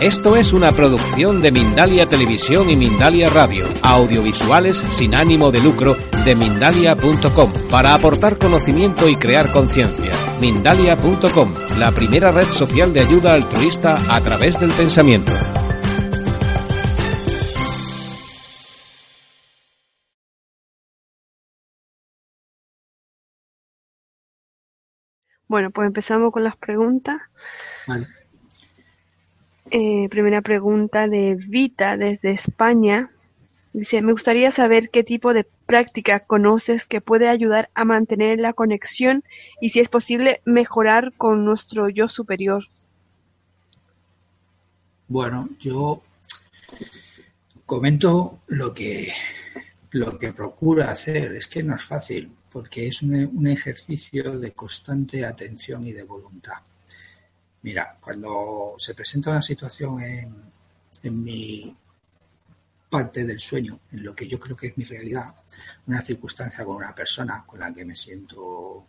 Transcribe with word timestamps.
Esto 0.00 0.36
es 0.36 0.52
una 0.52 0.70
producción 0.70 1.40
de 1.42 1.50
Mindalia 1.50 2.08
Televisión 2.08 2.70
y 2.70 2.76
Mindalia 2.76 3.30
Radio, 3.30 3.66
audiovisuales 3.82 4.78
sin 4.78 5.12
ánimo 5.12 5.50
de 5.50 5.60
lucro 5.60 5.96
de 6.24 6.36
mindalia.com, 6.36 7.52
para 7.68 7.94
aportar 7.94 8.38
conocimiento 8.38 9.08
y 9.08 9.16
crear 9.16 9.50
conciencia. 9.50 10.16
Mindalia.com, 10.40 11.52
la 11.80 11.90
primera 11.90 12.30
red 12.30 12.48
social 12.48 12.92
de 12.92 13.00
ayuda 13.00 13.34
altruista 13.34 13.96
a 14.08 14.20
través 14.20 14.60
del 14.60 14.70
pensamiento. 14.70 15.32
Bueno, 25.48 25.72
pues 25.72 25.88
empezamos 25.88 26.30
con 26.30 26.44
las 26.44 26.56
preguntas. 26.56 27.16
Vale. 27.88 28.06
Eh, 29.70 30.08
primera 30.08 30.40
pregunta 30.40 31.08
de 31.08 31.34
Vita 31.34 31.96
desde 31.96 32.30
España. 32.30 33.10
Dice, 33.72 34.00
me 34.02 34.12
gustaría 34.12 34.50
saber 34.50 34.90
qué 34.90 35.04
tipo 35.04 35.34
de 35.34 35.44
práctica 35.44 36.20
conoces 36.20 36.86
que 36.86 37.00
puede 37.00 37.28
ayudar 37.28 37.70
a 37.74 37.84
mantener 37.84 38.38
la 38.38 38.54
conexión 38.54 39.24
y 39.60 39.70
si 39.70 39.80
es 39.80 39.88
posible 39.88 40.40
mejorar 40.44 41.12
con 41.16 41.44
nuestro 41.44 41.88
yo 41.88 42.08
superior. 42.08 42.64
Bueno, 45.06 45.48
yo 45.60 46.02
comento 47.66 48.40
lo 48.46 48.72
que 48.72 49.12
lo 49.90 50.18
que 50.18 50.32
procuro 50.32 50.84
hacer. 50.84 51.34
Es 51.34 51.46
que 51.46 51.62
no 51.62 51.74
es 51.74 51.84
fácil, 51.84 52.30
porque 52.50 52.88
es 52.88 53.02
un 53.02 53.46
ejercicio 53.46 54.38
de 54.38 54.52
constante 54.52 55.24
atención 55.24 55.86
y 55.86 55.92
de 55.92 56.04
voluntad. 56.04 56.58
Mira, 57.62 57.96
cuando 58.00 58.74
se 58.78 58.94
presenta 58.94 59.30
una 59.30 59.42
situación 59.42 60.00
en, 60.00 60.42
en 61.02 61.22
mi 61.22 61.76
parte 62.88 63.24
del 63.24 63.38
sueño, 63.38 63.80
en 63.92 64.04
lo 64.04 64.14
que 64.14 64.26
yo 64.26 64.38
creo 64.38 64.56
que 64.56 64.68
es 64.68 64.78
mi 64.78 64.84
realidad, 64.84 65.34
una 65.86 66.00
circunstancia 66.00 66.64
con 66.64 66.76
una 66.76 66.94
persona 66.94 67.44
con 67.46 67.60
la 67.60 67.72
que 67.72 67.84
me 67.84 67.94
siento 67.94 68.86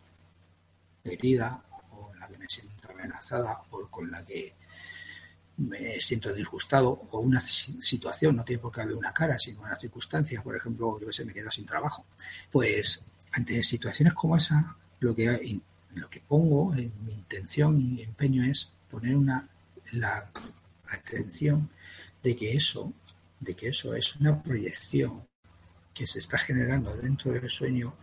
herida 1.04 1.62
o 1.92 2.12
en 2.14 2.20
la 2.20 2.28
que 2.28 2.38
me 2.38 2.48
siento 2.48 2.92
amenazada 2.92 3.62
o 3.72 3.88
con 3.88 4.10
la 4.10 4.24
que 4.24 4.56
me 5.58 6.00
siento 6.00 6.34
disgustado 6.34 6.90
o 7.12 7.20
una 7.20 7.42
situación, 7.42 8.36
no 8.36 8.46
tiene 8.46 8.62
por 8.62 8.72
qué 8.72 8.82
haber 8.82 8.96
una 8.96 9.12
cara, 9.12 9.38
sino 9.38 9.62
una 9.62 9.76
circunstancia, 9.76 10.42
por 10.42 10.56
ejemplo, 10.56 10.98
yo 11.00 11.08
que 11.08 11.14
sé, 11.14 11.26
me 11.26 11.34
quedo 11.34 11.52
sin 11.52 11.66
trabajo. 11.66 12.06
Pues 12.50 13.04
ante 13.34 13.62
situaciones 13.62 14.14
como 14.14 14.38
esa, 14.38 14.76
lo 15.02 15.14
que 15.14 15.28
lo 15.96 16.10
que 16.10 16.20
pongo, 16.20 16.74
en 16.74 16.92
mi 17.04 17.14
intención 17.14 17.80
y 17.80 18.04
empeño 18.04 18.44
es 18.44 18.72
poner 18.90 19.16
una 19.16 19.48
la 19.92 20.30
atención 20.88 21.70
de 22.22 22.36
que 22.36 22.54
eso, 22.54 22.94
de 23.40 23.56
que 23.56 23.70
eso 23.70 23.96
es 23.96 24.16
una 24.18 24.42
proyección 24.42 25.24
que 25.94 26.06
se 26.06 26.20
está 26.20 26.38
generando 26.38 26.96
dentro 26.96 27.32
del 27.32 27.50
sueño 27.50 27.96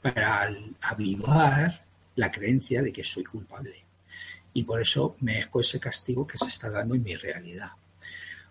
para 0.00 0.48
avivar 0.82 1.84
la 2.16 2.30
creencia 2.30 2.82
de 2.82 2.92
que 2.92 3.04
soy 3.04 3.24
culpable. 3.24 3.84
Y 4.52 4.64
por 4.64 4.80
eso 4.80 5.16
merezco 5.20 5.60
ese 5.60 5.80
castigo 5.80 6.26
que 6.26 6.38
se 6.38 6.48
está 6.48 6.70
dando 6.70 6.94
en 6.94 7.02
mi 7.02 7.16
realidad. 7.16 7.70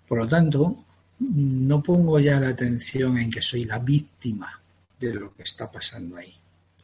Por 0.07 0.17
lo 0.19 0.27
tanto, 0.27 0.85
no 1.19 1.81
pongo 1.81 2.19
ya 2.19 2.39
la 2.39 2.49
atención 2.49 3.17
en 3.17 3.29
que 3.29 3.41
soy 3.41 3.65
la 3.65 3.79
víctima 3.79 4.61
de 4.99 5.13
lo 5.13 5.33
que 5.33 5.43
está 5.43 5.71
pasando 5.71 6.17
ahí, 6.17 6.35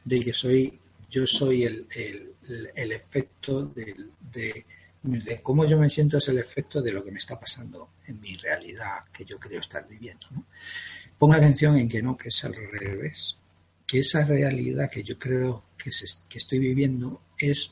de 0.05 0.19
que 0.21 0.33
soy 0.33 0.79
yo 1.09 1.25
soy 1.25 1.63
el, 1.63 1.87
el, 1.95 2.35
el 2.75 2.91
efecto 2.91 3.63
de, 3.63 3.95
de, 4.31 4.65
de, 5.03 5.41
cómo 5.41 5.65
yo 5.65 5.77
me 5.77 5.89
siento 5.89 6.17
es 6.17 6.27
el 6.27 6.37
efecto 6.37 6.81
de 6.81 6.91
lo 6.91 7.03
que 7.03 7.11
me 7.11 7.19
está 7.19 7.39
pasando 7.39 7.91
en 8.05 8.19
mi 8.19 8.35
realidad 8.35 9.05
que 9.11 9.25
yo 9.25 9.39
creo 9.39 9.59
estar 9.59 9.87
viviendo. 9.87 10.27
¿no? 10.31 10.45
Pongo 11.17 11.33
atención 11.33 11.77
en 11.77 11.87
que 11.89 12.01
no, 12.01 12.15
que 12.15 12.29
es 12.29 12.45
al 12.45 12.55
revés, 12.55 13.37
que 13.85 13.99
esa 13.99 14.23
realidad 14.23 14.89
que 14.89 15.03
yo 15.03 15.17
creo 15.17 15.65
que, 15.77 15.91
se, 15.91 16.05
que 16.27 16.37
estoy 16.37 16.59
viviendo 16.59 17.21
es 17.37 17.71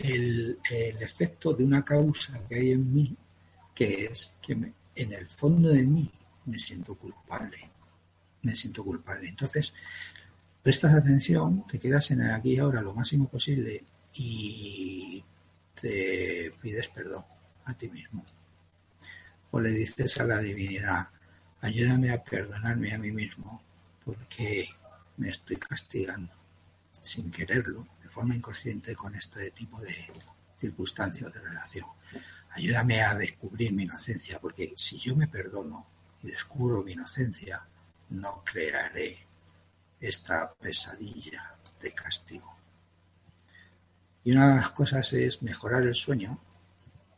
el, 0.00 0.58
el, 0.70 1.02
efecto 1.02 1.52
de 1.52 1.64
una 1.64 1.84
causa 1.84 2.44
que 2.48 2.56
hay 2.56 2.72
en 2.72 2.92
mí, 2.92 3.16
que 3.74 4.06
es 4.06 4.34
que 4.42 4.54
me, 4.54 4.72
en 4.94 5.12
el 5.12 5.26
fondo 5.26 5.70
de 5.70 5.82
mí 5.82 6.10
me 6.46 6.58
siento 6.58 6.94
culpable. 6.96 7.70
Me 8.42 8.56
siento 8.56 8.82
culpable. 8.82 9.28
Entonces, 9.28 9.74
prestas 10.62 10.94
atención, 10.94 11.66
te 11.66 11.78
quedas 11.78 12.10
en 12.10 12.22
el 12.22 12.32
aquí 12.32 12.54
y 12.54 12.58
ahora 12.58 12.82
lo 12.82 12.94
máximo 12.94 13.28
posible 13.28 13.84
y 14.14 15.22
te 15.80 16.52
pides 16.60 16.88
perdón 16.88 17.24
a 17.64 17.74
ti 17.74 17.88
mismo. 17.88 18.24
O 19.52 19.60
le 19.60 19.70
dices 19.70 20.18
a 20.20 20.24
la 20.24 20.38
divinidad, 20.38 21.08
ayúdame 21.60 22.10
a 22.10 22.22
perdonarme 22.22 22.94
a 22.94 22.98
mí 22.98 23.10
mismo 23.10 23.62
porque 24.04 24.68
me 25.16 25.30
estoy 25.30 25.56
castigando 25.56 26.32
sin 27.00 27.30
quererlo, 27.30 27.86
de 28.02 28.08
forma 28.08 28.34
inconsciente 28.34 28.94
con 28.94 29.14
este 29.14 29.50
tipo 29.52 29.80
de 29.80 30.06
circunstancias 30.56 31.32
de 31.32 31.40
relación. 31.40 31.86
Ayúdame 32.50 33.00
a 33.00 33.14
descubrir 33.14 33.72
mi 33.72 33.84
inocencia, 33.84 34.38
porque 34.38 34.74
si 34.76 34.98
yo 34.98 35.16
me 35.16 35.28
perdono 35.28 35.86
y 36.22 36.28
descubro 36.28 36.82
mi 36.82 36.92
inocencia, 36.92 37.66
no 38.10 38.42
crearé 38.44 39.29
esta 40.00 40.52
pesadilla 40.54 41.56
de 41.80 41.92
castigo. 41.92 42.56
Y 44.24 44.32
una 44.32 44.48
de 44.48 44.54
las 44.56 44.70
cosas 44.70 45.12
es 45.12 45.42
mejorar 45.42 45.82
el 45.86 45.94
sueño, 45.94 46.38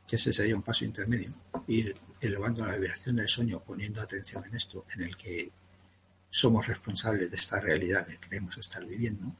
que 0.06 0.16
ese 0.16 0.32
sería 0.32 0.56
un 0.56 0.62
paso 0.62 0.84
intermedio, 0.84 1.32
ir 1.66 1.94
elevando 2.20 2.66
la 2.66 2.76
vibración 2.76 3.16
del 3.16 3.28
sueño, 3.28 3.60
poniendo 3.60 4.00
atención 4.00 4.44
en 4.44 4.56
esto, 4.56 4.84
en 4.94 5.02
el 5.02 5.16
que 5.16 5.50
somos 6.30 6.66
responsables 6.66 7.30
de 7.30 7.36
esta 7.36 7.60
realidad 7.60 8.06
que 8.06 8.18
creemos 8.18 8.56
estar 8.58 8.84
viviendo. 8.84 9.34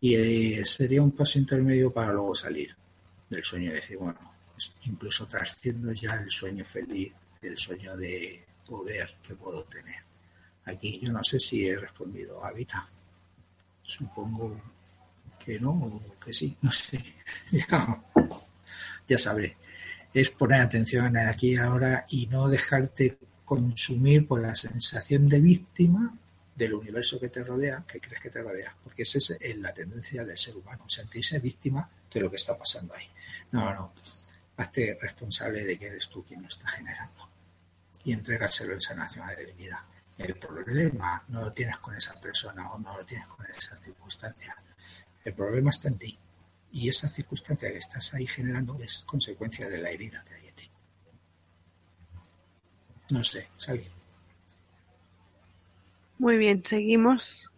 Y 0.00 0.14
eh, 0.14 0.64
sería 0.64 1.02
un 1.02 1.12
paso 1.12 1.38
intermedio 1.38 1.92
para 1.92 2.12
luego 2.12 2.34
salir 2.34 2.76
del 3.28 3.42
sueño 3.42 3.70
y 3.70 3.74
decir, 3.74 3.96
bueno, 3.98 4.34
pues 4.52 4.72
incluso 4.84 5.26
trasciendo 5.26 5.92
ya 5.92 6.14
el 6.14 6.30
sueño 6.30 6.64
feliz, 6.64 7.24
el 7.42 7.58
sueño 7.58 7.96
de 7.96 8.44
poder 8.66 9.16
que 9.22 9.34
puedo 9.34 9.64
tener. 9.64 10.13
Aquí 10.66 10.98
yo 11.00 11.12
no 11.12 11.22
sé 11.22 11.38
si 11.38 11.68
he 11.68 11.76
respondido 11.76 12.44
a 12.44 12.52
Vita. 12.52 12.86
Supongo 13.82 14.60
que 15.38 15.60
no 15.60 15.70
o 15.70 16.18
que 16.18 16.32
sí, 16.32 16.56
no 16.62 16.72
sé. 16.72 17.04
ya, 19.06 19.18
sabré. 19.18 19.56
Es 20.12 20.30
poner 20.30 20.60
atención 20.60 21.16
aquí 21.16 21.52
y 21.52 21.56
ahora 21.56 22.06
y 22.08 22.26
no 22.26 22.48
dejarte 22.48 23.18
consumir 23.44 24.26
por 24.26 24.40
la 24.40 24.54
sensación 24.54 25.28
de 25.28 25.40
víctima 25.40 26.16
del 26.54 26.74
universo 26.74 27.18
que 27.20 27.28
te 27.28 27.42
rodea, 27.42 27.84
que 27.86 28.00
crees 28.00 28.20
que 28.20 28.30
te 28.30 28.40
rodea, 28.40 28.74
porque 28.82 29.02
esa 29.02 29.18
es 29.18 29.56
la 29.58 29.74
tendencia 29.74 30.24
del 30.24 30.38
ser 30.38 30.56
humano, 30.56 30.84
sentirse 30.88 31.40
víctima 31.40 31.90
de 32.12 32.20
lo 32.20 32.30
que 32.30 32.36
está 32.36 32.56
pasando 32.56 32.94
ahí. 32.94 33.06
No, 33.50 33.74
no, 33.74 33.92
hazte 34.56 34.96
responsable 35.00 35.64
de 35.64 35.78
que 35.78 35.86
eres 35.86 36.08
tú 36.08 36.24
quien 36.24 36.42
lo 36.42 36.48
está 36.48 36.68
generando 36.68 37.28
y 38.04 38.12
entregárselo 38.12 38.74
en 38.74 38.80
sanación 38.80 39.26
a 39.26 39.32
la 39.32 39.40
divinidad. 39.40 39.78
El 40.18 40.36
problema 40.36 41.22
no 41.28 41.40
lo 41.40 41.52
tienes 41.52 41.78
con 41.78 41.94
esa 41.94 42.14
persona 42.20 42.70
o 42.70 42.78
no 42.78 42.96
lo 42.96 43.04
tienes 43.04 43.26
con 43.26 43.44
esa 43.46 43.76
circunstancia. 43.76 44.56
El 45.24 45.34
problema 45.34 45.70
está 45.70 45.88
en 45.88 45.98
ti. 45.98 46.18
Y 46.72 46.88
esa 46.88 47.08
circunstancia 47.08 47.70
que 47.70 47.78
estás 47.78 48.14
ahí 48.14 48.26
generando 48.26 48.76
es 48.80 49.02
consecuencia 49.06 49.68
de 49.68 49.78
la 49.78 49.90
herida 49.90 50.24
que 50.26 50.34
hay 50.34 50.48
en 50.48 50.54
ti. 50.54 50.70
No 53.10 53.22
sé, 53.22 53.48
Sally. 53.56 53.88
Muy 56.18 56.36
bien, 56.36 56.64
seguimos. 56.64 57.50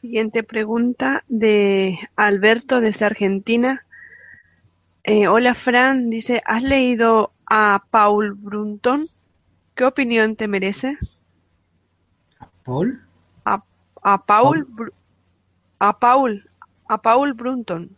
Siguiente 0.00 0.42
pregunta 0.42 1.24
de 1.28 1.98
Alberto 2.16 2.80
desde 2.80 3.04
Argentina. 3.04 3.86
Eh, 5.04 5.28
hola 5.28 5.54
Fran, 5.54 6.10
dice, 6.10 6.42
¿has 6.44 6.62
leído 6.62 7.32
a 7.46 7.84
Paul 7.90 8.34
Brunton? 8.34 9.08
¿Qué 9.74 9.84
opinión 9.84 10.36
te 10.36 10.48
merece? 10.48 10.98
¿A 12.62 12.64
Paul? 12.64 13.02
A, 13.44 13.64
a 14.02 14.24
Paul, 14.24 14.66
Paul, 14.66 14.92
a 15.78 15.98
Paul, 15.98 16.50
a 16.88 17.02
Paul 17.02 17.32
Brunton. 17.34 17.96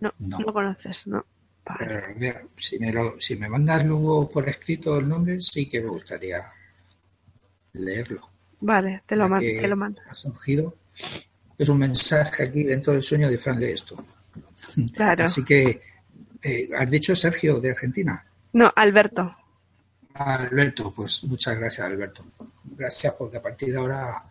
No, 0.00 0.12
no, 0.18 0.38
lo 0.38 0.52
conoces, 0.52 1.06
¿no? 1.08 1.24
Vale. 1.64 2.14
Mira, 2.16 2.42
si, 2.56 2.78
me 2.78 2.92
lo, 2.92 3.18
si 3.18 3.36
me 3.36 3.48
mandas 3.48 3.84
luego 3.84 4.30
por 4.30 4.48
escrito 4.48 4.98
el 4.98 5.08
nombre, 5.08 5.40
sí 5.40 5.66
que 5.66 5.80
me 5.80 5.88
gustaría 5.88 6.42
leerlo. 7.72 8.28
Vale, 8.60 9.02
te 9.06 9.16
lo, 9.16 9.28
mando, 9.28 9.46
te 9.46 9.68
lo 9.68 9.76
mando. 9.76 10.00
Ha 10.08 10.14
surgido. 10.14 10.76
Es 11.58 11.68
un 11.68 11.78
mensaje 11.78 12.44
aquí 12.44 12.64
dentro 12.64 12.92
del 12.92 13.02
sueño 13.02 13.28
de 13.28 13.38
Fran 13.38 13.58
de 13.58 13.72
esto. 13.72 13.96
Claro. 14.94 15.24
Así 15.24 15.44
que, 15.44 15.82
eh, 16.42 16.68
¿has 16.76 16.90
dicho 16.90 17.16
Sergio 17.16 17.60
de 17.60 17.70
Argentina? 17.70 18.24
No, 18.52 18.72
Alberto. 18.76 19.34
Alberto, 20.14 20.92
pues 20.92 21.24
muchas 21.24 21.58
gracias, 21.58 21.86
Alberto. 21.86 22.24
Gracias 22.64 23.14
porque 23.14 23.38
a 23.38 23.42
partir 23.42 23.72
de 23.72 23.78
ahora 23.78 24.24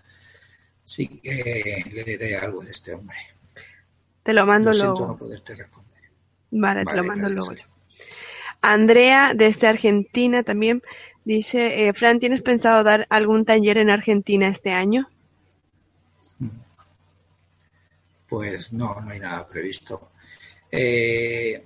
sí 0.83 1.07
que 1.07 1.83
leeré 1.91 2.37
algo 2.37 2.61
de 2.61 2.71
este 2.71 2.93
hombre. 2.93 3.17
Te 4.23 4.33
lo 4.33 4.45
mando 4.45 4.71
lo 4.71 4.77
luego. 4.77 4.95
Siento 4.95 5.11
no 5.13 5.17
poderte 5.17 5.55
responder. 5.55 6.01
Vale, 6.51 6.83
vale 6.83 6.91
te 6.91 6.97
lo 6.97 7.03
mando 7.03 7.29
luego. 7.29 7.53
Andrea, 8.61 9.33
desde 9.35 9.67
Argentina 9.67 10.41
también, 10.43 10.81
dice, 11.25 11.87
eh, 11.87 11.93
Fran, 11.93 12.19
¿tienes 12.19 12.41
pensado 12.41 12.81
dar 12.85 13.05
algún 13.09 13.43
taller 13.43 13.77
en 13.77 13.89
Argentina 13.89 14.47
este 14.47 14.71
año? 14.71 15.09
Pues 18.29 18.71
no, 18.71 19.01
no 19.01 19.11
hay 19.11 19.19
nada 19.19 19.45
previsto. 19.45 20.11
Eh, 20.71 21.61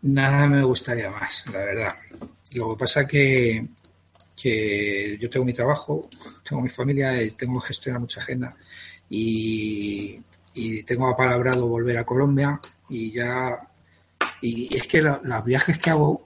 nada 0.00 0.46
me 0.46 0.64
gustaría 0.64 1.10
más, 1.10 1.44
la 1.52 1.58
verdad. 1.58 1.94
Lo 2.54 2.70
que 2.70 2.78
pasa 2.78 3.06
que, 3.06 3.66
que 4.40 5.18
yo 5.20 5.30
tengo 5.30 5.44
mi 5.44 5.52
trabajo, 5.52 6.08
tengo 6.42 6.62
mi 6.62 6.68
familia, 6.68 7.12
tengo 7.36 7.60
que 7.60 7.68
gestionar 7.68 8.00
mucha 8.00 8.20
agenda 8.20 8.56
y, 9.08 10.20
tengo 10.86 11.08
apalabrado 11.08 11.66
volver 11.66 11.96
a 11.96 12.04
Colombia 12.04 12.60
y 12.88 13.12
ya 13.12 13.66
y 14.42 14.74
es 14.74 14.86
que 14.86 15.00
los 15.00 15.44
viajes 15.44 15.78
que 15.78 15.90
hago 15.90 16.22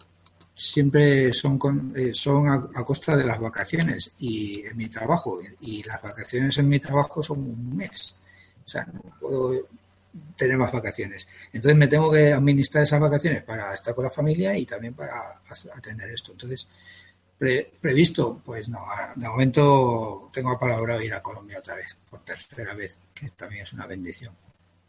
siempre 0.54 1.32
son 1.32 1.92
eh, 1.94 2.12
son 2.14 2.48
a, 2.48 2.84
costa 2.84 3.16
de 3.16 3.24
las 3.24 3.38
vacaciones 3.38 4.12
y 4.18 4.62
en 4.66 4.76
mi 4.76 4.88
trabajo 4.88 5.40
y 5.60 5.82
las 5.84 6.02
vacaciones 6.02 6.56
en 6.58 6.68
mi 6.68 6.80
trabajo 6.80 7.22
son 7.22 7.40
un 7.40 7.76
mes. 7.76 8.20
O 8.64 8.68
sea 8.68 8.84
no 8.86 9.02
puedo 9.20 9.68
tener 10.36 10.56
más 10.56 10.72
vacaciones 10.72 11.28
entonces 11.52 11.76
me 11.76 11.88
tengo 11.88 12.10
que 12.12 12.32
administrar 12.32 12.84
esas 12.84 13.00
vacaciones 13.00 13.42
para 13.42 13.74
estar 13.74 13.94
con 13.94 14.04
la 14.04 14.10
familia 14.10 14.56
y 14.56 14.66
también 14.66 14.94
para 14.94 15.40
atender 15.74 16.10
esto 16.10 16.32
entonces 16.32 16.68
previsto 17.80 18.40
pues 18.44 18.68
no 18.68 18.80
de 19.16 19.28
momento 19.28 20.30
tengo 20.32 20.50
apalabrado 20.50 21.02
ir 21.02 21.14
a 21.14 21.22
Colombia 21.22 21.58
otra 21.58 21.74
vez 21.74 21.98
por 22.08 22.20
tercera 22.24 22.74
vez 22.74 23.02
que 23.12 23.28
también 23.30 23.62
es 23.64 23.72
una 23.72 23.86
bendición 23.86 24.34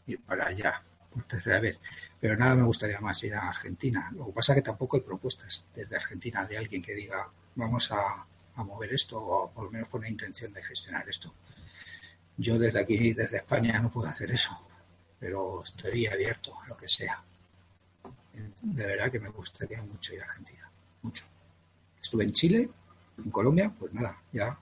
ir 0.07 0.22
para 0.22 0.48
allá 0.48 0.83
por 1.16 1.24
tercera 1.24 1.60
vez. 1.60 1.80
Pero 2.19 2.36
nada 2.36 2.56
me 2.56 2.63
gustaría 2.63 3.00
más 3.00 3.24
ir 3.24 3.33
a 3.33 3.50
Argentina. 3.50 4.12
Lo 4.16 4.28
que 4.28 4.33
pasa 4.33 4.51
es 4.51 4.57
que 4.57 4.62
tampoco 4.63 4.98
hay 4.98 5.04
propuestas 5.04 5.66
desde 5.74 5.95
Argentina 5.95 6.45
de 6.45 6.57
alguien 6.57 6.81
que 6.81 6.94
diga 6.94 7.28
vamos 7.56 7.92
a, 7.92 8.25
mover 8.57 8.94
esto 8.94 9.21
o 9.21 9.51
por 9.51 9.66
lo 9.66 9.71
menos 9.71 9.89
con 9.89 10.01
la 10.01 10.10
intención 10.10 10.51
de 10.54 10.63
gestionar 10.63 11.07
esto. 11.10 11.33
Yo 12.38 12.57
desde 12.57 12.81
aquí, 12.81 13.13
desde 13.13 13.38
España, 13.38 13.80
no 13.80 13.89
puedo 13.89 14.07
hacer 14.07 14.31
eso, 14.31 14.51
pero 15.25 15.63
estoy 15.63 16.06
abierto 16.06 16.54
a 16.63 16.68
lo 16.68 16.77
que 16.77 16.88
sea. 16.88 17.19
De 18.62 18.86
verdad 18.86 19.12
que 19.12 19.19
me 19.19 19.30
gustaría 19.30 19.81
mucho 19.81 20.13
ir 20.13 20.22
a 20.22 20.25
Argentina, 20.25 20.69
mucho. 21.01 21.25
Estuve 22.00 22.25
en 22.25 22.31
Chile, 22.31 22.69
en 23.18 23.31
Colombia, 23.31 23.74
pues 23.80 23.92
nada, 23.92 24.22
ya 24.31 24.56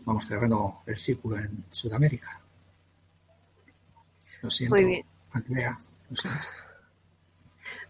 vamos 0.00 0.26
cerrando 0.26 0.82
el 0.84 0.98
círculo 0.98 1.38
en 1.38 1.64
Sudamérica. 1.70 2.38
Lo 4.42 4.50
siento. 4.50 4.76
Muy 4.76 4.84
bien. 4.84 5.06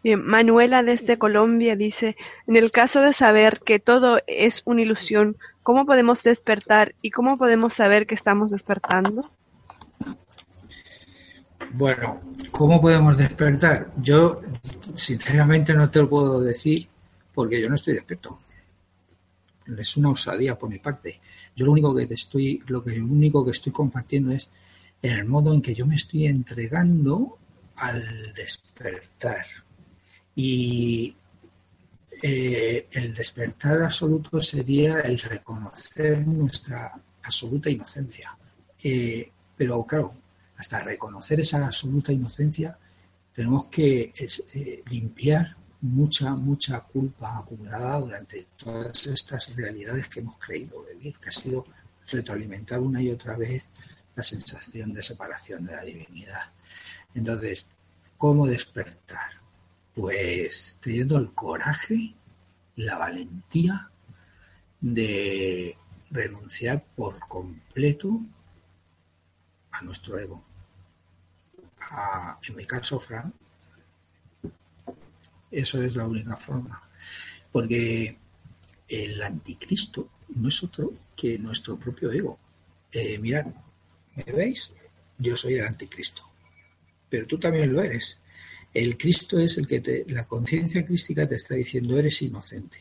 Bien, 0.04 0.24
Manuela 0.24 0.84
desde 0.84 1.18
Colombia 1.18 1.74
dice, 1.74 2.16
en 2.46 2.54
el 2.54 2.70
caso 2.70 3.00
de 3.00 3.14
saber 3.14 3.62
que 3.64 3.80
todo 3.80 4.20
es 4.28 4.62
una 4.64 4.82
ilusión, 4.82 5.36
¿cómo 5.64 5.86
podemos 5.86 6.22
despertar 6.22 6.94
y 7.02 7.10
cómo 7.10 7.36
podemos 7.36 7.74
saber 7.74 8.06
que 8.06 8.14
estamos 8.14 8.52
despertando? 8.52 9.28
Bueno, 11.72 12.20
¿cómo 12.50 12.80
podemos 12.80 13.16
despertar? 13.16 13.92
Yo 13.98 14.40
sinceramente 14.94 15.74
no 15.74 15.90
te 15.90 16.00
lo 16.00 16.08
puedo 16.08 16.40
decir 16.40 16.88
porque 17.34 17.60
yo 17.60 17.68
no 17.68 17.74
estoy 17.74 17.94
despierto. 17.94 18.38
Es 19.76 19.96
una 19.96 20.10
osadía 20.10 20.58
por 20.58 20.70
mi 20.70 20.78
parte. 20.78 21.20
Yo 21.54 21.66
lo 21.66 21.72
único 21.72 21.94
que 21.94 22.06
te 22.06 22.14
estoy, 22.14 22.62
lo 22.66 22.82
que 22.82 22.96
lo 22.96 23.04
único 23.04 23.44
que 23.44 23.50
estoy 23.50 23.72
compartiendo 23.72 24.32
es 24.32 24.50
el 25.02 25.26
modo 25.26 25.52
en 25.52 25.60
que 25.60 25.74
yo 25.74 25.86
me 25.86 25.96
estoy 25.96 26.26
entregando 26.26 27.38
al 27.76 28.32
despertar. 28.32 29.44
Y 30.34 31.14
eh, 32.22 32.86
el 32.92 33.14
despertar 33.14 33.82
absoluto 33.82 34.40
sería 34.40 35.00
el 35.00 35.18
reconocer 35.18 36.26
nuestra 36.26 36.92
absoluta 37.22 37.68
inocencia. 37.68 38.36
Eh, 38.82 39.30
pero 39.56 39.84
claro, 39.84 40.14
hasta 40.56 40.80
reconocer 40.80 41.40
esa 41.40 41.66
absoluta 41.66 42.12
inocencia 42.12 42.78
tenemos 43.32 43.66
que 43.66 44.12
eh, 44.54 44.82
limpiar 44.90 45.56
mucha, 45.82 46.34
mucha 46.34 46.80
culpa 46.80 47.38
acumulada 47.38 48.00
durante 48.00 48.46
todas 48.56 49.06
estas 49.06 49.54
realidades 49.54 50.08
que 50.08 50.20
hemos 50.20 50.38
creído 50.38 50.82
vivir, 50.84 51.18
que 51.18 51.28
ha 51.28 51.32
sido 51.32 51.66
retroalimentar 52.10 52.80
una 52.80 53.02
y 53.02 53.10
otra 53.10 53.36
vez 53.36 53.68
la 54.14 54.22
sensación 54.22 54.94
de 54.94 55.02
separación 55.02 55.66
de 55.66 55.76
la 55.76 55.84
divinidad. 55.84 56.50
Entonces, 57.14 57.66
¿cómo 58.16 58.46
despertar? 58.46 59.32
Pues 59.94 60.78
teniendo 60.80 61.18
el 61.18 61.32
coraje, 61.32 62.14
la 62.76 62.96
valentía 62.96 63.90
de 64.80 65.76
renunciar 66.10 66.84
por 66.94 67.18
completo 67.28 68.20
a 69.78 69.82
nuestro 69.82 70.18
ego. 70.18 70.44
en 72.48 72.56
mi 72.56 72.64
caso, 72.64 72.98
Fran, 73.00 73.32
eso 75.50 75.82
es 75.82 75.96
la 75.96 76.06
única 76.06 76.36
forma. 76.36 76.82
Porque 77.52 78.18
el 78.88 79.22
anticristo 79.22 80.08
no 80.34 80.48
es 80.48 80.62
otro 80.62 80.92
que 81.14 81.38
nuestro 81.38 81.78
propio 81.78 82.10
ego. 82.12 82.38
Eh, 82.92 83.18
mirad, 83.18 83.46
¿Me 84.16 84.32
veis? 84.32 84.72
Yo 85.18 85.36
soy 85.36 85.54
el 85.54 85.66
anticristo. 85.66 86.22
Pero 87.08 87.26
tú 87.26 87.38
también 87.38 87.72
lo 87.72 87.82
eres. 87.82 88.18
El 88.72 88.96
Cristo 88.96 89.38
es 89.38 89.58
el 89.58 89.66
que 89.66 89.80
te, 89.80 90.04
la 90.08 90.26
conciencia 90.26 90.84
crística 90.84 91.26
te 91.26 91.36
está 91.36 91.54
diciendo 91.54 91.98
eres 91.98 92.20
inocente. 92.22 92.78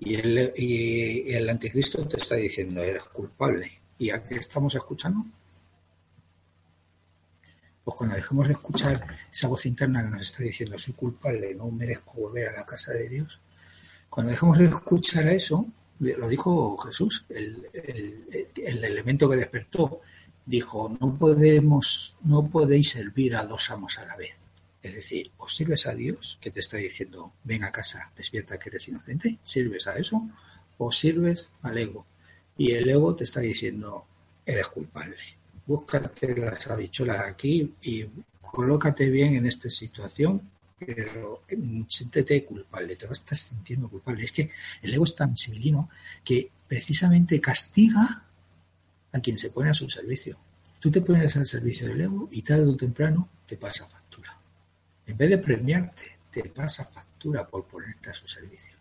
Y 0.00 0.14
el, 0.14 0.52
y 0.56 1.32
el 1.32 1.48
anticristo 1.48 2.06
te 2.06 2.18
está 2.18 2.36
diciendo 2.36 2.82
eres 2.82 3.04
culpable. 3.04 3.80
¿Y 3.98 4.10
a 4.10 4.22
qué 4.22 4.36
estamos 4.36 4.74
escuchando? 4.74 5.24
Pues 7.88 7.96
cuando 7.96 8.16
dejemos 8.16 8.46
de 8.46 8.52
escuchar 8.52 9.06
esa 9.32 9.48
voz 9.48 9.64
interna 9.64 10.04
que 10.04 10.10
nos 10.10 10.20
está 10.20 10.42
diciendo 10.42 10.78
soy 10.78 10.92
culpable, 10.92 11.54
no 11.54 11.70
merezco 11.70 12.20
volver 12.20 12.48
a 12.48 12.52
la 12.52 12.66
casa 12.66 12.92
de 12.92 13.08
Dios, 13.08 13.40
cuando 14.10 14.30
dejemos 14.30 14.58
de 14.58 14.66
escuchar 14.66 15.26
eso, 15.28 15.66
lo 15.98 16.28
dijo 16.28 16.76
Jesús, 16.76 17.24
el, 17.30 17.66
el 17.72 18.84
elemento 18.84 19.30
que 19.30 19.36
despertó 19.36 20.02
dijo, 20.44 20.94
no 21.00 21.16
podemos, 21.16 22.14
no 22.24 22.46
podéis 22.46 22.90
servir 22.90 23.34
a 23.34 23.46
dos 23.46 23.70
amos 23.70 23.98
a 23.98 24.04
la 24.04 24.16
vez. 24.16 24.50
Es 24.82 24.94
decir, 24.94 25.32
o 25.38 25.48
sirves 25.48 25.86
a 25.86 25.94
Dios, 25.94 26.36
que 26.42 26.50
te 26.50 26.60
está 26.60 26.76
diciendo, 26.76 27.32
ven 27.42 27.64
a 27.64 27.72
casa, 27.72 28.12
despierta 28.14 28.58
que 28.58 28.68
eres 28.68 28.86
inocente, 28.88 29.38
sirves 29.42 29.86
a 29.86 29.96
eso, 29.96 30.28
o 30.76 30.92
sirves 30.92 31.48
al 31.62 31.78
ego. 31.78 32.04
Y 32.58 32.72
el 32.72 32.90
ego 32.90 33.16
te 33.16 33.24
está 33.24 33.40
diciendo, 33.40 34.04
eres 34.44 34.68
culpable. 34.68 35.37
Búscate 35.68 36.34
las 36.34 36.66
habichuelas 36.68 37.20
aquí 37.26 37.74
y 37.82 38.02
colócate 38.40 39.10
bien 39.10 39.34
en 39.34 39.44
esta 39.44 39.68
situación, 39.68 40.40
pero 40.78 41.42
mm, 41.54 41.82
siéntete 41.86 42.42
culpable, 42.42 42.96
te 42.96 43.06
vas 43.06 43.18
a 43.18 43.20
estar 43.20 43.36
sintiendo 43.36 43.90
culpable. 43.90 44.24
Es 44.24 44.32
que 44.32 44.50
el 44.80 44.94
ego 44.94 45.04
es 45.04 45.14
tan 45.14 45.36
civilino 45.36 45.90
que 46.24 46.50
precisamente 46.66 47.38
castiga 47.38 48.24
a 49.12 49.20
quien 49.20 49.36
se 49.36 49.50
pone 49.50 49.68
a 49.68 49.74
su 49.74 49.90
servicio. 49.90 50.38
Tú 50.80 50.90
te 50.90 51.02
pones 51.02 51.36
al 51.36 51.44
servicio 51.44 51.86
del 51.86 52.00
ego 52.00 52.30
y 52.32 52.40
tarde 52.40 52.64
o 52.64 52.74
temprano 52.74 53.28
te 53.44 53.58
pasa 53.58 53.86
factura. 53.86 54.40
En 55.06 55.18
vez 55.18 55.28
de 55.28 55.36
premiarte, 55.36 56.18
te 56.30 56.44
pasa 56.44 56.86
factura 56.86 57.46
por 57.46 57.66
ponerte 57.66 58.08
a 58.08 58.14
su 58.14 58.26
servicio. 58.26 58.74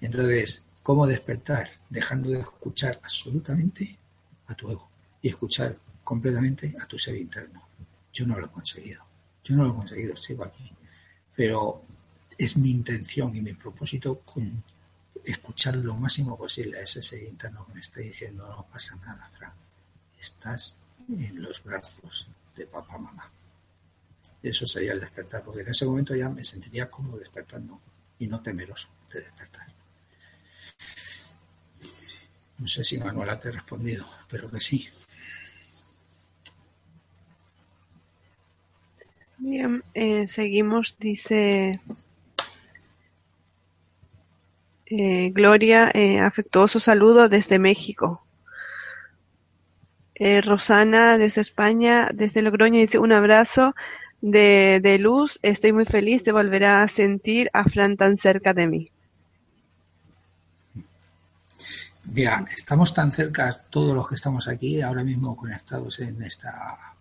Entonces, 0.00 0.64
¿cómo 0.80 1.08
despertar? 1.08 1.68
Dejando 1.90 2.30
de 2.30 2.38
escuchar 2.38 3.00
absolutamente 3.02 3.98
a 4.46 4.54
tu 4.54 4.70
ego 4.70 4.91
y 5.22 5.28
escuchar 5.28 5.78
completamente 6.04 6.74
a 6.80 6.86
tu 6.86 6.98
ser 6.98 7.16
interno. 7.16 7.68
Yo 8.12 8.26
no 8.26 8.38
lo 8.38 8.46
he 8.46 8.50
conseguido. 8.50 9.06
Yo 9.44 9.56
no 9.56 9.64
lo 9.64 9.70
he 9.70 9.76
conseguido, 9.76 10.16
sigo 10.16 10.44
aquí. 10.44 10.70
Pero 11.34 11.84
es 12.36 12.56
mi 12.56 12.70
intención 12.70 13.34
y 13.34 13.40
mi 13.40 13.54
propósito 13.54 14.22
escuchar 15.24 15.76
lo 15.76 15.94
máximo 15.96 16.36
posible 16.36 16.78
a 16.78 16.82
ese 16.82 17.02
ser 17.02 17.22
interno 17.22 17.66
que 17.66 17.74
me 17.74 17.80
está 17.80 18.00
diciendo 18.00 18.46
no 18.48 18.66
pasa 18.66 18.96
nada, 18.96 19.30
Fran. 19.36 19.52
Estás 20.18 20.76
en 21.08 21.40
los 21.40 21.62
brazos 21.62 22.28
de 22.56 22.66
papá, 22.66 22.98
mamá. 22.98 23.30
Eso 24.42 24.66
sería 24.66 24.92
el 24.92 25.00
despertar, 25.00 25.44
porque 25.44 25.60
en 25.60 25.68
ese 25.68 25.86
momento 25.86 26.16
ya 26.16 26.28
me 26.28 26.44
sentiría 26.44 26.90
cómodo 26.90 27.18
despertando 27.18 27.80
y 28.18 28.26
no 28.26 28.42
temeroso 28.42 28.88
de 29.12 29.20
despertar. 29.20 29.72
No 32.58 32.66
sé 32.68 32.84
si 32.84 32.98
Manuela 32.98 33.38
te 33.38 33.48
ha 33.48 33.52
respondido, 33.52 34.06
pero 34.28 34.50
que 34.50 34.60
sí. 34.60 34.88
Bien, 39.44 39.82
eh, 39.92 40.28
seguimos, 40.28 40.94
dice 41.00 41.72
eh, 44.86 45.30
Gloria, 45.34 45.90
eh, 45.92 46.20
afectuoso 46.20 46.78
saludo 46.78 47.28
desde 47.28 47.58
México. 47.58 48.24
Eh, 50.14 50.42
Rosana 50.42 51.18
desde 51.18 51.40
España, 51.40 52.08
desde 52.14 52.40
Logroño, 52.40 52.78
dice 52.78 53.00
un 53.00 53.12
abrazo 53.12 53.74
de, 54.20 54.78
de 54.80 55.00
luz. 55.00 55.40
Estoy 55.42 55.72
muy 55.72 55.86
feliz 55.86 56.22
de 56.22 56.30
volver 56.30 56.64
a 56.64 56.86
sentir 56.86 57.50
a 57.52 57.64
Fran 57.64 57.96
tan 57.96 58.18
cerca 58.18 58.54
de 58.54 58.68
mí. 58.68 58.92
Mira, 62.04 62.44
estamos 62.56 62.94
tan 62.94 63.10
cerca 63.10 63.60
todos 63.70 63.92
los 63.92 64.08
que 64.08 64.14
estamos 64.14 64.46
aquí 64.46 64.82
ahora 64.82 65.02
mismo 65.02 65.36
conectados 65.36 65.98
en 65.98 66.22
esta 66.22 66.91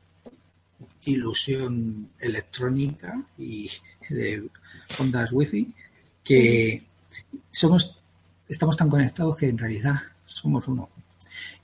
ilusión 1.04 2.12
electrónica 2.20 3.24
y 3.38 3.70
de 4.10 4.50
ondas 5.00 5.32
wifi 5.32 5.74
que 6.24 6.86
somos 7.50 7.98
estamos 8.48 8.78
tan 8.78 8.90
conectados 8.90 9.38
que 9.38 9.48
en 9.48 9.58
realidad 9.58 9.96
somos 10.26 10.68
uno. 10.68 10.90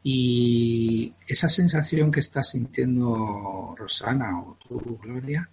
Y 0.04 1.14
esa 1.28 1.50
sensación 1.50 2.12
que 2.12 2.22
estás 2.22 2.52
sintiendo 2.52 3.76
Rosana 3.78 4.40
o 4.40 4.58
tú, 4.66 4.98
Gloria, 5.04 5.50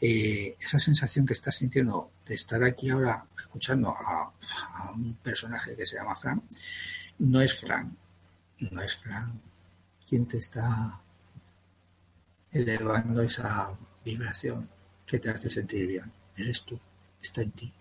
eh, 0.00 0.56
esa 0.60 0.80
sensación 0.80 1.24
que 1.24 1.34
estás 1.34 1.56
sintiendo 1.56 2.10
de 2.26 2.34
estar 2.34 2.62
aquí 2.64 2.90
ahora 2.90 3.24
escuchando 3.40 3.90
a, 3.90 4.32
a 4.74 4.92
un 4.92 5.14
personaje 5.14 5.76
que 5.76 5.86
se 5.86 5.96
llama 5.96 6.16
Fran, 6.16 6.42
no 7.20 7.40
es 7.40 7.60
Fran, 7.60 7.96
no 8.70 8.82
es 8.82 8.96
Fran 8.96 9.40
quien 10.12 10.26
te 10.26 10.36
está 10.36 11.01
elevando 12.52 13.22
esa 13.22 13.76
vibración 14.04 14.68
que 15.06 15.18
te 15.18 15.30
hace 15.30 15.48
sentir 15.48 15.86
bien. 15.86 16.12
Eres 16.36 16.62
tú, 16.62 16.78
está 17.20 17.42
en 17.42 17.50
ti. 17.52 17.72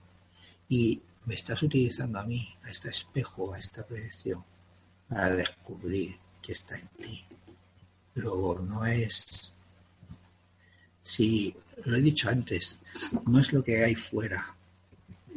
Y 0.69 1.01
me 1.25 1.35
estás 1.35 1.61
utilizando 1.63 2.19
a 2.19 2.25
mí, 2.25 2.47
a 2.63 2.69
este 2.69 2.89
espejo, 2.89 3.53
a 3.53 3.59
esta 3.59 3.85
proyección, 3.85 4.43
para 5.07 5.35
descubrir 5.35 6.17
que 6.41 6.53
está 6.53 6.77
en 6.77 6.87
ti. 6.87 7.25
Luego, 8.15 8.59
no 8.59 8.85
es, 8.85 9.53
si 11.01 11.55
lo 11.85 11.97
he 11.97 12.01
dicho 12.01 12.29
antes, 12.29 12.79
no 13.25 13.39
es 13.39 13.53
lo 13.53 13.63
que 13.63 13.83
hay 13.83 13.95
fuera, 13.95 14.55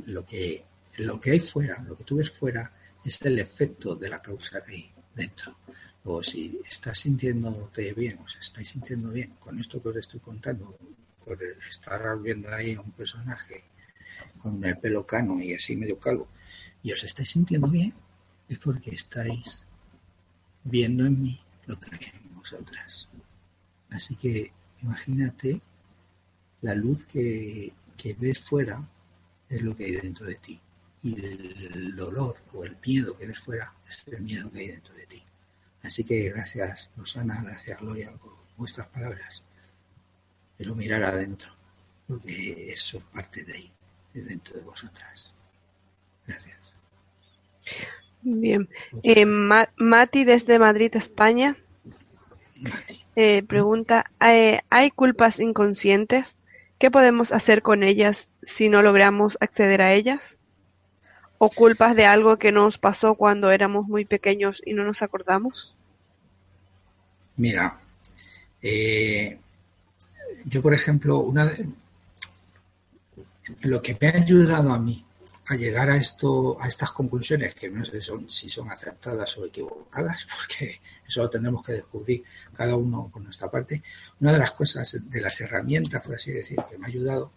lo 0.06 0.24
que, 0.24 0.64
lo 0.98 1.20
que 1.20 1.32
hay 1.32 1.40
fuera, 1.40 1.82
lo 1.82 1.96
que 1.96 2.04
tú 2.04 2.16
ves 2.16 2.30
fuera, 2.30 2.72
es 3.04 3.20
el 3.22 3.38
efecto 3.38 3.94
de 3.94 4.08
la 4.08 4.22
causa 4.22 4.62
que 4.64 4.72
hay 4.72 4.92
dentro. 5.14 5.56
Luego, 6.04 6.22
si 6.22 6.60
estás 6.68 6.98
sintiéndote 6.98 7.94
bien, 7.94 8.18
o 8.18 8.28
se 8.28 8.40
estáis 8.40 8.68
sintiendo 8.68 9.10
bien 9.10 9.36
con 9.38 9.58
esto 9.58 9.80
que 9.82 9.88
os 9.88 9.96
estoy 9.96 10.20
contando, 10.20 10.76
por 11.24 11.42
estar 11.42 12.20
viendo 12.20 12.50
ahí 12.50 12.74
a 12.74 12.80
un 12.82 12.92
personaje 12.92 13.64
con 14.38 14.62
el 14.62 14.76
pelo 14.78 15.06
cano 15.06 15.40
y 15.40 15.54
así 15.54 15.74
medio 15.76 15.98
calvo, 15.98 16.28
y 16.82 16.92
os 16.92 17.02
estáis 17.02 17.30
sintiendo 17.30 17.68
bien, 17.68 17.94
es 18.48 18.58
porque 18.58 18.90
estáis 18.90 19.66
viendo 20.62 21.06
en 21.06 21.22
mí 21.22 21.40
lo 21.66 21.80
que 21.80 21.88
hay 21.94 22.10
en 22.22 22.34
vosotras. 22.34 23.08
Así 23.88 24.16
que 24.16 24.52
imagínate 24.82 25.62
la 26.60 26.74
luz 26.74 27.04
que, 27.04 27.72
que 27.96 28.12
ves 28.14 28.40
fuera 28.40 28.86
es 29.48 29.62
lo 29.62 29.74
que 29.74 29.84
hay 29.86 29.92
dentro 29.92 30.26
de 30.26 30.34
ti. 30.34 30.60
Y 31.02 31.24
el 31.24 31.96
dolor 31.96 32.36
o 32.52 32.64
el 32.64 32.76
miedo 32.84 33.16
que 33.16 33.26
ves 33.26 33.40
fuera 33.40 33.72
es 33.88 34.04
el 34.08 34.20
miedo 34.22 34.50
que 34.50 34.60
hay 34.60 34.68
dentro 34.68 34.94
de 34.94 35.06
ti. 35.06 35.23
Así 35.84 36.02
que 36.02 36.30
gracias, 36.30 36.90
Rosana, 36.96 37.40
gracias, 37.44 37.78
Gloria, 37.80 38.10
por 38.12 38.32
vuestras 38.56 38.86
palabras. 38.88 39.44
Pero 40.56 40.74
mirar 40.74 41.02
adentro, 41.02 41.50
porque 42.08 42.72
eso 42.72 42.98
es 42.98 43.04
parte 43.06 43.44
de 43.44 43.52
ahí, 43.54 43.70
de 44.14 44.22
dentro 44.22 44.56
de 44.56 44.64
vosotras. 44.64 45.34
Gracias. 46.26 46.56
Bien. 48.22 48.68
Eh, 49.02 49.26
Ma- 49.26 49.68
Mati 49.76 50.24
desde 50.24 50.58
Madrid, 50.58 50.94
España, 50.96 51.56
eh, 53.16 53.42
pregunta, 53.42 54.10
eh, 54.20 54.60
¿hay 54.70 54.90
culpas 54.90 55.40
inconscientes? 55.40 56.36
¿Qué 56.78 56.90
podemos 56.90 57.32
hacer 57.32 57.62
con 57.62 57.82
ellas 57.82 58.30
si 58.42 58.68
no 58.68 58.82
logramos 58.82 59.36
acceder 59.40 59.82
a 59.82 59.92
ellas? 59.92 60.38
¿O 61.44 61.50
culpas 61.50 61.94
de 61.94 62.06
algo 62.06 62.38
que 62.38 62.52
nos 62.52 62.78
pasó 62.78 63.16
cuando 63.16 63.50
éramos 63.50 63.86
muy 63.86 64.06
pequeños 64.06 64.62
y 64.64 64.72
no 64.72 64.82
nos 64.82 65.02
acordamos? 65.02 65.74
Mira, 67.36 67.78
eh, 68.62 69.38
yo 70.46 70.62
por 70.62 70.72
ejemplo, 70.72 71.18
una 71.18 71.44
de- 71.44 71.66
lo 73.62 73.82
que 73.82 73.94
me 74.00 74.08
ha 74.08 74.16
ayudado 74.16 74.72
a 74.72 74.78
mí 74.78 75.04
a 75.48 75.56
llegar 75.56 75.90
a 75.90 75.96
esto, 75.98 76.56
a 76.62 76.66
estas 76.66 76.92
conclusiones, 76.92 77.54
que 77.54 77.68
no 77.68 77.84
sé 77.84 78.00
son- 78.00 78.30
si 78.30 78.48
son 78.48 78.70
acertadas 78.70 79.36
o 79.36 79.44
equivocadas, 79.44 80.26
porque 80.34 80.80
eso 81.06 81.22
lo 81.24 81.28
tendremos 81.28 81.62
que 81.62 81.72
descubrir 81.74 82.24
cada 82.56 82.74
uno 82.74 83.10
por 83.12 83.20
nuestra 83.20 83.50
parte. 83.50 83.82
Una 84.20 84.32
de 84.32 84.38
las 84.38 84.52
cosas, 84.52 84.96
de 85.10 85.20
las 85.20 85.38
herramientas, 85.42 86.02
por 86.02 86.14
así 86.14 86.30
decir, 86.32 86.56
que 86.70 86.78
me 86.78 86.86
ha 86.86 86.88
ayudado 86.88 87.30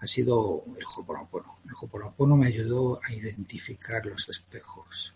ha 0.00 0.06
sido 0.06 0.64
el 0.78 0.84
Hoponopono. 0.96 1.58
El 1.66 1.74
Hoponopono 1.80 2.36
me 2.36 2.46
ayudó 2.46 3.00
a 3.02 3.12
identificar 3.12 4.04
los 4.06 4.28
espejos, 4.28 5.14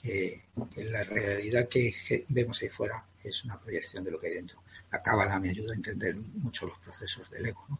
que, 0.00 0.44
que 0.74 0.84
la 0.84 1.02
realidad 1.04 1.68
que 1.68 2.24
vemos 2.28 2.62
ahí 2.62 2.68
fuera 2.68 3.06
es 3.22 3.44
una 3.44 3.58
proyección 3.58 4.04
de 4.04 4.10
lo 4.10 4.20
que 4.20 4.28
hay 4.28 4.34
dentro. 4.34 4.62
La 4.90 5.02
cábala 5.02 5.38
me 5.40 5.50
ayuda 5.50 5.72
a 5.72 5.76
entender 5.76 6.16
mucho 6.16 6.66
los 6.66 6.78
procesos 6.78 7.30
del 7.30 7.46
ego, 7.46 7.64
¿no? 7.68 7.78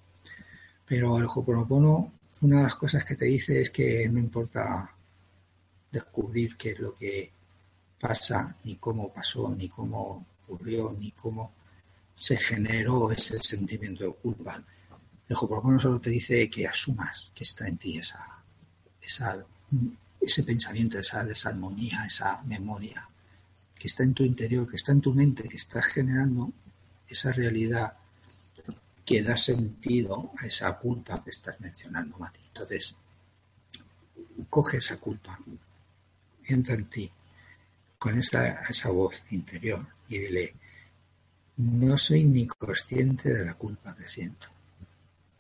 Pero 0.87 1.17
el 1.17 1.27
Hoponopono, 1.27 2.13
una 2.43 2.59
de 2.59 2.63
las 2.65 2.77
cosas 2.77 3.05
que 3.05 3.15
te 3.15 3.25
dice 3.25 3.61
es 3.61 3.71
que 3.71 4.07
no 4.09 4.19
importa 4.19 4.95
descubrir 5.91 6.57
qué 6.57 6.73
es 6.73 6.79
lo 6.79 6.93
que 6.93 7.33
pasa, 7.99 8.55
ni 8.65 8.77
cómo 8.77 9.13
pasó, 9.13 9.55
ni 9.57 9.69
cómo 9.69 10.27
ocurrió, 10.43 10.95
ni 10.99 11.13
cómo 11.13 11.55
se 12.15 12.37
generó 12.37 13.11
ese 13.11 13.39
sentimiento 13.39 14.05
de 14.05 14.13
culpa. 14.13 14.63
El 15.29 15.37
Hoponopono 15.37 15.79
solo 15.79 16.01
te 16.01 16.11
dice 16.11 16.49
que 16.51 16.67
asumas 16.67 17.31
que 17.35 17.45
está 17.45 17.67
en 17.67 17.79
ti 17.79 17.99
esa, 17.99 18.43
ese 20.21 20.43
pensamiento, 20.43 20.99
esa 20.99 21.25
desarmonía, 21.25 22.05
esa 22.05 22.43
memoria, 22.43 23.09
que 23.75 23.89
está 23.89 24.03
en 24.03 24.15
tu 24.15 24.23
interior, 24.23 24.69
que 24.69 24.77
está 24.77 24.93
en 24.93 25.01
tu 25.01 25.15
mente, 25.15 25.49
que 25.49 25.57
estás 25.57 25.87
generando 25.87 26.53
esa 27.09 27.33
realidad 27.33 27.95
que 29.05 29.23
da 29.23 29.37
sentido 29.37 30.33
a 30.39 30.47
esa 30.47 30.79
culpa 30.79 31.23
que 31.23 31.31
estás 31.31 31.61
mencionando, 31.61 32.17
Mati. 32.19 32.41
Entonces, 32.47 32.95
coge 34.49 34.79
esa 34.79 34.97
culpa, 34.97 35.39
entra 36.47 36.75
en 36.75 36.87
ti 36.87 37.11
con 37.99 38.19
esa, 38.19 38.61
esa 38.69 38.91
voz 38.91 39.23
interior 39.31 39.87
y 40.09 40.19
dile, 40.19 40.55
no 41.57 41.97
soy 41.97 42.25
ni 42.25 42.47
consciente 42.47 43.33
de 43.33 43.45
la 43.45 43.55
culpa 43.55 43.95
que 43.95 44.09
siento, 44.09 44.49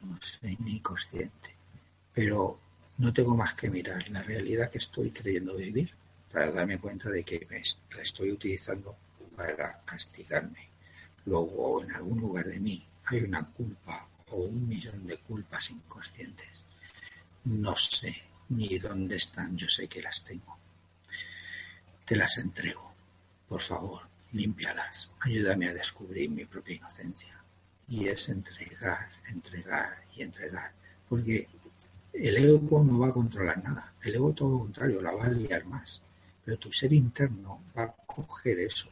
no 0.05 0.19
soy 0.21 0.57
ni 0.61 0.81
consciente, 0.81 1.55
pero 2.13 2.59
no 2.99 3.13
tengo 3.13 3.37
más 3.37 3.55
que 3.55 3.71
mirar 3.71 4.09
la 4.11 4.23
realidad 4.23 4.71
que 4.71 4.79
estoy 4.79 5.11
creyendo 5.11 5.57
vivir 5.57 5.95
para 6.33 6.51
darme 6.51 6.79
cuenta 6.79 7.11
de 7.11 7.25
que 7.25 7.47
la 7.51 8.03
estoy 8.03 8.33
utilizando 8.33 8.97
para 9.37 9.81
castigarme. 9.85 10.69
Luego, 11.27 11.83
en 11.83 11.93
algún 11.93 12.21
lugar 12.21 12.47
de 12.47 12.61
mí 12.61 12.87
hay 13.07 13.21
una 13.23 13.45
culpa 13.47 14.09
o 14.31 14.37
un 14.37 14.69
millón 14.69 15.07
de 15.07 15.19
culpas 15.19 15.71
inconscientes. 15.71 16.65
No 17.45 17.77
sé 17.77 18.17
ni 18.49 18.79
dónde 18.79 19.17
están, 19.17 19.57
yo 19.57 19.69
sé 19.69 19.89
que 19.89 20.03
las 20.03 20.23
tengo. 20.25 20.59
Te 22.05 22.17
las 22.17 22.39
entrego. 22.39 22.93
Por 23.49 23.61
favor, 23.61 24.03
límpialas. 24.33 25.11
Ayúdame 25.21 25.69
a 25.69 25.75
descubrir 25.75 26.31
mi 26.31 26.45
propia 26.45 26.77
inocencia. 26.77 27.44
Y 27.88 28.09
es 28.09 28.29
entregar, 28.29 29.09
entregar 29.29 30.05
y 30.17 30.23
entregar. 30.23 30.73
Porque 31.09 31.49
el 32.12 32.37
ego 32.37 32.83
no 32.83 32.99
va 32.99 33.09
a 33.09 33.12
controlar 33.12 33.62
nada. 33.62 33.93
El 34.03 34.14
ego 34.14 34.33
todo 34.33 34.53
lo 34.53 34.59
contrario, 34.61 35.03
la 35.03 35.14
va 35.14 35.26
a 35.26 35.31
liar 35.31 35.64
más. 35.67 36.00
Pero 36.45 36.59
tu 36.59 36.71
ser 36.71 36.93
interno 36.93 37.62
va 37.76 37.85
a 37.85 37.93
coger 37.93 38.61
eso, 38.61 38.88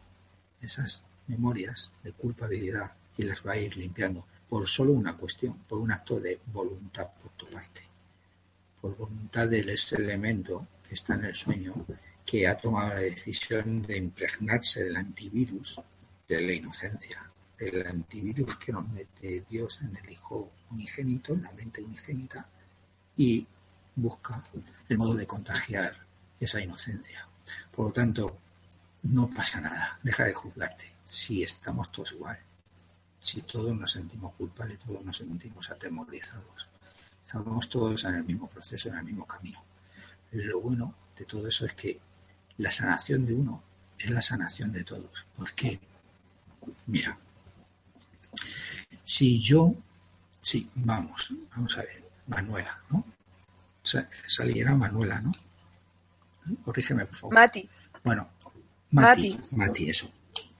esas 0.60 1.02
memorias 1.26 1.92
de 2.02 2.12
culpabilidad 2.12 2.92
y 3.16 3.22
las 3.24 3.46
va 3.46 3.52
a 3.52 3.58
ir 3.58 3.76
limpiando 3.76 4.26
por 4.48 4.66
solo 4.66 4.92
una 4.92 5.16
cuestión, 5.16 5.54
por 5.68 5.78
un 5.78 5.92
acto 5.92 6.20
de 6.20 6.40
voluntad 6.52 7.08
por 7.22 7.32
tu 7.32 7.46
parte, 7.46 7.82
por 8.80 8.96
voluntad 8.96 9.48
de 9.48 9.60
ese 9.60 9.96
elemento 9.96 10.66
que 10.86 10.94
está 10.94 11.14
en 11.14 11.24
el 11.26 11.34
sueño, 11.34 11.86
que 12.24 12.46
ha 12.46 12.56
tomado 12.56 12.94
la 12.94 13.00
decisión 13.00 13.82
de 13.82 13.96
impregnarse 13.96 14.84
del 14.84 14.96
antivirus 14.96 15.80
de 16.28 16.40
la 16.40 16.52
inocencia, 16.52 17.31
del 17.58 17.86
antivirus 17.86 18.56
que 18.56 18.72
nos 18.72 18.88
mete 18.88 19.44
Dios 19.48 19.80
en 19.82 19.96
el 19.96 20.10
Hijo 20.10 20.50
unigénito, 20.70 21.34
en 21.34 21.42
la 21.42 21.52
mente 21.52 21.82
unigénita, 21.82 22.46
y 23.16 23.46
busca 23.94 24.42
el 24.88 24.98
modo 24.98 25.14
de 25.14 25.26
contagiar 25.26 25.94
esa 26.40 26.60
inocencia. 26.60 27.26
Por 27.70 27.86
lo 27.86 27.92
tanto, 27.92 28.38
no 29.04 29.28
pasa 29.28 29.60
nada, 29.60 29.98
deja 30.02 30.24
de 30.24 30.34
juzgarte. 30.34 30.92
Si 31.04 31.42
estamos 31.42 31.90
todos 31.90 32.12
igual, 32.12 32.38
si 33.20 33.42
todos 33.42 33.76
nos 33.76 33.92
sentimos 33.92 34.34
culpables, 34.34 34.78
todos 34.78 35.04
nos 35.04 35.16
sentimos 35.16 35.70
atemorizados, 35.70 36.68
estamos 37.22 37.68
todos 37.68 38.04
en 38.04 38.14
el 38.16 38.24
mismo 38.24 38.48
proceso, 38.48 38.88
en 38.88 38.96
el 38.96 39.04
mismo 39.04 39.26
camino. 39.26 39.62
Lo 40.32 40.60
bueno 40.60 40.94
de 41.16 41.24
todo 41.24 41.46
eso 41.46 41.66
es 41.66 41.74
que 41.74 42.00
la 42.58 42.70
sanación 42.70 43.26
de 43.26 43.34
uno 43.34 43.62
es 43.98 44.10
la 44.10 44.22
sanación 44.22 44.72
de 44.72 44.84
todos. 44.84 45.26
¿Por 45.36 45.52
qué? 45.52 45.78
Mira, 46.86 47.16
si 49.02 49.40
yo 49.40 49.74
Sí, 50.42 50.68
vamos, 50.74 51.32
vamos 51.54 51.78
a 51.78 51.82
ver. 51.82 52.02
Manuela, 52.26 52.82
¿no? 52.90 53.04
Saliera 53.82 54.74
Manuela, 54.74 55.20
¿no? 55.20 55.32
Corrígeme, 56.64 57.06
por 57.06 57.16
favor. 57.16 57.34
Mati. 57.34 57.68
Bueno, 58.02 58.28
Mati, 58.90 59.38
Mati, 59.52 59.88
eso. 59.88 60.10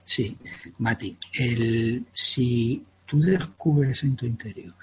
Sí, 0.05 0.37
Mati, 0.79 1.19
el, 1.35 2.07
si 2.13 2.85
tú 3.05 3.21
descubres 3.21 4.05
en 4.05 4.15
tu 4.15 4.25
interior 4.25 4.75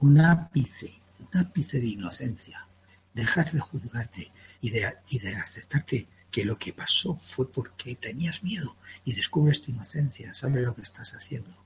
un 0.00 0.20
ápice, 0.20 0.92
un 1.20 1.40
ápice 1.40 1.78
de 1.78 1.86
inocencia, 1.86 2.66
dejas 3.14 3.52
de 3.52 3.60
juzgarte 3.60 4.32
y 4.60 4.70
de, 4.70 4.92
y 5.08 5.18
de 5.20 5.36
aceptarte 5.36 6.08
que 6.30 6.44
lo 6.44 6.58
que 6.58 6.72
pasó 6.72 7.16
fue 7.16 7.50
porque 7.50 7.94
tenías 7.94 8.42
miedo 8.42 8.76
y 9.04 9.14
descubres 9.14 9.62
tu 9.62 9.70
inocencia, 9.70 10.34
sabes 10.34 10.64
lo 10.64 10.74
que 10.74 10.82
estás 10.82 11.14
haciendo. 11.14 11.65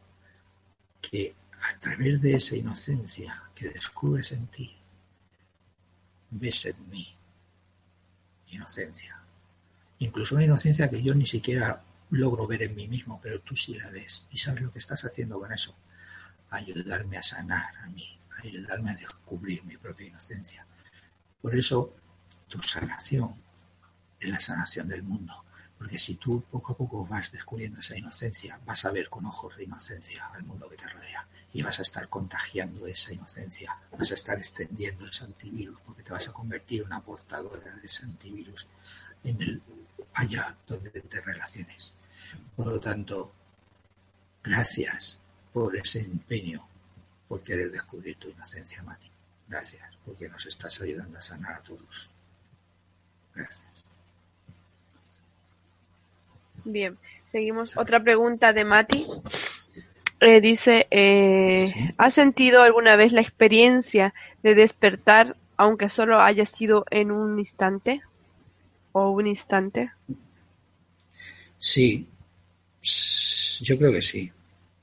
Que 1.01 1.35
a 1.53 1.79
través 1.79 2.21
de 2.21 2.35
esa 2.35 2.57
inocencia 2.57 3.43
que 3.55 3.69
descubres 3.69 4.33
en 4.33 4.47
ti, 4.49 4.77
ves 6.31 6.67
en 6.67 6.89
mí 6.89 7.17
inocencia. 8.49 9.17
Incluso 9.99 10.35
una 10.35 10.45
inocencia 10.45 10.89
que 10.89 11.03
yo 11.03 11.15
ni 11.15 11.27
siquiera 11.27 11.83
logro 12.11 12.47
ver 12.47 12.63
en 12.63 12.75
mí 12.75 12.89
mismo, 12.89 13.21
pero 13.23 13.41
tú 13.41 13.55
sí 13.57 13.75
la 13.75 13.91
ves 13.91 14.27
y 14.31 14.39
sabes 14.39 14.63
lo 14.63 14.73
que 14.73 14.79
estás 14.79 15.05
haciendo 15.05 15.39
con 15.39 15.53
eso. 15.53 15.75
Ayudarme 16.51 17.17
a 17.19 17.23
sanar 17.23 17.77
a 17.79 17.87
mí, 17.89 18.19
ayudarme 18.43 18.91
a 18.91 18.95
descubrir 18.95 19.63
mi 19.65 19.77
propia 19.77 20.09
inocencia. 20.09 20.67
Por 21.41 21.57
eso 21.57 21.95
tu 22.49 22.61
sanación 22.63 23.35
es 24.19 24.29
la 24.29 24.41
sanación 24.41 24.89
del 24.89 25.03
mundo. 25.03 25.45
Porque 25.81 25.99
si 25.99 26.17
tú 26.17 26.45
poco 26.51 26.75
a 26.75 26.77
poco 26.77 27.07
vas 27.07 27.33
descubriendo 27.33 27.81
esa 27.81 27.97
inocencia, 27.97 28.61
vas 28.67 28.85
a 28.85 28.91
ver 28.91 29.09
con 29.09 29.25
ojos 29.25 29.57
de 29.57 29.65
inocencia 29.65 30.27
al 30.27 30.43
mundo 30.43 30.69
que 30.69 30.77
te 30.77 30.87
rodea 30.87 31.27
y 31.55 31.63
vas 31.63 31.79
a 31.79 31.83
estar 31.83 32.07
contagiando 32.11 32.87
esa 32.87 33.15
inocencia, 33.15 33.75
vas 33.91 34.11
a 34.11 34.15
estar 34.15 34.37
extendiendo 34.37 35.07
ese 35.07 35.25
antivirus 35.25 35.81
porque 35.81 36.03
te 36.03 36.13
vas 36.13 36.29
a 36.29 36.35
convertir 36.35 36.83
en 36.83 36.89
una 36.89 37.01
portadora 37.01 37.75
de 37.77 37.87
ese 37.87 38.05
antivirus 38.05 38.67
en 39.25 39.41
el 39.41 39.63
allá 40.13 40.55
donde 40.67 40.91
te 40.91 41.21
relaciones. 41.23 41.95
Por 42.55 42.67
lo 42.67 42.79
tanto, 42.79 43.33
gracias 44.45 45.17
por 45.51 45.75
ese 45.77 46.01
empeño, 46.01 46.61
por 47.27 47.43
querer 47.43 47.71
descubrir 47.71 48.19
tu 48.19 48.29
inocencia, 48.29 48.83
Mati. 48.83 49.11
Gracias, 49.49 49.97
porque 50.05 50.29
nos 50.29 50.45
estás 50.45 50.79
ayudando 50.83 51.17
a 51.17 51.23
sanar 51.23 51.55
a 51.55 51.63
todos. 51.63 52.11
Gracias. 53.35 53.70
Bien, 56.65 56.99
seguimos. 57.25 57.77
Otra 57.77 58.03
pregunta 58.03 58.53
de 58.53 58.65
Mati. 58.65 59.07
Eh, 60.21 60.41
dice, 60.41 60.87
eh, 60.91 61.73
¿has 61.97 62.13
sentido 62.13 62.63
alguna 62.63 62.97
vez 62.97 63.13
la 63.13 63.23
experiencia 63.23 64.13
de 64.43 64.55
despertar, 64.55 65.37
aunque 65.57 65.89
solo 65.89 66.21
haya 66.21 66.45
sido 66.45 66.85
en 66.91 67.11
un 67.11 67.39
instante? 67.39 68.03
¿O 68.93 69.11
un 69.11 69.27
instante? 69.27 69.91
Sí, 71.59 72.07
yo 73.63 73.79
creo 73.79 73.93
que 73.93 74.03
sí, 74.03 74.31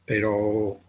pero 0.05 0.79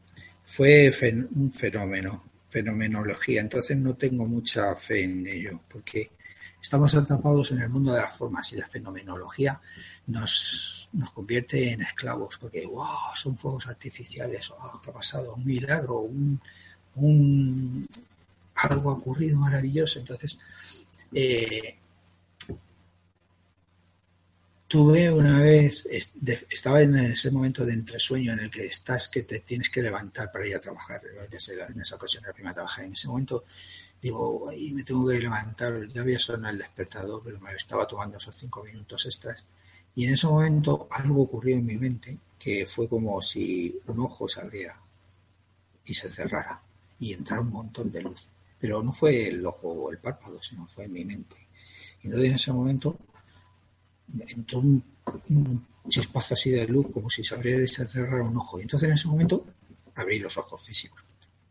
fue 0.42 0.92
un 1.35 1.52
fenómeno, 1.52 2.25
fenomenología, 2.49 3.40
entonces 3.40 3.76
no 3.76 3.95
tengo 3.97 4.26
mucha 4.26 4.75
fe 4.76 5.02
en 5.02 5.26
ello, 5.26 5.61
porque 5.68 6.11
estamos 6.61 6.95
atrapados 6.95 7.50
en 7.53 7.62
el 7.62 7.69
mundo 7.69 7.93
de 7.93 8.00
las 8.00 8.17
formas 8.17 8.53
y 8.53 8.57
la 8.57 8.67
fenomenología 8.67 9.61
nos, 10.07 10.88
nos 10.93 11.11
convierte 11.12 11.73
en 11.73 11.83
esclavos, 11.83 12.38
porque 12.38 12.67
wow, 12.67 13.15
son 13.15 13.37
fuegos 13.37 13.67
artificiales, 13.67 14.50
oh, 14.50 14.81
¿qué 14.83 14.91
ha 14.91 14.95
pasado? 14.95 15.35
Un 15.35 15.45
milagro, 15.45 16.00
un, 16.00 16.41
un 16.97 17.87
algo 18.55 18.91
ha 18.91 18.95
ocurrido 18.95 19.38
maravilloso. 19.38 20.00
Entonces, 20.00 20.38
eh, 21.12 21.79
Tuve 24.68 25.11
una 25.11 25.40
vez, 25.40 25.87
estaba 26.51 26.83
en 26.83 26.94
ese 26.97 27.31
momento 27.31 27.64
de 27.64 27.73
entresueño 27.73 28.35
en 28.35 28.40
el 28.40 28.51
que 28.51 28.66
estás, 28.66 29.09
que 29.09 29.23
te 29.23 29.40
tienes 29.40 29.71
que 29.71 29.81
levantar 29.81 30.31
para 30.31 30.47
ir 30.47 30.55
a 30.57 30.61
trabajar. 30.61 31.01
En 31.71 31.81
esa 31.81 31.97
ocasión 31.97 32.23
era 32.23 32.33
la 32.33 32.35
primera 32.35 32.53
trabajar. 32.53 32.85
En 32.85 32.92
ese 32.92 33.09
momento 33.09 33.44
digo, 34.03 34.49
ahí 34.49 34.73
me 34.73 34.85
tengo 34.85 35.09
que 35.09 35.21
levantar. 35.21 35.87
Ya 35.89 36.03
había 36.03 36.19
sonado 36.19 36.53
el 36.53 36.59
despertador, 36.59 37.23
pero 37.25 37.41
me 37.41 37.53
estaba 37.53 37.87
tomando 37.87 38.19
esos 38.19 38.37
cinco 38.37 38.63
minutos 38.63 39.07
extras. 39.07 39.45
Y 39.95 40.05
en 40.05 40.13
ese 40.13 40.27
momento 40.27 40.89
algo 40.91 41.23
ocurrió 41.23 41.57
en 41.57 41.67
mi 41.67 41.77
mente 41.77 42.19
que 42.39 42.65
fue 42.67 42.89
como 42.89 43.21
si 43.21 43.77
un 43.89 44.01
ojo 44.01 44.29
se 44.29 44.41
abriera 44.41 44.81
y 45.85 45.95
se 45.95 46.09
cerrara 46.09 46.61
y 47.01 47.13
entrara 47.13 47.43
un 47.43 47.51
montón 47.51 47.91
de 47.91 48.03
luz. 48.03 48.29
Pero 48.61 48.83
no 48.83 48.93
fue 48.93 49.29
el 49.29 49.45
ojo 49.45 49.69
o 49.69 49.91
el 49.91 49.99
párpado, 49.99 50.41
sino 50.43 50.67
fue 50.67 50.85
en 50.85 50.93
mi 50.93 51.05
mente. 51.05 51.37
Y 52.03 52.07
entonces 52.07 52.31
en 52.31 52.35
ese 52.37 52.53
momento 52.53 52.97
entró 54.21 54.61
un, 54.61 54.85
chispazo 55.89 56.35
así 56.35 56.51
de 56.51 56.67
luz, 56.67 56.89
como 56.93 57.09
si 57.09 57.25
se 57.25 57.35
abriera 57.35 57.63
y 57.63 57.69
se 57.69 57.89
cerrara 57.89 58.23
un 58.23 58.37
ojo. 58.37 58.59
Y 58.59 58.63
entonces 58.63 58.89
en 58.89 58.95
ese 58.95 59.09
momento 59.09 59.47
abrí 59.95 60.19
los 60.19 60.37
ojos 60.37 60.63
físicos. 60.63 61.03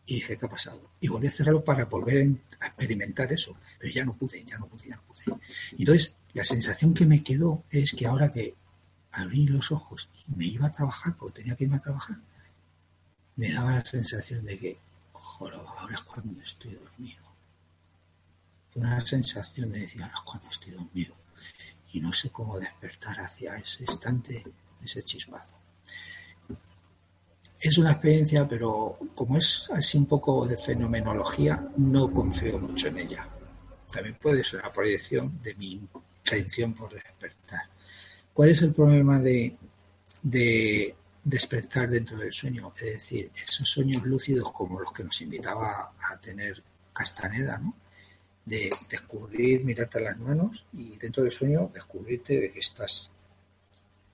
Y 0.10 0.16
dije, 0.16 0.38
¿qué 0.38 0.46
ha 0.46 0.50
pasado? 0.50 0.92
Y 1.02 1.10
volví 1.10 1.28
a 1.28 1.32
cerrarlo 1.32 1.64
para 1.64 1.86
volver 1.86 2.28
a 2.62 2.68
experimentar 2.68 3.32
eso. 3.32 3.58
Pero 3.78 3.94
ya 3.94 4.06
no 4.06 4.16
pude, 4.16 4.44
ya 4.44 4.58
no 4.58 4.68
pude, 4.68 4.88
ya 4.88 4.96
no 4.96 5.04
pude. 5.04 5.38
Entonces 5.78 6.16
la 6.34 6.46
sensación 6.46 6.94
que 6.94 7.06
me 7.06 7.22
quedó 7.22 7.66
es 7.70 7.94
que 7.94 8.08
ahora 8.08 8.32
que 8.32 8.56
abrí 9.12 9.48
los 9.48 9.72
ojos 9.72 10.10
y 10.28 10.32
me 10.34 10.46
iba 10.46 10.68
a 10.68 10.72
trabajar, 10.72 11.18
porque 11.18 11.42
tenía 11.42 11.56
que 11.56 11.66
irme 11.66 11.76
a 11.76 11.82
trabajar, 11.82 12.18
me 13.36 13.52
daba 13.52 13.74
la 13.74 13.86
sensación 13.86 14.46
de 14.46 14.58
que, 14.58 14.78
joder, 15.12 15.56
ahora 15.56 15.96
es 15.96 16.02
cuando 16.02 16.42
estoy 16.42 16.72
dormido. 16.72 17.24
Una 18.76 19.02
sensación 19.02 19.72
de 19.72 19.80
decir, 19.82 20.02
ahora 20.02 20.16
es 20.16 20.22
cuando 20.22 20.50
estoy 20.50 20.72
dormido 20.72 21.18
y 21.92 22.00
no 22.00 22.14
sé 22.14 22.30
cómo 22.30 22.60
despertar 22.60 23.20
hacia 23.20 23.58
ese 23.58 23.84
instante, 23.84 24.44
ese 24.82 25.04
chispazo. 25.04 25.57
Es 27.60 27.78
una 27.78 27.92
experiencia, 27.92 28.48
pero 28.48 28.98
como 29.16 29.38
es 29.38 29.70
así 29.74 29.98
un 29.98 30.06
poco 30.06 30.48
de 30.48 30.58
fenomenología, 30.58 31.68
no 31.78 32.12
confío 32.12 32.60
mucho 32.60 32.88
en 32.88 33.00
ella. 33.00 33.28
También 33.92 34.16
puede 34.22 34.44
ser 34.44 34.60
una 34.60 34.72
proyección 34.72 35.42
de 35.42 35.56
mi 35.56 35.82
intención 36.24 36.74
por 36.74 36.94
despertar. 36.94 37.62
¿Cuál 38.34 38.50
es 38.50 38.62
el 38.62 38.74
problema 38.74 39.20
de, 39.20 39.58
de 40.22 40.96
despertar 41.24 41.90
dentro 41.90 42.18
del 42.18 42.32
sueño? 42.32 42.72
Es 42.76 42.86
decir, 42.86 43.32
esos 43.36 43.68
sueños 43.68 44.04
lúcidos 44.04 44.52
como 44.54 44.80
los 44.80 44.94
que 44.94 45.04
nos 45.04 45.20
invitaba 45.22 45.94
a 46.00 46.18
tener 46.22 46.62
Castaneda, 46.94 47.58
¿no? 47.58 47.76
de 48.48 48.70
descubrir, 48.90 49.66
mirarte 49.66 49.98
a 49.98 50.02
las 50.02 50.20
manos 50.20 50.66
y 50.72 50.98
dentro 50.98 51.24
del 51.24 51.34
sueño 51.34 51.70
descubrirte 51.74 52.40
de 52.40 52.52
que 52.52 52.62
estás 52.62 53.12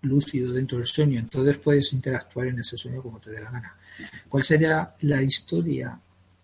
lúcido 0.04 0.54
dentro 0.54 0.78
del 0.78 0.88
sueño. 0.88 1.20
Entonces 1.20 1.58
puedes 1.58 1.92
interactuar 1.94 2.48
en 2.48 2.60
ese 2.60 2.78
sueño 2.78 3.02
como 3.02 3.20
te 3.20 3.32
dé 3.32 3.42
la 3.42 3.52
gana. 3.52 3.76
¿Cuál 4.30 4.44
sería 4.44 4.96
la 5.02 5.22
historia 5.22 6.00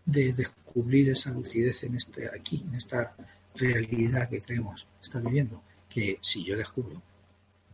de 0.06 0.34
descubrir 0.34 1.10
esa 1.10 1.32
lucidez 1.32 1.84
en 1.84 1.96
este 1.96 2.28
aquí, 2.28 2.64
en 2.68 2.76
esta 2.76 3.16
realidad 3.56 4.30
que 4.30 4.42
creemos 4.42 4.88
estar 5.02 5.22
viviendo? 5.22 5.62
Que 5.88 6.18
si 6.22 6.44
yo 6.44 6.58
descubro, 6.58 7.02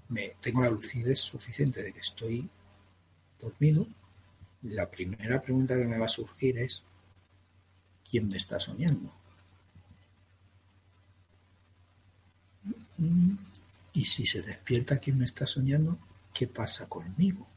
me 0.10 0.34
tengo 0.42 0.62
la 0.62 0.70
lucidez 0.70 1.20
suficiente 1.20 1.82
de 1.82 1.94
que 1.94 2.00
estoy 2.00 2.50
dormido, 3.40 3.88
la 4.64 4.90
primera 4.90 5.42
pregunta 5.42 5.76
que 5.76 5.86
me 5.86 5.98
va 5.98 6.06
a 6.06 6.10
surgir 6.10 6.58
es 6.58 6.84
¿quién 8.10 8.28
me 8.28 8.38
está 8.38 8.60
soñando? 8.60 9.14
Y 13.96 14.04
si 14.04 14.26
se 14.26 14.42
despierta 14.42 15.00
quien 15.00 15.18
me 15.18 15.26
está 15.26 15.48
soñando, 15.48 15.98
¿qué 16.34 16.48
pasa 16.48 16.88
conmigo? 16.88 17.48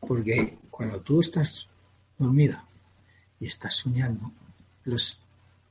Porque 0.00 0.58
cuando 0.70 1.00
tú 1.00 1.20
estás 1.20 1.68
dormida 2.16 2.64
y 3.40 3.46
estás 3.46 3.74
soñando, 3.74 4.30
los 4.84 5.18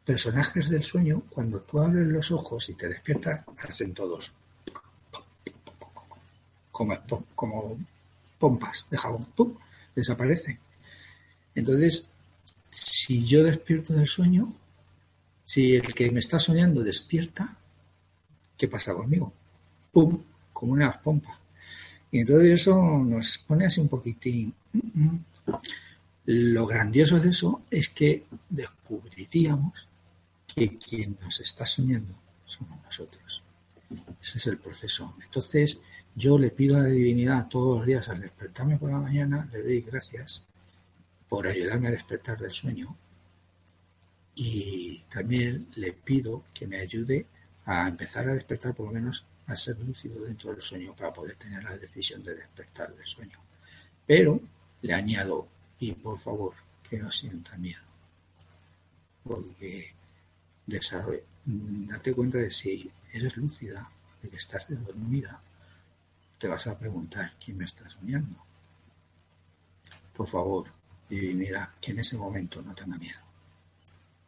personajes 0.05 0.69
del 0.69 0.83
sueño, 0.83 1.23
cuando 1.29 1.61
tú 1.61 1.79
abres 1.79 2.05
los 2.07 2.31
ojos 2.31 2.69
y 2.69 2.73
te 2.73 2.89
despiertas, 2.89 3.45
hacen 3.63 3.93
todos 3.93 4.33
como, 6.71 6.97
como 7.33 7.77
pompas 8.37 8.87
de 8.89 8.97
jabón, 8.97 9.23
¡pum! 9.35 9.57
desaparecen. 9.95 10.59
Entonces, 11.55 12.11
si 12.69 13.23
yo 13.23 13.43
despierto 13.43 13.93
del 13.93 14.07
sueño, 14.07 14.53
si 15.45 15.75
el 15.75 15.93
que 15.93 16.11
me 16.11 16.19
está 16.19 16.39
soñando 16.39 16.81
despierta, 16.81 17.57
¿qué 18.61 18.67
pasa 18.67 18.93
conmigo? 18.93 19.33
¡Pum! 19.91 20.21
Como 20.53 20.73
una 20.73 21.01
pompa. 21.01 21.39
Y 22.11 22.19
entonces 22.19 22.51
eso 22.61 22.75
nos 22.99 23.39
pone 23.39 23.65
así 23.65 23.81
un 23.81 23.87
poquitín. 23.87 24.53
Lo 26.25 26.67
grandioso 26.67 27.19
de 27.19 27.29
eso 27.29 27.63
es 27.71 27.89
que 27.89 28.23
descubriríamos 28.47 29.89
que 30.45 30.77
quien 30.77 31.17
nos 31.19 31.39
está 31.39 31.65
soñando 31.65 32.13
somos 32.45 32.79
nosotros. 32.83 33.43
Ese 34.21 34.37
es 34.37 34.45
el 34.45 34.59
proceso. 34.59 35.15
Entonces, 35.23 35.79
yo 36.13 36.37
le 36.37 36.51
pido 36.51 36.77
a 36.77 36.81
la 36.81 36.89
divinidad 36.89 37.47
todos 37.47 37.79
los 37.79 37.87
días 37.87 38.09
al 38.09 38.21
despertarme 38.21 38.77
por 38.77 38.91
la 38.91 38.99
mañana, 38.99 39.49
le 39.51 39.63
doy 39.63 39.81
gracias 39.81 40.43
por 41.27 41.47
ayudarme 41.47 41.87
a 41.87 41.91
despertar 41.91 42.37
del 42.37 42.51
sueño 42.51 42.95
y 44.35 44.99
también 45.11 45.67
le 45.73 45.93
pido 45.93 46.43
que 46.53 46.67
me 46.67 46.77
ayude 46.77 47.25
a 47.65 47.87
empezar 47.87 48.27
a 48.29 48.33
despertar, 48.33 48.73
por 48.73 48.87
lo 48.87 48.93
menos 48.93 49.25
a 49.47 49.55
ser 49.55 49.77
lúcido 49.79 50.23
dentro 50.23 50.51
del 50.51 50.61
sueño 50.61 50.95
para 50.95 51.13
poder 51.13 51.35
tener 51.35 51.63
la 51.63 51.77
decisión 51.77 52.23
de 52.23 52.35
despertar 52.35 52.93
del 52.95 53.05
sueño. 53.05 53.39
Pero 54.05 54.39
le 54.81 54.93
añado, 54.93 55.47
y 55.79 55.93
por 55.93 56.17
favor, 56.17 56.53
que 56.87 56.97
no 56.97 57.11
sienta 57.11 57.57
miedo, 57.57 57.81
porque 59.23 59.93
date 61.45 62.13
cuenta 62.13 62.37
de 62.39 62.51
si 62.51 62.89
eres 63.13 63.37
lúcida, 63.37 63.89
de 64.21 64.29
que 64.29 64.37
estás 64.37 64.67
dormida, 64.69 65.41
te 66.37 66.47
vas 66.47 66.67
a 66.67 66.77
preguntar 66.77 67.33
quién 67.43 67.57
me 67.57 67.65
está 67.65 67.89
soñando. 67.89 68.37
Por 70.15 70.27
favor, 70.27 70.67
divinidad, 71.09 71.69
que 71.79 71.91
en 71.91 71.99
ese 71.99 72.17
momento 72.17 72.61
no 72.61 72.73
tenga 72.73 72.97
miedo. 72.97 73.19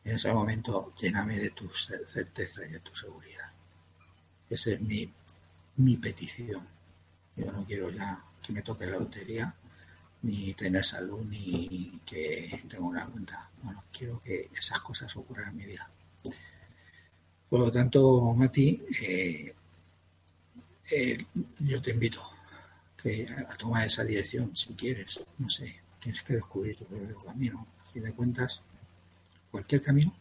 En 0.05 0.15
ese 0.15 0.33
momento 0.33 0.93
lléname 0.99 1.39
de 1.39 1.51
tu 1.51 1.69
certeza 1.69 2.65
y 2.65 2.71
de 2.71 2.79
tu 2.79 2.93
seguridad. 2.95 3.49
Esa 4.49 4.71
es 4.71 4.81
mi, 4.81 5.09
mi 5.77 5.97
petición. 5.97 6.67
Yo 7.35 7.51
no 7.51 7.63
quiero 7.63 7.89
ya 7.89 8.23
que 8.41 8.53
me 8.53 8.61
toque 8.61 8.85
la 8.85 8.97
lotería, 8.97 9.53
ni 10.23 10.53
tener 10.53 10.83
salud, 10.83 11.23
ni 11.25 11.99
que 12.05 12.63
tenga 12.67 12.85
una 12.85 13.05
cuenta. 13.07 13.49
Bueno, 13.61 13.83
quiero 13.91 14.19
que 14.19 14.49
esas 14.55 14.79
cosas 14.81 15.15
ocurran 15.15 15.49
en 15.49 15.55
mi 15.55 15.65
vida. 15.65 15.89
Por 17.49 17.59
lo 17.59 17.71
tanto, 17.71 18.33
Mati, 18.33 18.81
eh, 19.01 19.53
eh, 20.91 21.25
yo 21.59 21.81
te 21.81 21.91
invito 21.91 22.23
a 23.47 23.55
tomar 23.57 23.85
esa 23.85 24.03
dirección 24.03 24.55
si 24.55 24.73
quieres. 24.73 25.23
No 25.37 25.49
sé, 25.49 25.75
tienes 25.99 26.23
que 26.23 26.35
descubrir 26.35 26.75
tu 26.77 26.85
propio 26.85 27.17
camino. 27.17 27.67
A 27.81 27.85
fin 27.85 28.03
de 28.03 28.13
cuentas, 28.13 28.61
cualquier 29.53 29.83
camino, 29.83 30.11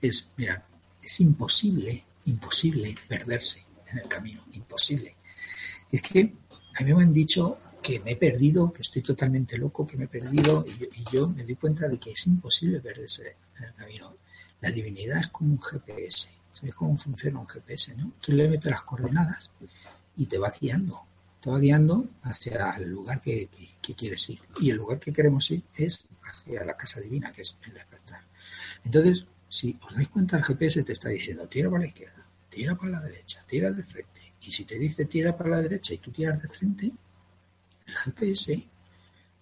es, 0.00 0.26
mira, 0.36 0.66
es 1.00 1.20
imposible, 1.20 2.04
imposible 2.26 2.96
perderse 3.06 3.64
en 3.86 3.98
el 3.98 4.08
camino, 4.08 4.44
imposible. 4.54 5.14
Es 5.90 6.02
que 6.02 6.34
a 6.76 6.82
mí 6.82 6.92
me 6.92 7.04
han 7.04 7.12
dicho 7.12 7.58
que 7.80 8.00
me 8.00 8.12
he 8.12 8.16
perdido, 8.16 8.72
que 8.72 8.82
estoy 8.82 9.02
totalmente 9.02 9.56
loco, 9.56 9.86
que 9.86 9.96
me 9.96 10.06
he 10.06 10.08
perdido, 10.08 10.64
y 10.66 11.04
yo, 11.12 11.28
me 11.28 11.44
di 11.44 11.54
cuenta 11.54 11.86
de 11.86 11.98
que 11.98 12.10
es 12.10 12.26
imposible 12.26 12.80
perderse 12.80 13.36
en 13.56 13.64
el 13.64 13.74
camino. 13.74 14.16
La 14.60 14.72
divinidad 14.72 15.20
es 15.20 15.28
como 15.28 15.52
un 15.52 15.60
GPS. 15.60 16.28
¿Sabes 16.52 16.74
cómo 16.74 16.98
funciona 16.98 17.38
un 17.38 17.46
GPS? 17.46 17.94
¿no? 17.94 18.14
Tú 18.20 18.32
le 18.32 18.48
metes 18.48 18.70
las 18.70 18.82
coordenadas 18.82 19.50
y 20.16 20.26
te 20.26 20.38
va 20.38 20.52
guiando. 20.60 21.02
Te 21.40 21.50
va 21.50 21.58
guiando 21.60 22.08
hacia 22.22 22.72
el 22.78 22.90
lugar 22.90 23.20
que, 23.20 23.48
que 23.80 23.94
quieres 23.94 24.28
ir. 24.30 24.40
Y 24.60 24.70
el 24.70 24.76
lugar 24.76 24.98
que 24.98 25.12
queremos 25.12 25.48
ir 25.52 25.62
es 25.76 26.04
hacia 26.24 26.64
la 26.64 26.76
casa 26.76 27.00
divina, 27.00 27.32
que 27.32 27.42
es 27.42 27.58
el 27.66 27.74
despertar. 27.74 28.31
Entonces, 28.84 29.26
si 29.48 29.76
os 29.86 29.94
dais 29.94 30.08
cuenta, 30.08 30.38
el 30.38 30.44
GPS 30.44 30.82
te 30.82 30.92
está 30.92 31.08
diciendo 31.10 31.46
tira 31.46 31.68
para 31.68 31.82
la 31.82 31.88
izquierda, 31.88 32.26
tira 32.48 32.74
para 32.74 32.92
la 32.92 33.00
derecha, 33.02 33.44
tira 33.46 33.70
de 33.70 33.82
frente. 33.82 34.32
Y 34.40 34.50
si 34.50 34.64
te 34.64 34.78
dice 34.78 35.04
tira 35.04 35.36
para 35.36 35.50
la 35.50 35.62
derecha 35.62 35.94
y 35.94 35.98
tú 35.98 36.10
tiras 36.10 36.40
de 36.40 36.48
frente, 36.48 36.90
el 37.86 37.94
GPS 37.94 38.66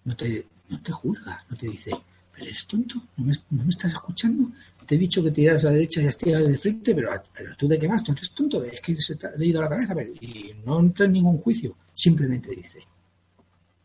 no 0.03 0.15
te, 0.15 0.47
no 0.69 0.81
te 0.81 0.91
juzga, 0.91 1.45
no 1.49 1.55
te 1.57 1.67
dice, 1.67 1.91
pero 2.31 2.45
eres 2.45 2.67
tonto, 2.67 3.01
¿No 3.17 3.25
me, 3.25 3.69
estás 3.69 3.93
escuchando. 3.93 4.51
Te 4.85 4.95
he 4.95 4.97
dicho 4.97 5.23
que 5.23 5.31
tiras 5.31 5.63
a 5.63 5.67
la 5.67 5.73
derecha 5.75 6.01
y 6.01 6.07
has 6.07 6.17
tirado 6.17 6.47
de 6.47 6.57
frente, 6.57 6.93
pero, 6.93 7.09
pero 7.33 7.55
tú 7.55 7.67
de 7.67 7.79
qué 7.79 7.87
vas, 7.87 8.03
tú 8.03 8.11
eres 8.11 8.31
tonto, 8.31 8.63
es 8.63 8.81
que 8.81 8.95
se 8.97 9.15
te 9.15 9.27
ha 9.27 9.33
ido 9.37 9.61
la 9.61 9.69
cabeza, 9.69 9.95
pero, 9.95 10.11
y 10.13 10.53
no 10.65 10.79
entra 10.81 11.05
en 11.05 11.13
ningún 11.13 11.37
juicio. 11.37 11.77
Simplemente 11.93 12.49
dice, 12.49 12.79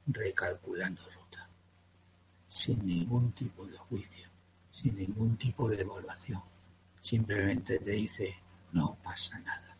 recalculando 0.09 1.03
ruta, 1.03 1.49
sin 2.49 2.85
ningún 2.85 3.33
tipo 3.33 3.65
de 3.67 3.79
juicio 3.79 4.26
sin 4.77 4.95
ningún 4.95 5.39
tipo 5.39 5.71
de 5.71 5.81
evaluación. 5.81 6.43
Simplemente 7.01 7.79
te 7.79 7.93
dice, 7.93 8.37
no 8.73 8.99
pasa 9.03 9.39
nada, 9.39 9.75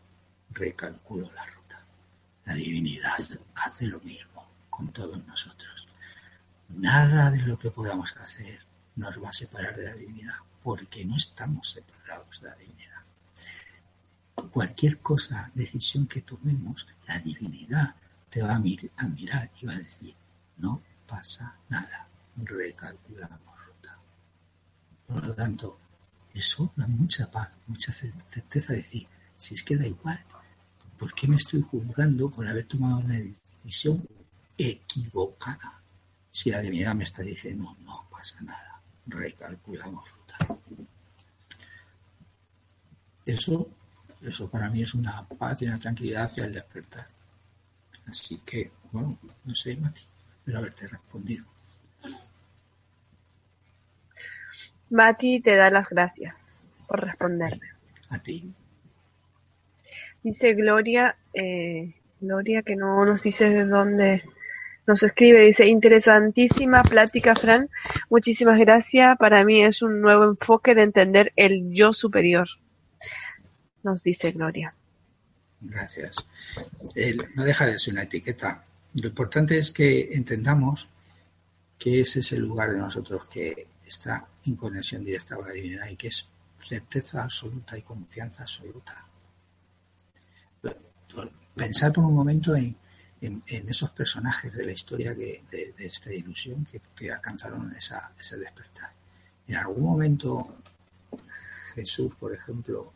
recalculo 0.49 1.31
la 1.33 1.45
ruta. 1.45 1.85
La 2.45 2.55
divinidad 2.55 3.15
hace 3.55 3.85
lo 3.85 3.99
mismo 3.99 4.49
con 4.71 4.91
todos 4.91 5.23
nosotros. 5.27 5.87
Nada 6.69 7.29
de 7.29 7.43
lo 7.43 7.59
que 7.59 7.69
podamos 7.69 8.17
hacer 8.17 8.59
nos 8.95 9.23
va 9.23 9.29
a 9.29 9.33
separar 9.33 9.75
de 9.75 9.85
la 9.85 9.93
divinidad, 9.93 10.37
porque 10.63 11.05
no 11.05 11.15
estamos 11.15 11.69
separados 11.69 12.41
de 12.41 12.49
la 12.49 12.55
divinidad. 12.55 13.01
Cualquier 14.51 14.99
cosa, 14.99 15.51
decisión 15.53 16.07
que 16.07 16.21
tomemos, 16.21 16.87
la 17.07 17.19
divinidad 17.19 17.95
te 18.31 18.41
va 18.41 18.55
a, 18.55 18.59
mirar 18.59 19.51
y 19.61 19.65
va 19.67 19.73
a 19.73 19.77
decir, 19.77 20.15
no 20.57 20.81
pasa 21.05 21.55
nada, 21.69 22.07
recalculamos 22.35 23.46
por 25.07 25.25
lo 25.25 25.33
tanto, 25.33 25.79
eso 26.33 26.71
da 26.75 26.87
mucha 26.87 27.31
paz, 27.31 27.59
mucha 27.67 27.91
certeza 27.91 28.73
de 28.73 28.79
decir, 28.79 29.07
si 29.35 29.55
es 29.55 29.63
que 29.63 29.77
da 29.77 29.87
igual, 29.87 30.23
¿por 30.99 31.13
qué 31.13 31.27
me 31.27 31.37
estoy 31.37 31.61
juzgando 31.61 32.29
por 32.29 32.47
haber 32.47 32.67
tomado 32.67 32.99
una 32.99 33.17
decisión 33.17 34.05
equivocada? 34.57 35.81
Si 36.31 36.51
la 36.51 36.59
divinidad 36.59 36.93
me 36.93 37.05
está 37.05 37.23
diciendo, 37.23 37.75
no 37.79 38.07
pasa 38.11 38.39
nada, 38.41 38.81
recalculamos 39.07 40.11
ruta. 40.11 40.37
Eso, 43.25 43.69
eso 44.21 44.49
para 44.49 44.69
mí 44.69 44.81
es 44.81 44.93
una 44.93 45.27
paz 45.27 45.61
y 45.61 45.65
una 45.65 45.79
tranquilidad 45.79 46.25
hacia 46.25 46.45
el 46.45 46.53
despertar. 46.53 47.07
Así 48.07 48.39
que, 48.45 48.71
bueno, 48.91 49.17
no 49.43 49.55
sé, 49.55 49.75
Mati, 49.75 50.01
pero 50.45 50.59
haberte 50.59 50.87
respondido. 50.87 51.56
Mati 54.89 55.39
te 55.39 55.55
da 55.55 55.69
las 55.69 55.89
gracias 55.89 56.63
por 56.87 57.03
responderme. 57.05 57.67
A 58.09 58.19
ti. 58.19 58.51
Dice 60.23 60.53
Gloria, 60.53 61.17
eh, 61.33 61.93
Gloria 62.19 62.61
que 62.63 62.75
no 62.75 63.05
nos 63.05 63.23
dice 63.23 63.49
de 63.49 63.65
dónde 63.65 64.23
nos 64.87 65.03
escribe, 65.03 65.41
dice, 65.41 65.67
interesantísima 65.67 66.81
plática, 66.81 67.35
Fran. 67.35 67.69
Muchísimas 68.09 68.57
gracias. 68.57 69.17
Para 69.17 69.43
mí 69.43 69.61
es 69.61 69.81
un 69.81 69.99
nuevo 69.99 70.23
enfoque 70.23 70.75
de 70.75 70.83
entender 70.83 71.33
el 71.35 71.73
yo 71.73 71.91
superior. 71.91 72.47
Nos 73.83 74.01
dice 74.01 74.31
Gloria. 74.31 74.73
Gracias. 75.59 76.15
no 77.35 77.43
deja 77.43 77.65
de 77.65 77.77
ser 77.77 77.93
una 77.93 78.03
etiqueta. 78.03 78.63
Lo 78.93 79.09
importante 79.09 79.57
es 79.57 79.71
que 79.71 80.09
entendamos 80.13 80.89
que 81.77 81.99
ese 81.99 82.21
es 82.21 82.31
el 82.31 82.41
lugar 82.41 82.71
de 82.71 82.77
nosotros 82.77 83.27
que 83.27 83.67
está 83.85 84.25
en 84.47 84.55
conexión 84.55 85.03
directa 85.03 85.35
con 85.35 85.47
la 85.47 85.53
divinidad 85.53 85.87
y 85.87 85.95
que 85.95 86.07
es 86.07 86.27
certeza 86.61 87.23
absoluta 87.23 87.77
y 87.77 87.81
confianza 87.81 88.43
absoluta. 88.43 89.05
Pensar 91.55 91.91
por 91.91 92.03
un 92.03 92.13
momento 92.13 92.55
en, 92.55 92.75
esos 93.47 93.89
personajes 93.91 94.53
de 94.53 94.65
la 94.65 94.71
historia 94.71 95.15
que, 95.15 95.43
de, 95.49 95.73
esta 95.79 96.13
ilusión 96.13 96.65
que, 96.95 97.11
alcanzaron 97.11 97.75
esa, 97.75 98.11
ese 98.19 98.37
despertar. 98.37 98.91
En 99.47 99.55
algún 99.55 99.85
momento 99.85 100.57
Jesús, 101.73 102.15
por 102.15 102.33
ejemplo, 102.33 102.93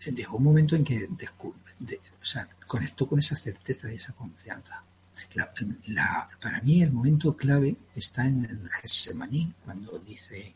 llegó 0.00 0.36
un 0.36 0.44
momento 0.44 0.76
en 0.76 0.84
que 0.84 1.08
conectó 2.66 3.06
con 3.06 3.18
esa 3.18 3.36
certeza 3.36 3.92
y 3.92 3.96
esa 3.96 4.12
confianza. 4.12 4.82
Para 6.40 6.60
mí 6.60 6.82
el 6.82 6.92
momento 6.92 7.36
clave 7.36 7.76
está 7.94 8.26
en 8.26 8.44
el 8.44 8.70
Getsemaní, 8.70 9.54
cuando 9.64 9.98
dice, 9.98 10.54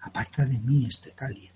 aparta 0.00 0.44
de 0.44 0.58
mí 0.58 0.86
este 0.86 1.12
cáliz, 1.12 1.52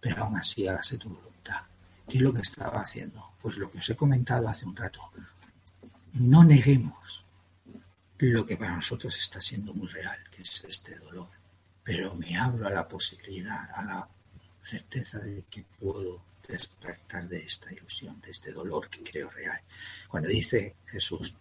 pero 0.00 0.24
aún 0.24 0.36
así 0.36 0.66
hágase 0.66 0.98
tu 0.98 1.10
voluntad. 1.10 1.62
¿Qué 2.08 2.18
es 2.18 2.22
lo 2.22 2.32
que 2.32 2.42
estaba 2.42 2.80
haciendo? 2.80 3.32
Pues 3.40 3.56
lo 3.56 3.70
que 3.70 3.78
os 3.78 3.88
he 3.88 3.96
comentado 3.96 4.48
hace 4.48 4.66
un 4.66 4.76
rato. 4.76 5.00
No 6.12 6.44
neguemos 6.44 7.24
lo 8.18 8.44
que 8.44 8.56
para 8.56 8.76
nosotros 8.76 9.18
está 9.18 9.40
siendo 9.40 9.74
muy 9.74 9.88
real, 9.88 10.18
que 10.30 10.42
es 10.42 10.64
este 10.64 10.96
dolor, 10.98 11.28
pero 11.82 12.14
me 12.14 12.36
abro 12.36 12.66
a 12.66 12.70
la 12.70 12.86
posibilidad, 12.86 13.70
a 13.74 13.84
la 13.84 14.08
certeza 14.60 15.18
de 15.18 15.44
que 15.50 15.64
puedo 15.78 16.22
despertar 16.46 17.28
de 17.28 17.38
esta 17.38 17.72
ilusión, 17.72 18.20
de 18.20 18.30
este 18.30 18.52
dolor 18.52 18.88
que 18.88 19.02
creo 19.02 19.30
real. 19.30 19.60
Cuando 20.08 20.28
dice 20.28 20.76
Jesús, 20.86 21.34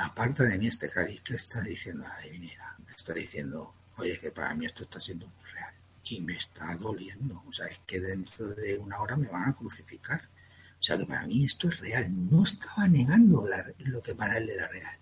aparta 0.00 0.44
de 0.44 0.58
mí 0.58 0.66
este 0.66 0.88
que 1.24 1.34
está 1.34 1.62
diciendo 1.62 2.04
la 2.06 2.18
divinidad? 2.20 2.72
Está 2.96 3.14
diciendo, 3.14 3.74
oye, 3.96 4.18
que 4.18 4.30
para 4.30 4.54
mí 4.54 4.66
esto 4.66 4.84
está 4.84 5.00
siendo 5.00 5.26
muy 5.26 5.50
real 5.50 5.74
y 6.04 6.20
me 6.20 6.36
está 6.36 6.74
doliendo. 6.76 7.42
O 7.46 7.52
sea, 7.52 7.66
es 7.66 7.80
que 7.86 8.00
dentro 8.00 8.48
de 8.54 8.78
una 8.78 9.00
hora 9.00 9.16
me 9.16 9.28
van 9.28 9.48
a 9.48 9.54
crucificar. 9.54 10.20
O 10.20 10.82
sea, 10.82 10.98
que 10.98 11.06
para 11.06 11.26
mí 11.26 11.44
esto 11.44 11.68
es 11.68 11.80
real. 11.80 12.08
No 12.30 12.42
estaba 12.42 12.88
negando 12.88 13.48
lo 13.78 14.02
que 14.02 14.14
para 14.14 14.38
él 14.38 14.50
era 14.50 14.68
real. 14.68 14.96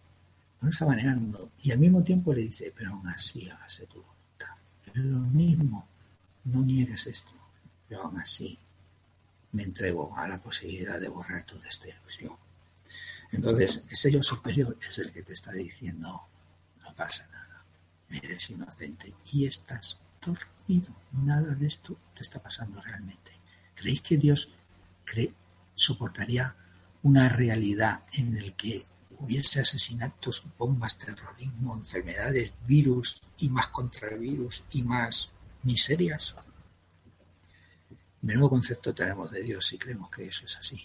No 0.60 0.68
estaba 0.68 0.94
negando. 0.94 1.52
Y 1.62 1.72
al 1.72 1.78
mismo 1.78 2.04
tiempo 2.04 2.34
le 2.34 2.42
dice, 2.42 2.72
pero 2.76 2.90
aún 2.90 3.08
así 3.08 3.48
hágase 3.48 3.86
tu 3.86 4.02
voluntad. 4.02 4.56
Es 4.86 4.96
lo 4.96 5.20
mismo. 5.20 5.88
No 6.44 6.62
niegues 6.62 7.06
esto. 7.06 7.32
Pero 7.88 8.02
aún 8.02 8.18
así 8.20 8.58
me 9.52 9.62
entrego 9.64 10.16
a 10.16 10.28
la 10.28 10.38
posibilidad 10.40 11.00
de 11.00 11.08
borrar 11.08 11.42
toda 11.44 11.68
esta 11.68 11.88
ilusión. 11.88 12.36
Entonces, 13.32 13.84
ese 13.88 14.10
yo 14.10 14.22
superior 14.22 14.76
es 14.86 14.98
el 14.98 15.12
que 15.12 15.22
te 15.22 15.32
está 15.32 15.52
diciendo, 15.52 16.22
no 16.82 16.94
pasa 16.94 17.26
nada. 17.28 17.64
Eres 18.10 18.50
inocente 18.50 19.14
y 19.32 19.46
estás 19.46 20.00
dormido. 20.20 20.94
Nada 21.12 21.54
de 21.54 21.66
esto 21.66 21.96
te 22.14 22.22
está 22.22 22.42
pasando 22.42 22.80
realmente. 22.80 23.32
¿Creéis 23.74 24.02
que 24.02 24.16
Dios 24.16 24.50
soportaría 25.74 26.54
una 27.02 27.28
realidad 27.28 28.02
en 28.12 28.36
el 28.36 28.54
que 28.54 28.84
hubiese 29.18 29.60
asesinatos, 29.60 30.44
bombas, 30.58 30.98
terrorismo, 30.98 31.76
enfermedades, 31.76 32.52
virus 32.66 33.22
y 33.38 33.48
más 33.48 33.68
contra 33.68 34.08
el 34.08 34.18
virus 34.18 34.64
y 34.72 34.82
más 34.82 35.30
miserias? 35.62 36.34
Menudo 38.22 38.50
concepto 38.50 38.92
tenemos 38.92 39.30
de 39.30 39.42
Dios 39.42 39.66
si 39.66 39.78
creemos 39.78 40.10
que 40.10 40.26
eso 40.26 40.44
es 40.44 40.56
así. 40.56 40.82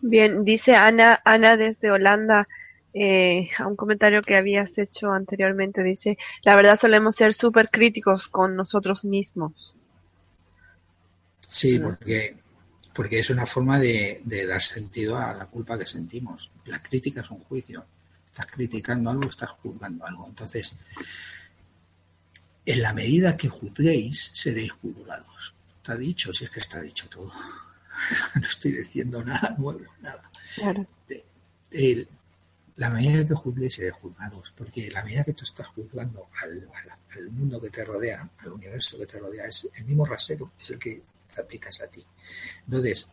Bien, 0.00 0.44
dice 0.44 0.74
Ana, 0.76 1.20
Ana 1.24 1.56
desde 1.56 1.90
Holanda, 1.90 2.48
eh, 2.94 3.48
a 3.58 3.66
un 3.66 3.76
comentario 3.76 4.20
que 4.20 4.36
habías 4.36 4.78
hecho 4.78 5.10
anteriormente, 5.10 5.82
dice, 5.82 6.18
la 6.42 6.56
verdad 6.56 6.78
solemos 6.78 7.16
ser 7.16 7.34
súper 7.34 7.68
críticos 7.70 8.28
con 8.28 8.56
nosotros 8.56 9.04
mismos. 9.04 9.74
Sí, 11.40 11.78
porque, 11.78 12.36
porque 12.92 13.20
es 13.20 13.30
una 13.30 13.46
forma 13.46 13.78
de, 13.78 14.20
de 14.24 14.46
dar 14.46 14.60
sentido 14.60 15.16
a 15.16 15.32
la 15.34 15.46
culpa 15.46 15.78
que 15.78 15.86
sentimos. 15.86 16.50
La 16.66 16.82
crítica 16.82 17.22
es 17.22 17.30
un 17.30 17.40
juicio. 17.40 17.84
Estás 18.26 18.46
criticando 18.46 19.10
algo, 19.10 19.28
estás 19.28 19.50
juzgando 19.50 20.06
algo. 20.06 20.26
Entonces, 20.28 20.76
en 22.64 22.82
la 22.82 22.92
medida 22.92 23.36
que 23.36 23.48
juzguéis, 23.48 24.30
seréis 24.34 24.72
juzgados. 24.72 25.54
Está 25.76 25.96
dicho, 25.96 26.34
si 26.34 26.44
es 26.44 26.50
que 26.50 26.60
está 26.60 26.80
dicho 26.80 27.08
todo. 27.08 27.32
no 28.34 28.40
estoy 28.42 28.72
diciendo 28.72 29.24
nada 29.24 29.54
nuevo, 29.58 29.84
nada. 30.00 30.30
la 32.76 32.90
medida 32.90 33.24
que 33.24 33.34
juzguéis, 33.34 33.74
seréis 33.74 33.94
juzgados, 33.94 34.52
porque 34.56 34.90
la 34.90 35.02
medida 35.04 35.24
que 35.24 35.32
tú 35.32 35.44
estás 35.44 35.66
juzgando 35.68 36.28
al, 36.42 37.30
mundo 37.30 37.60
que 37.60 37.70
te 37.70 37.84
rodea, 37.84 38.28
al 38.38 38.52
universo 38.52 38.98
que 38.98 39.06
te 39.06 39.18
rodea, 39.18 39.46
es 39.46 39.68
el 39.74 39.84
mismo 39.84 40.04
rasero, 40.04 40.52
es 40.60 40.70
el 40.70 40.78
que 40.78 41.02
te 41.34 41.40
aplicas 41.40 41.80
a 41.80 41.88
ti. 41.88 42.04
Entonces, 42.64 43.08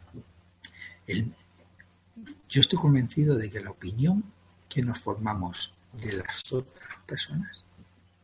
yo 2.49 2.61
estoy 2.61 2.79
convencido 2.79 3.35
de 3.35 3.49
que 3.49 3.59
la 3.59 3.71
opinión 3.71 4.23
que 4.69 4.81
nos 4.81 4.99
formamos 4.99 5.73
de 5.93 6.13
las 6.13 6.51
otras 6.51 6.89
personas 7.05 7.65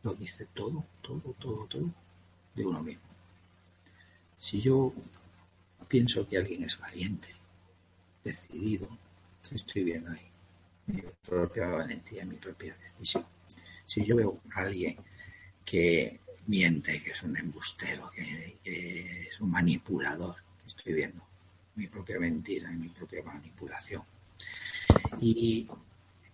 lo 0.02 0.14
dice 0.14 0.46
todo, 0.52 0.84
todo, 1.00 1.34
todo, 1.38 1.66
todo 1.66 1.90
de 2.54 2.66
uno 2.66 2.82
mismo. 2.82 3.02
Si 4.38 4.60
yo 4.60 4.92
pienso 5.92 6.26
que 6.26 6.38
alguien 6.38 6.64
es 6.64 6.78
valiente, 6.78 7.28
decidido, 8.24 8.88
estoy 9.54 9.84
bien 9.84 10.08
ahí. 10.08 10.26
Mi 10.86 11.02
propia 11.20 11.66
valentía, 11.66 12.24
mi 12.24 12.36
propia 12.36 12.74
decisión. 12.82 13.26
Si 13.84 14.02
yo 14.02 14.16
veo 14.16 14.40
a 14.54 14.60
alguien 14.62 14.96
que 15.62 16.18
miente, 16.46 16.98
que 17.02 17.10
es 17.10 17.22
un 17.22 17.36
embustero, 17.36 18.08
que, 18.08 18.56
que 18.64 19.28
es 19.28 19.38
un 19.42 19.50
manipulador, 19.50 20.36
estoy 20.66 20.94
viendo 20.94 21.22
mi 21.74 21.88
propia 21.88 22.18
mentira 22.18 22.72
y 22.72 22.76
mi 22.76 22.88
propia 22.88 23.22
manipulación. 23.22 24.02
Y 25.20 25.68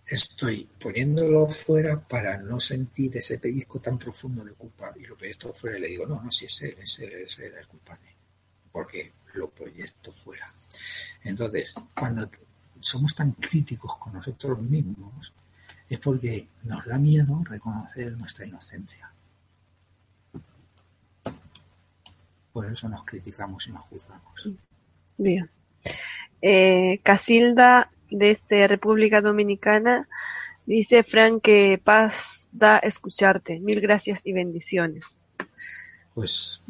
estoy 0.07 0.69
poniéndolo 0.79 1.49
fuera 1.49 1.99
para 1.99 2.37
no 2.37 2.61
sentir 2.61 3.17
ese 3.17 3.39
pellizco 3.39 3.81
tan 3.81 3.97
profundo 3.97 4.41
de 4.45 4.53
culpa 4.53 4.93
y 4.95 5.01
lo 5.01 5.17
proyecto 5.17 5.53
fuera 5.53 5.77
y 5.77 5.81
le 5.81 5.87
digo, 5.89 6.07
no, 6.07 6.21
no, 6.23 6.31
si 6.31 6.45
es 6.45 6.61
él, 6.61 6.77
es 6.81 6.97
él, 6.99 7.11
es 7.11 7.37
él 7.39 7.53
el 7.59 7.67
culpable, 7.67 8.18
porque 8.71 9.13
lo 9.33 9.49
proyecto 9.49 10.11
fuera. 10.11 10.51
Entonces, 11.23 11.75
cuando 11.95 12.29
somos 12.79 13.13
tan 13.15 13.31
críticos 13.33 13.97
con 13.97 14.13
nosotros 14.13 14.59
mismos, 14.61 15.33
es 15.89 15.99
porque 15.99 16.47
nos 16.63 16.85
da 16.85 16.97
miedo 16.97 17.41
reconocer 17.43 18.11
nuestra 18.17 18.45
inocencia. 18.45 19.11
Por 22.53 22.71
eso 22.71 22.89
nos 22.89 23.03
criticamos 23.03 23.67
y 23.67 23.71
nos 23.71 23.83
juzgamos. 23.83 24.49
Bien. 25.17 25.49
Eh, 26.41 26.99
Casilda 27.03 27.91
desde 28.09 28.67
República 28.67 29.21
Dominicana. 29.21 30.07
Dice 30.65 31.03
Frank 31.03 31.41
que 31.41 31.81
paz 31.83 32.49
da 32.51 32.77
escucharte. 32.77 33.59
Mil 33.59 33.81
gracias 33.81 34.25
y 34.25 34.33
bendiciones. 34.33 35.19
Pues 36.13 36.61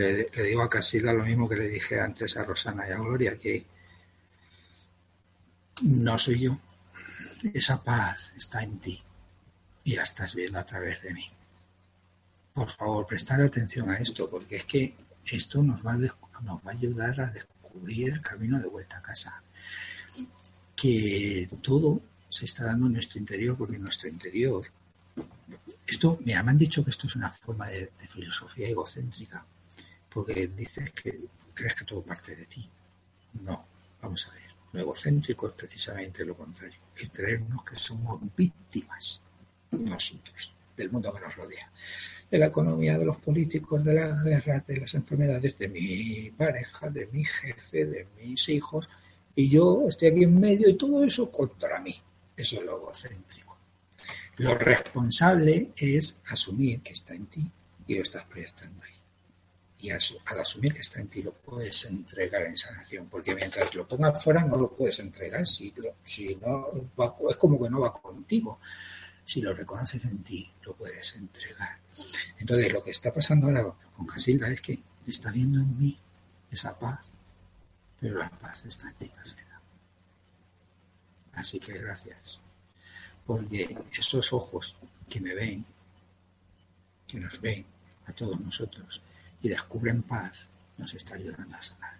le, 0.00 0.44
digo 0.44 0.62
a 0.62 0.70
Casilda 0.70 1.12
lo 1.12 1.24
mismo 1.24 1.48
que 1.48 1.56
le 1.56 1.68
dije 1.68 2.00
antes 2.00 2.36
a 2.36 2.44
Rosana 2.44 2.88
y 2.88 2.92
a 2.92 2.98
Gloria, 2.98 3.38
que 3.38 3.64
no 5.82 6.18
soy 6.18 6.40
yo. 6.40 6.58
Esa 7.54 7.82
paz 7.82 8.32
está 8.36 8.62
en 8.62 8.78
ti 8.78 9.02
y 9.84 9.94
la 9.94 10.02
estás 10.02 10.34
viendo 10.34 10.58
a 10.58 10.66
través 10.66 11.02
de 11.02 11.14
mí. 11.14 11.28
Por 12.52 12.70
favor, 12.70 13.06
prestar 13.06 13.40
atención 13.40 13.88
a 13.90 13.96
esto, 13.96 14.28
porque 14.28 14.56
es 14.56 14.64
que 14.64 14.94
esto 15.24 15.62
nos 15.62 15.86
va 15.86 15.92
a 15.92 16.70
ayudar 16.70 17.20
a 17.20 17.26
descubrir 17.30 18.12
el 18.12 18.20
camino 18.20 18.58
de 18.58 18.68
vuelta 18.68 18.98
a 18.98 19.02
casa 19.02 19.42
que 20.80 21.48
todo 21.60 22.00
se 22.30 22.46
está 22.46 22.64
dando 22.64 22.86
en 22.86 22.94
nuestro 22.94 23.18
interior, 23.18 23.56
porque 23.56 23.76
en 23.76 23.82
nuestro 23.82 24.08
interior, 24.08 24.64
esto, 25.86 26.18
mira, 26.24 26.42
me 26.42 26.52
han 26.52 26.58
dicho 26.58 26.82
que 26.82 26.90
esto 26.90 27.06
es 27.06 27.16
una 27.16 27.30
forma 27.30 27.68
de, 27.68 27.90
filosofía 28.08 28.68
egocéntrica, 28.68 29.44
porque 30.12 30.48
dices 30.48 30.92
que 30.92 31.20
crees 31.54 31.74
que 31.74 31.84
todo 31.84 32.02
parte 32.02 32.34
de 32.34 32.46
ti. 32.46 32.68
No, 33.42 33.64
vamos 34.02 34.26
a 34.28 34.34
ver, 34.34 34.50
lo 34.72 34.80
egocéntrico 34.80 35.48
es 35.48 35.54
precisamente 35.54 36.24
lo 36.24 36.36
contrario, 36.36 36.78
el 36.96 37.10
creernos 37.10 37.64
que 37.64 37.76
somos 37.76 38.20
víctimas 38.36 39.20
nosotros, 39.70 40.52
del 40.76 40.90
mundo 40.90 41.12
que 41.12 41.20
nos 41.20 41.36
rodea, 41.36 41.70
de 42.30 42.38
la 42.38 42.46
economía, 42.46 42.98
de 42.98 43.04
los 43.04 43.18
políticos, 43.18 43.84
de 43.84 43.94
las 43.94 44.22
guerras, 44.24 44.66
de 44.66 44.78
las 44.78 44.94
enfermedades, 44.94 45.58
de 45.58 45.68
mi 45.68 46.30
pareja, 46.30 46.90
de 46.90 47.06
mi 47.06 47.24
jefe, 47.24 47.86
de 47.86 48.06
mis 48.20 48.48
hijos, 48.48 48.90
y 49.34 49.48
yo 49.48 49.86
estoy 49.88 50.08
aquí 50.08 50.24
en 50.24 50.38
medio 50.38 50.68
y 50.68 50.74
todo 50.74 51.04
eso 51.04 51.30
contra 51.30 51.80
mí. 51.80 51.94
Eso 52.36 52.56
es 52.56 52.62
lo 52.62 52.78
egocéntrico. 52.78 53.56
Lo 54.38 54.54
responsable 54.54 55.70
es 55.76 56.18
asumir 56.26 56.80
que 56.80 56.94
está 56.94 57.14
en 57.14 57.26
ti 57.26 57.50
y 57.86 57.94
lo 57.94 58.02
estás 58.02 58.24
proyectando 58.24 58.82
ahí. 58.82 58.99
Y 59.82 59.90
al 59.90 60.00
asumir 60.40 60.74
que 60.74 60.80
está 60.80 61.00
en 61.00 61.08
ti 61.08 61.22
lo 61.22 61.32
puedes 61.32 61.86
entregar 61.86 62.42
en 62.42 62.56
sanación, 62.56 63.08
porque 63.08 63.34
mientras 63.34 63.74
lo 63.74 63.88
pongas 63.88 64.22
fuera 64.22 64.44
no 64.44 64.56
lo 64.56 64.70
puedes 64.70 64.98
entregar. 64.98 65.46
Si, 65.46 65.72
no, 66.40 66.68
es 67.28 67.36
como 67.36 67.60
que 67.60 67.70
no 67.70 67.80
va 67.80 67.92
contigo. 67.92 68.58
Si 69.24 69.40
lo 69.40 69.54
reconoces 69.54 70.04
en 70.04 70.22
ti, 70.22 70.50
lo 70.62 70.74
puedes 70.74 71.14
entregar. 71.14 71.78
Entonces, 72.38 72.72
lo 72.72 72.82
que 72.82 72.90
está 72.90 73.12
pasando 73.12 73.46
ahora 73.46 73.72
con 73.96 74.06
Casilda 74.06 74.48
es 74.48 74.60
que 74.60 74.82
está 75.06 75.30
viendo 75.30 75.60
en 75.60 75.78
mí 75.78 75.96
esa 76.50 76.78
paz, 76.78 77.12
pero 77.98 78.18
la 78.18 78.28
paz 78.28 78.64
está 78.66 78.88
en 78.88 78.94
ti, 78.94 79.10
Así 81.32 81.60
que 81.60 81.78
gracias, 81.78 82.40
porque 83.24 83.78
esos 83.92 84.32
ojos 84.32 84.76
que 85.08 85.20
me 85.20 85.32
ven, 85.32 85.64
que 87.06 87.18
nos 87.18 87.40
ven 87.40 87.64
a 88.06 88.12
todos 88.12 88.38
nosotros 88.40 89.00
y 89.42 89.48
descubren 89.48 90.02
paz, 90.02 90.48
nos 90.78 90.94
está 90.94 91.14
ayudando 91.14 91.56
a 91.56 91.62
sanar, 91.62 91.98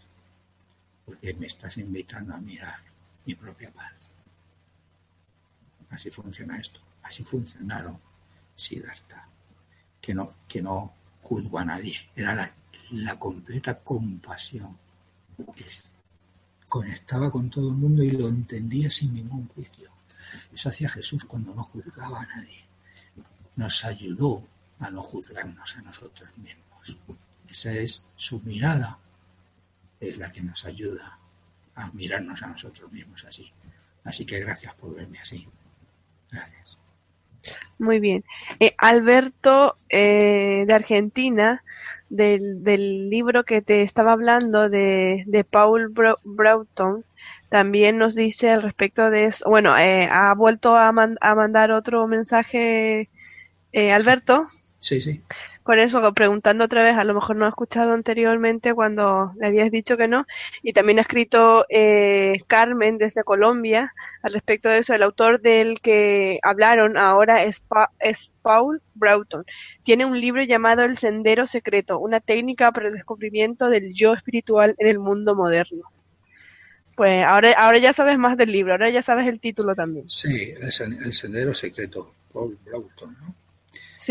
porque 1.05 1.35
me 1.35 1.47
estás 1.47 1.77
invitando 1.79 2.35
a 2.35 2.39
mirar 2.39 2.79
mi 3.25 3.35
propia 3.35 3.71
paz. 3.71 3.93
Así 5.91 6.11
funciona 6.11 6.59
esto, 6.59 6.81
así 7.03 7.25
funcionaron 7.25 7.99
Siddhartha, 8.55 9.27
que 10.01 10.15
no, 10.15 10.35
que 10.47 10.63
no 10.63 10.95
juzgo 11.23 11.59
a 11.59 11.65
nadie, 11.65 11.97
era 12.15 12.35
la, 12.35 12.53
la 12.91 13.19
completa 13.19 13.79
compasión 13.81 14.77
conectaba 16.69 17.31
con 17.31 17.51
todo 17.51 17.69
el 17.69 17.75
mundo 17.75 18.03
y 18.03 18.13
lo 18.13 18.29
entendía 18.29 18.89
sin 18.91 19.13
ningún 19.13 19.49
juicio. 19.49 19.91
Eso 20.53 20.69
hacía 20.69 20.89
Jesús 20.89 21.25
cuando 21.25 21.55
no 21.55 21.65
juzgaba 21.65 22.23
a 22.23 22.27
nadie. 22.27 22.65
Nos 23.57 23.85
ayudó 23.85 24.47
a 24.79 24.91
no 24.91 25.03
juzgarnos 25.03 25.77
a 25.77 25.83
nosotros 25.83 26.31
mismos. 26.39 26.97
Esa 27.51 27.73
es 27.73 28.07
su 28.17 28.41
mirada, 28.41 28.99
es 29.99 30.17
la 30.17 30.31
que 30.31 30.41
nos 30.41 30.65
ayuda 30.65 31.19
a 31.75 31.91
mirarnos 31.93 32.43
a 32.43 32.47
nosotros 32.47 32.91
mismos 32.93 33.25
así. 33.25 33.51
Así 34.05 34.25
que 34.25 34.41
gracias 34.41 34.75
por 34.75 34.95
verme 34.95 35.19
así. 35.19 35.47
Gracias. 36.31 36.79
Muy 37.79 37.99
bien. 37.99 38.25
Eh, 38.59 38.75
Alberto 38.79 39.77
eh, 39.89 40.65
de 40.67 40.73
Argentina 40.73 41.65
del, 42.11 42.63
del 42.63 43.09
libro 43.09 43.45
que 43.45 43.63
te 43.63 43.83
estaba 43.83 44.13
hablando 44.13 44.69
de, 44.69 45.25
de 45.27 45.45
Paul 45.45 45.93
Broughton, 46.25 47.05
también 47.49 47.99
nos 47.99 48.15
dice 48.15 48.51
al 48.51 48.63
respecto 48.63 49.11
de 49.11 49.25
eso. 49.27 49.49
Bueno, 49.49 49.77
eh, 49.79 50.09
ha 50.11 50.33
vuelto 50.35 50.77
a, 50.77 50.89
a 50.89 51.35
mandar 51.35 51.73
otro 51.73 52.07
mensaje, 52.07 53.09
eh, 53.73 53.93
Alberto. 53.93 54.47
Sí, 54.79 55.01
sí. 55.01 55.23
Con 55.63 55.79
eso, 55.79 56.01
preguntando 56.15 56.65
otra 56.65 56.83
vez, 56.83 56.97
a 56.97 57.05
lo 57.05 57.15
mejor 57.15 57.37
no 57.37 57.45
he 57.45 57.49
escuchado 57.49 57.93
anteriormente 57.93 58.73
cuando 58.73 59.33
le 59.39 59.47
habías 59.47 59.71
dicho 59.71 59.97
que 59.99 60.09
no. 60.09 60.27
Y 60.63 60.73
también 60.73 60.99
ha 60.99 61.03
escrito 61.03 61.67
eh, 61.69 62.41
Carmen 62.47 62.97
desde 62.97 63.25
Colombia 63.25 63.93
al 64.23 64.33
respecto 64.33 64.71
de 64.71 64.79
eso. 64.79 64.95
El 64.95 65.03
autor 65.03 65.41
del 65.41 65.81
que 65.81 66.41
hablaron 66.43 66.97
ahora 66.97 67.45
es, 67.45 67.63
es 67.99 68.33
Paul 68.41 68.81
Broughton. 68.95 69.45
Tiene 69.83 70.07
un 70.07 70.19
libro 70.19 70.43
llamado 70.43 70.83
El 70.83 70.97
Sendero 70.97 71.47
Secreto, 71.47 71.99
una 71.99 72.21
técnica 72.21 72.73
para 72.73 72.89
el 72.89 72.95
descubrimiento 72.95 73.69
del 73.69 73.93
yo 73.93 74.15
espiritual 74.15 74.75
en 74.79 74.89
el 74.89 74.99
mundo 74.99 75.35
moderno. 75.35 75.83
Pues 76.97 77.23
ahora, 77.25 77.53
ahora 77.53 77.79
ya 77.79 77.93
sabes 77.93 78.19
más 78.19 78.37
del 78.37 78.53
libro, 78.53 78.73
ahora 78.73 78.91
ya 78.91 79.03
sabes 79.03 79.27
el 79.27 79.41
título 79.41 79.75
también. 79.75 80.09
Sí, 80.09 80.55
El 80.59 81.15
Sendero 81.15 81.55
Secreto, 81.55 82.15
Paul 82.33 82.59
Broughton. 82.65 83.17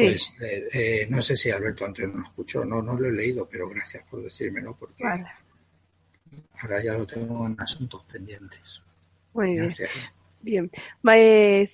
Pues, 0.05 0.33
eh, 0.41 0.67
eh, 0.73 1.07
no 1.09 1.21
sé 1.21 1.35
si 1.35 1.51
Alberto 1.51 1.85
antes 1.85 2.07
no 2.07 2.23
escuchó, 2.23 2.63
no, 2.65 2.81
no 2.81 2.97
lo 2.97 3.07
he 3.07 3.12
leído, 3.12 3.47
pero 3.47 3.67
gracias 3.69 4.03
por 4.09 4.23
decírmelo, 4.23 4.75
porque 4.77 5.03
ahora 6.62 6.83
ya 6.83 6.93
lo 6.93 7.05
tengo 7.05 7.45
en 7.45 7.55
asuntos 7.59 8.03
pendientes. 8.05 8.83
Muy 9.33 9.53
bien. 9.53 9.69
Bien, 10.41 10.71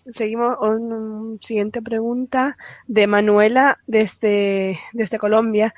seguimos 0.10 0.58
con 0.58 1.40
siguiente 1.40 1.84
pregunta 1.84 2.58
de 2.88 3.06
Manuela 3.06 3.78
desde, 3.86 4.80
desde 4.92 5.20
Colombia. 5.20 5.76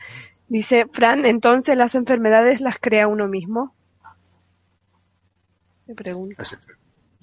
Dice, 0.47 0.85
Fran, 0.93 1.25
entonces 1.25 1.75
las 1.75 1.95
enfermedades 1.95 2.61
las 2.61 2.77
crea 2.79 3.09
uno 3.09 3.27
mismo. 3.27 3.75
Me 5.85 5.95
pregunta. 5.95 6.41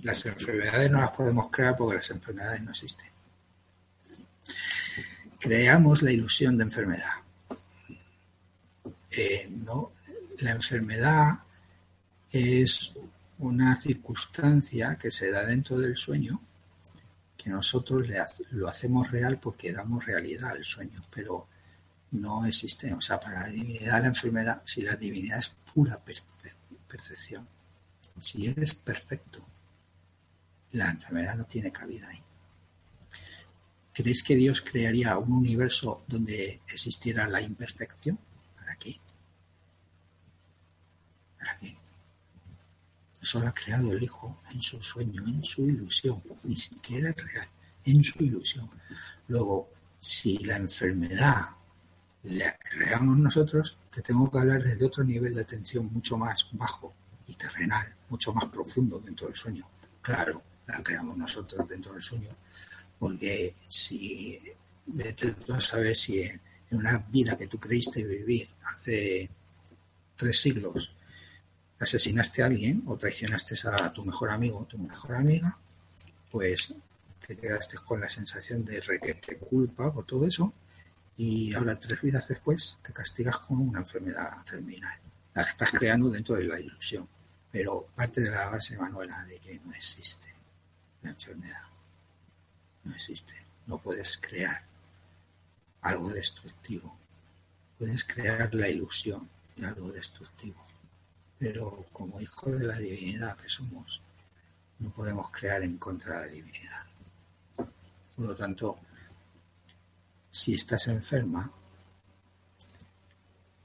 las 0.02 0.26
enfermedades 0.26 0.90
no 0.90 1.00
las 1.00 1.12
podemos 1.12 1.50
crear 1.50 1.74
porque 1.76 1.96
las 1.96 2.10
enfermedades 2.10 2.62
no 2.62 2.70
existen 2.70 3.13
creamos 5.44 6.00
la 6.00 6.10
ilusión 6.10 6.56
de 6.56 6.64
enfermedad. 6.64 7.16
Eh, 9.10 9.46
no, 9.50 9.92
la 10.38 10.52
enfermedad 10.52 11.40
es 12.32 12.94
una 13.40 13.76
circunstancia 13.76 14.96
que 14.96 15.10
se 15.10 15.30
da 15.30 15.44
dentro 15.44 15.78
del 15.78 15.98
sueño 15.98 16.40
que 17.36 17.50
nosotros 17.50 18.08
lo 18.52 18.68
hacemos 18.68 19.10
real 19.10 19.38
porque 19.38 19.70
damos 19.70 20.06
realidad 20.06 20.52
al 20.52 20.64
sueño, 20.64 21.02
pero 21.10 21.46
no 22.12 22.46
existe. 22.46 22.94
O 22.94 23.02
sea, 23.02 23.20
para 23.20 23.42
la 23.42 23.48
divinidad 23.48 24.00
la 24.00 24.08
enfermedad, 24.08 24.62
si 24.64 24.80
la 24.80 24.96
divinidad 24.96 25.40
es 25.40 25.52
pura 25.74 26.02
percepción, 26.88 27.46
si 28.18 28.46
eres 28.46 28.74
perfecto, 28.74 29.46
la 30.72 30.88
enfermedad 30.88 31.36
no 31.36 31.44
tiene 31.44 31.70
cabida 31.70 32.08
ahí. 32.08 32.22
¿Crees 33.94 34.24
que 34.24 34.34
Dios 34.34 34.60
crearía 34.60 35.16
un 35.16 35.32
universo 35.32 36.02
donde 36.08 36.60
existiera 36.66 37.28
la 37.28 37.40
imperfección? 37.40 38.18
¿Para 38.56 38.74
qué? 38.74 38.98
¿Para 41.38 41.56
qué? 41.58 41.78
Eso 43.22 43.38
lo 43.38 43.46
ha 43.46 43.54
creado 43.54 43.92
el 43.92 44.02
Hijo 44.02 44.42
en 44.52 44.60
su 44.60 44.82
sueño, 44.82 45.22
en 45.28 45.44
su 45.44 45.62
ilusión, 45.62 46.20
ni 46.42 46.56
siquiera 46.56 47.10
es 47.10 47.32
real, 47.32 47.48
en 47.84 48.02
su 48.02 48.24
ilusión. 48.24 48.68
Luego, 49.28 49.70
si 50.00 50.38
la 50.38 50.56
enfermedad 50.56 51.50
la 52.24 52.58
creamos 52.58 53.16
nosotros, 53.16 53.78
te 53.90 54.02
tengo 54.02 54.28
que 54.28 54.38
hablar 54.38 54.60
desde 54.60 54.86
otro 54.86 55.04
nivel 55.04 55.34
de 55.34 55.42
atención 55.42 55.86
mucho 55.92 56.18
más 56.18 56.48
bajo 56.50 56.92
y 57.28 57.34
terrenal, 57.34 57.94
mucho 58.08 58.32
más 58.34 58.46
profundo 58.46 58.98
dentro 58.98 59.28
del 59.28 59.36
sueño. 59.36 59.68
Claro, 60.02 60.42
la 60.66 60.82
creamos 60.82 61.16
nosotros 61.16 61.68
dentro 61.68 61.92
del 61.92 62.02
sueño, 62.02 62.30
porque 62.98 63.54
si 63.66 64.40
tú 65.16 65.52
a 65.52 65.60
saber 65.60 65.96
si 65.96 66.20
en 66.20 66.40
una 66.70 66.98
vida 67.08 67.36
que 67.36 67.46
tú 67.46 67.58
creíste 67.58 68.02
vivir 68.02 68.48
hace 68.64 69.28
tres 70.16 70.40
siglos 70.40 70.96
asesinaste 71.78 72.42
a 72.42 72.46
alguien 72.46 72.82
o 72.86 72.96
traicionaste 72.96 73.54
a 73.68 73.92
tu 73.92 74.04
mejor 74.04 74.30
amigo 74.30 74.60
o 74.60 74.64
tu 74.64 74.78
mejor 74.78 75.16
amiga, 75.16 75.56
pues 76.30 76.74
te 77.26 77.36
quedaste 77.36 77.76
con 77.78 78.00
la 78.00 78.08
sensación 78.08 78.64
de 78.64 78.80
te 78.80 79.38
culpa 79.38 79.92
por 79.92 80.04
todo 80.04 80.26
eso 80.26 80.52
y 81.16 81.54
ahora 81.54 81.78
tres 81.78 82.00
vidas 82.00 82.28
después 82.28 82.78
te 82.82 82.92
castigas 82.92 83.38
con 83.38 83.60
una 83.60 83.80
enfermedad 83.80 84.44
terminal. 84.44 84.98
La 85.34 85.42
estás 85.42 85.72
creando 85.72 86.10
dentro 86.10 86.36
de 86.36 86.44
la 86.44 86.60
ilusión, 86.60 87.08
pero 87.50 87.88
parte 87.94 88.20
de 88.20 88.30
la 88.30 88.50
base, 88.50 88.76
Manuela, 88.76 89.24
de 89.24 89.38
que 89.38 89.60
no 89.64 89.72
existe 89.72 90.32
la 91.02 91.10
enfermedad 91.10 91.73
no 92.84 92.94
existe. 92.94 93.34
No 93.66 93.78
puedes 93.78 94.18
crear 94.18 94.62
algo 95.82 96.10
destructivo. 96.10 96.96
Puedes 97.78 98.04
crear 98.04 98.54
la 98.54 98.68
ilusión 98.68 99.28
de 99.56 99.66
algo 99.66 99.90
destructivo. 99.90 100.64
Pero 101.38 101.86
como 101.92 102.20
hijo 102.20 102.50
de 102.50 102.66
la 102.66 102.78
divinidad 102.78 103.36
que 103.36 103.48
somos, 103.48 104.00
no 104.78 104.90
podemos 104.90 105.30
crear 105.30 105.62
en 105.62 105.78
contra 105.78 106.20
de 106.20 106.26
la 106.26 106.32
divinidad. 106.32 106.86
Por 107.56 108.26
lo 108.26 108.36
tanto, 108.36 108.78
si 110.30 110.54
estás 110.54 110.88
enferma, 110.88 111.50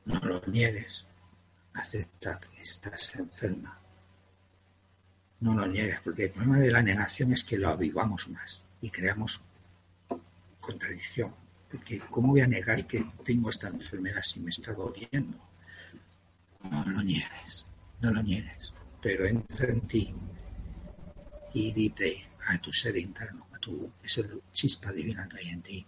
no 0.06 0.20
lo 0.20 0.42
niegues. 0.48 1.06
Acepta 1.74 2.40
que 2.40 2.62
estás 2.62 3.16
enferma. 3.16 3.78
No 5.42 5.54
lo 5.54 5.68
niegues, 5.68 6.02
porque 6.02 6.26
el 6.26 6.32
problema 6.32 6.58
de 6.60 6.72
la 6.72 6.82
negación 6.82 7.32
es 7.32 7.44
que 7.44 7.58
lo 7.58 7.70
avivamos 7.70 8.28
más 8.30 8.64
y 8.82 8.90
creamos 8.90 9.42
contradicción. 10.60 11.34
Porque 11.70 12.00
¿cómo 12.10 12.30
voy 12.30 12.42
a 12.42 12.48
negar 12.48 12.88
que 12.88 13.06
tengo 13.24 13.50
esta 13.50 13.68
enfermedad 13.68 14.24
si 14.24 14.40
me 14.40 14.50
está 14.50 14.74
doliendo? 14.74 15.38
No 16.64 16.86
lo 16.86 17.02
niegues, 17.04 17.68
no 18.02 18.12
lo 18.12 18.24
niegues. 18.24 18.74
Pero 19.02 19.28
entra 19.28 19.68
en 19.68 19.82
ti 19.82 20.14
y 21.54 21.72
dite 21.72 22.28
a 22.48 22.60
tu 22.60 22.74
ser 22.74 22.98
interno, 22.98 23.48
a 23.54 23.60
tu 23.60 23.92
chispa 24.52 24.92
divina 24.92 25.28
que 25.30 25.38
hay 25.38 25.50
en 25.50 25.62
ti, 25.62 25.86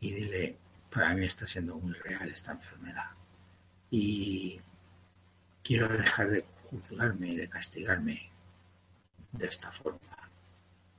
y 0.00 0.12
dile, 0.12 0.56
para 0.90 1.14
mí 1.14 1.26
está 1.26 1.46
siendo 1.46 1.78
muy 1.78 1.92
real 1.92 2.28
esta 2.28 2.52
enfermedad. 2.52 3.10
Y 3.90 4.60
quiero 5.62 5.88
dejar 5.88 6.30
de 6.30 6.44
juzgarme 6.70 7.28
y 7.28 7.36
de 7.36 7.48
castigarme 7.48 8.30
de 9.32 9.46
esta 9.46 9.70
forma. 9.70 10.00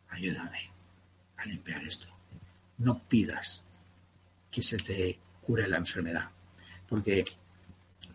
Ayúdame 0.09 0.80
limpiar 1.45 1.83
esto. 1.83 2.07
No 2.77 2.99
pidas 3.03 3.63
que 4.49 4.61
se 4.61 4.77
te 4.77 5.19
cure 5.41 5.67
la 5.67 5.77
enfermedad, 5.77 6.29
porque 6.87 7.25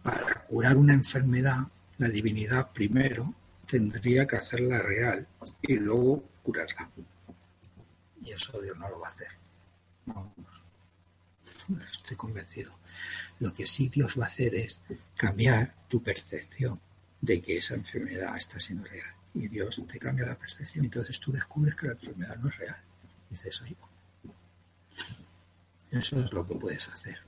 para 0.03 0.45
curar 0.47 0.77
una 0.77 0.95
enfermedad, 0.95 1.67
la 1.99 2.09
divinidad 2.09 2.71
primero 2.73 3.35
tendría 3.67 4.27
que 4.27 4.37
hacerla 4.37 4.79
real 4.79 5.27
y 5.63 5.77
luego 5.77 6.23
curarla. 6.43 6.91
Y 8.23 8.31
eso 8.33 8.61
Dios 8.61 8.77
no 8.77 8.89
lo 8.89 9.01
va 9.01 9.09
a 9.09 9.11
hacer. 9.11 9.29
Vamos, 10.07 10.65
estoy 11.91 12.17
convencido. 12.17 12.79
Lo 13.41 13.53
que 13.53 13.67
sí 13.67 13.89
Dios 13.89 14.19
va 14.19 14.25
a 14.25 14.29
hacer 14.29 14.55
es 14.55 14.81
cambiar 15.17 15.75
tu 15.89 16.03
percepción 16.03 16.81
de 17.21 17.41
que 17.41 17.59
esa 17.59 17.75
enfermedad 17.75 18.37
está 18.37 18.61
siendo 18.61 18.85
real. 18.85 19.15
Y 19.35 19.49
Dios 19.49 19.83
te 19.87 19.99
cambia 19.99 20.27
la 20.27 20.39
percepción, 20.39 20.85
entonces 20.85 21.21
tú 21.21 21.33
descubres 21.33 21.77
que 21.77 21.89
la 21.89 21.93
enfermedad 21.93 22.37
no 22.37 22.49
es 22.49 22.57
real. 22.57 22.77
Dices, 23.31 23.63
oye, 23.63 23.77
eso 25.91 26.21
es 26.21 26.33
lo 26.33 26.47
que 26.47 26.55
puedes 26.55 26.89
hacer. 26.89 27.19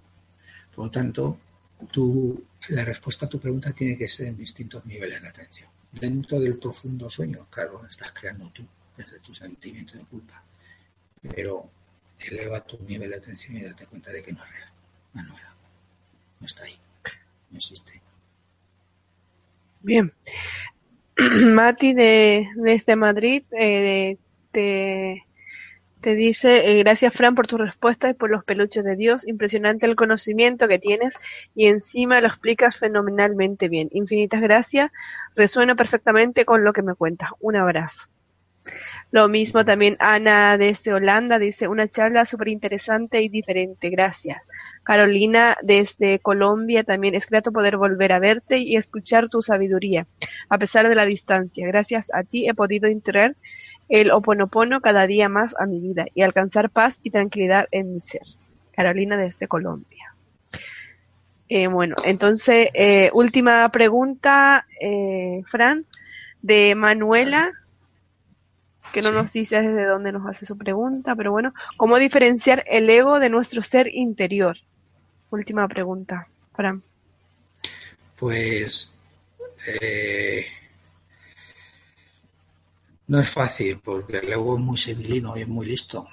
Por 0.75 0.87
lo 0.87 0.91
tanto, 0.91 1.39
la 2.69 2.85
respuesta 2.85 3.27
a 3.27 3.29
tu 3.29 3.39
pregunta 3.41 3.73
tiene 3.73 3.97
que 3.97 4.09
ser 4.09 4.29
en 4.29 4.37
distintos 4.37 4.85
niveles 4.87 5.23
de 5.23 5.29
atención. 5.29 5.69
Dentro 5.93 6.39
del 6.39 6.59
profundo 6.59 7.09
sueño, 7.09 7.47
claro, 7.51 7.85
estás 7.87 8.13
creando 8.13 8.51
tú, 8.51 8.67
desde 8.97 9.19
tu 9.21 9.35
sentimiento 9.35 9.97
de 9.97 10.05
culpa. 10.05 10.43
Pero 11.23 11.71
eleva 12.19 12.61
tu 12.61 12.79
nivel 12.85 13.11
de 13.11 13.17
atención 13.17 13.57
y 13.57 13.63
date 13.63 13.87
cuenta 13.87 14.11
de 14.11 14.23
que 14.23 14.33
no 14.33 14.43
es 14.43 14.51
real. 14.51 14.71
Manuela, 15.15 15.55
no 16.41 16.47
está 16.47 16.65
ahí, 16.65 16.79
no 17.51 17.57
existe. 17.57 18.01
Bien. 19.81 20.13
Mati 21.55 21.95
de, 21.95 22.49
desde 22.57 22.97
Madrid 22.97 23.43
eh, 23.59 24.19
te 24.53 25.25
te 26.01 26.15
dice, 26.15 26.71
eh, 26.71 26.79
gracias 26.79 27.15
Fran 27.15 27.35
por 27.35 27.47
tu 27.47 27.57
respuesta 27.59 28.11
y 28.11 28.15
por 28.15 28.31
los 28.31 28.45
peluches 28.45 28.85
de 28.85 28.97
Dios. 28.97 29.27
Impresionante 29.27 29.87
el 29.87 29.97
conocimiento 29.97 30.69
que 30.69 30.79
tienes 30.79 31.15
y 31.55 31.67
encima 31.67 32.21
lo 32.21 32.29
explicas 32.29 32.79
fenomenalmente 32.79 33.69
bien. 33.69 33.89
Infinitas 33.93 34.41
gracias. 34.41 34.91
Resuena 35.35 35.75
perfectamente 35.75 36.45
con 36.45 36.65
lo 36.65 36.73
que 36.73 36.83
me 36.83 36.95
cuentas. 36.95 37.31
Un 37.41 37.57
abrazo. 37.57 38.09
Lo 39.11 39.29
mismo 39.29 39.65
también 39.65 39.97
Ana 40.01 40.59
desde 40.59 40.93
Holanda 40.93 41.39
dice, 41.39 41.67
una 41.67 41.89
charla 41.89 42.27
súper 42.27 42.49
interesante 42.49 43.23
y 43.23 43.29
diferente. 43.29 43.89
Gracias. 43.89 44.43
Carolina 44.83 45.57
desde 45.63 46.19
Colombia 46.19 46.85
también 46.85 47.15
es 47.15 47.27
grato 47.27 47.51
poder 47.51 47.79
volver 47.79 48.13
a 48.13 48.19
verte 48.19 48.59
y 48.59 48.77
escuchar 48.77 49.31
tu 49.31 49.41
sabiduría, 49.41 50.07
a 50.49 50.59
pesar 50.59 50.89
de 50.89 50.95
la 50.95 51.07
distancia. 51.07 51.67
Gracias 51.67 52.11
a 52.13 52.23
ti 52.23 52.49
he 52.49 52.55
podido 52.55 52.89
integrar 52.89 53.35
el 53.89 54.11
oponopono 54.11 54.81
cada 54.83 55.07
día 55.07 55.29
más 55.29 55.55
a 55.59 55.65
mi 55.65 55.81
vida 55.81 56.07
y 56.15 56.23
alcanzar 56.23 56.69
paz 56.69 57.01
y 57.03 57.11
tranquilidad 57.11 57.67
en 57.71 57.95
mi 57.95 58.01
ser. 58.01 58.23
Carolina 58.73 59.17
desde 59.17 59.49
Colombia. 59.49 60.15
Eh, 61.49 61.67
bueno, 61.67 61.97
entonces, 62.05 62.69
eh, 62.75 63.11
última 63.15 63.69
pregunta, 63.71 64.67
eh, 64.81 65.43
Fran, 65.47 65.87
de 66.43 66.75
Manuela, 66.75 67.53
que 68.93 69.03
no 69.03 69.13
nos 69.13 69.33
dice 69.33 69.61
desde 69.61 69.87
dónde 69.87 70.13
nos 70.13 70.27
hace 70.27 70.47
su 70.47 70.57
pregunta, 70.57 71.15
pero 71.15 71.33
bueno, 71.33 71.55
¿cómo 71.77 71.99
diferenciar 71.99 72.65
el 72.67 72.89
ego 72.89 73.19
de 73.19 73.31
nuestro 73.31 73.63
ser 73.63 73.89
interior? 73.95 74.59
Última 75.31 75.69
pregunta, 75.69 76.29
Fran. 76.55 76.83
Pues 78.17 78.91
no 83.07 83.21
es 83.21 83.31
fácil, 83.31 83.79
porque 83.79 84.19
el 84.19 84.33
ego 84.33 84.57
es 84.57 84.63
muy 84.63 84.77
civilino 84.77 85.37
y 85.37 85.43
es 85.43 85.49
muy 85.49 85.67
listo. 85.67 86.07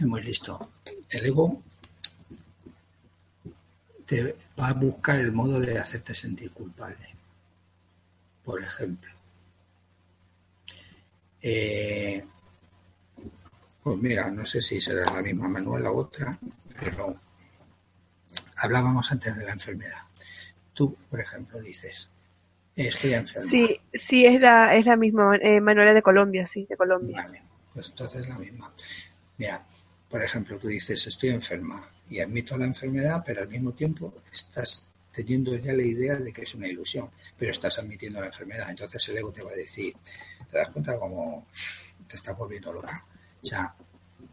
Es 0.00 0.06
muy 0.06 0.22
listo. 0.22 0.70
El 1.10 1.26
ego 1.26 1.62
te 4.06 4.36
va 4.58 4.68
a 4.68 4.72
buscar 4.72 5.18
el 5.18 5.32
modo 5.32 5.60
de 5.60 5.78
hacerte 5.78 6.14
sentir 6.14 6.50
culpable. 6.50 7.14
Por 8.44 8.62
ejemplo. 8.62 9.15
Eh, 11.48 12.24
pues 13.80 13.98
mira, 13.98 14.28
no 14.32 14.44
sé 14.44 14.60
si 14.60 14.80
será 14.80 15.04
la 15.12 15.22
misma 15.22 15.46
Manuela 15.46 15.92
o 15.92 15.98
otra, 15.98 16.36
pero 16.80 17.20
hablábamos 18.56 19.12
antes 19.12 19.36
de 19.36 19.44
la 19.44 19.52
enfermedad. 19.52 20.02
Tú, 20.74 20.96
por 21.08 21.20
ejemplo, 21.20 21.60
dices, 21.60 22.10
estoy 22.74 23.14
enferma. 23.14 23.48
Sí, 23.48 23.80
sí, 23.94 24.26
es 24.26 24.40
la, 24.40 24.74
es 24.74 24.86
la 24.86 24.96
misma, 24.96 25.36
eh, 25.36 25.60
Manuela 25.60 25.94
de 25.94 26.02
Colombia, 26.02 26.48
sí, 26.48 26.66
de 26.68 26.76
Colombia. 26.76 27.22
Vale, 27.22 27.42
pues 27.72 27.90
entonces 27.90 28.22
es 28.22 28.28
la 28.28 28.38
misma. 28.38 28.72
Mira, 29.38 29.64
por 30.10 30.24
ejemplo, 30.24 30.58
tú 30.58 30.66
dices, 30.66 31.06
estoy 31.06 31.28
enferma 31.28 31.88
y 32.10 32.18
admito 32.18 32.58
la 32.58 32.64
enfermedad, 32.64 33.22
pero 33.24 33.42
al 33.42 33.48
mismo 33.48 33.72
tiempo 33.72 34.14
estás 34.32 34.90
teniendo 35.12 35.56
ya 35.56 35.74
la 35.74 35.84
idea 35.84 36.16
de 36.16 36.32
que 36.32 36.42
es 36.42 36.56
una 36.56 36.66
ilusión, 36.66 37.08
pero 37.38 37.52
estás 37.52 37.78
admitiendo 37.78 38.20
la 38.20 38.26
enfermedad. 38.26 38.68
Entonces 38.68 39.08
el 39.10 39.18
ego 39.18 39.32
te 39.32 39.44
va 39.44 39.52
a 39.52 39.54
decir, 39.56 39.94
te 40.50 40.58
das 40.58 40.68
cuenta 40.70 40.98
como 40.98 41.46
te 42.06 42.16
estás 42.16 42.36
volviendo 42.36 42.72
loca. 42.72 43.02
O 43.42 43.46
sea, 43.46 43.74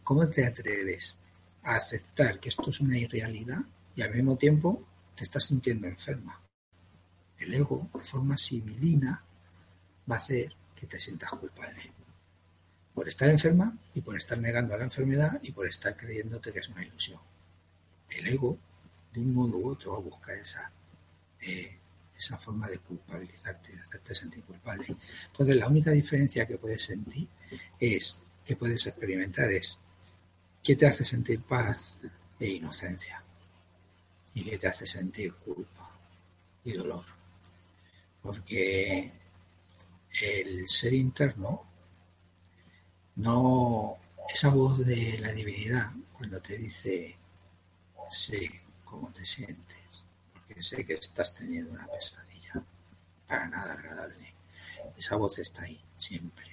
¿cómo 0.04 0.30
te 0.30 0.46
atreves 0.46 1.18
a 1.64 1.76
aceptar 1.76 2.40
que 2.40 2.50
esto 2.50 2.70
es 2.70 2.80
una 2.82 2.98
irrealidad 2.98 3.60
y 3.96 4.02
al 4.02 4.14
mismo 4.14 4.38
tiempo 4.38 4.84
te 5.16 5.24
estás 5.24 5.46
sintiendo 5.46 5.88
enferma? 5.88 6.40
El 7.40 7.54
ego, 7.54 7.90
de 7.94 8.04
forma 8.04 8.38
civilina, 8.38 9.24
va 10.10 10.16
a 10.16 10.20
hacer 10.20 10.56
que 10.76 10.88
te 10.88 11.00
sientas 11.00 11.32
culpable 11.32 11.92
por 12.94 13.08
estar 13.08 13.30
enferma 13.30 13.76
y 13.96 14.02
por 14.02 14.16
estar 14.16 14.38
negando 14.38 14.76
a 14.76 14.78
la 14.78 14.84
enfermedad 14.84 15.40
y 15.42 15.52
por 15.52 15.68
estar 15.68 15.96
creyéndote 15.96 16.54
que 16.54 16.60
es 16.60 16.70
una 16.70 16.86
ilusión 16.86 17.20
el 18.18 18.28
ego, 18.28 18.58
de 19.14 19.22
un 19.22 19.34
modo 19.34 19.58
u 19.58 19.70
otro, 19.70 19.94
va 19.94 19.98
a 19.98 20.02
buscar 20.02 20.38
esa, 20.38 20.72
eh, 21.42 21.78
esa 22.24 22.38
forma 22.38 22.68
de 22.68 22.80
culpabilizarte, 22.80 23.76
de 23.76 23.82
hacerte 23.82 24.16
sentir 24.16 24.44
culpable. 24.44 24.96
Entonces, 25.28 25.56
la 25.56 25.68
única 25.68 25.92
diferencia 25.92 26.46
que 26.46 26.58
puedes 26.58 26.84
sentir 26.84 27.28
es, 27.80 28.18
que 28.46 28.56
puedes 28.56 28.86
experimentar 28.88 29.52
es, 29.52 29.80
¿qué 30.62 30.76
te 30.76 30.86
hace 30.86 31.04
sentir 31.04 31.42
paz 31.42 32.00
e 32.40 32.50
inocencia? 32.50 33.24
¿Y 34.34 34.44
qué 34.44 34.58
te 34.58 34.68
hace 34.68 34.86
sentir 34.86 35.34
culpa 35.34 35.92
y 36.64 36.74
dolor? 36.74 37.06
Porque 38.22 39.12
el 40.22 40.68
ser 40.68 40.94
interno 40.94 41.64
no 43.16 43.98
esa 44.34 44.50
voz 44.50 44.86
de 44.86 45.20
la 45.20 45.32
divinidad 45.32 45.92
cuando 46.14 46.40
te 46.40 46.58
dice 46.58 47.16
sé 48.10 48.62
cómo 48.84 49.12
te 49.12 49.26
sientes, 49.26 49.78
porque 50.54 50.62
sé 50.62 50.86
que 50.86 50.94
estás 50.94 51.34
teniendo 51.34 51.72
una 51.72 51.88
pesadilla 51.88 52.64
para 53.28 53.48
nada 53.48 53.74
agradable. 53.74 54.36
Esa 54.96 55.16
voz 55.16 55.40
está 55.40 55.64
ahí, 55.64 55.82
siempre. 55.96 56.46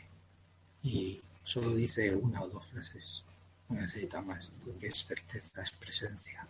Y 0.83 1.21
solo 1.45 1.75
dice 1.75 2.15
una 2.15 2.41
o 2.43 2.49
dos 2.49 2.67
frases, 2.67 3.25
no 3.69 3.79
necesita 3.79 4.23
más, 4.23 4.51
porque 4.65 4.87
es 4.87 5.05
certeza, 5.05 5.61
es 5.61 5.73
presencia. 5.73 6.47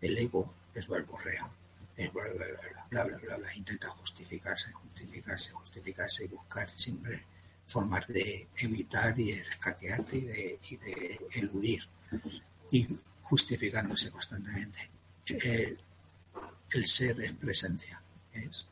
El 0.00 0.16
ego 0.16 0.54
es 0.74 0.88
verborrea, 0.88 1.50
es 1.98 2.10
bla 2.14 2.24
bla 2.32 2.46
bla 2.46 2.86
bla 2.88 3.04
bla 3.04 3.18
bla 3.18 3.36
bla, 3.36 3.54
intenta 3.54 3.90
justificarse, 3.90 4.72
justificarse, 4.72 5.52
justificarse 5.52 6.24
y 6.24 6.28
buscar 6.28 6.66
siempre 6.66 7.26
formas 7.66 8.08
de 8.08 8.48
evitar 8.56 9.20
y 9.20 9.32
de 9.32 9.40
escaquearte 9.42 10.16
y 10.16 10.24
de, 10.24 10.58
y 10.70 10.76
de 10.76 11.20
eludir. 11.32 11.82
Y 12.70 12.88
justificándose 13.20 14.10
constantemente. 14.10 14.88
El, 16.72 16.86
ser 16.86 17.20
es 17.20 17.32
presencia, 17.32 18.00
es 18.32 18.66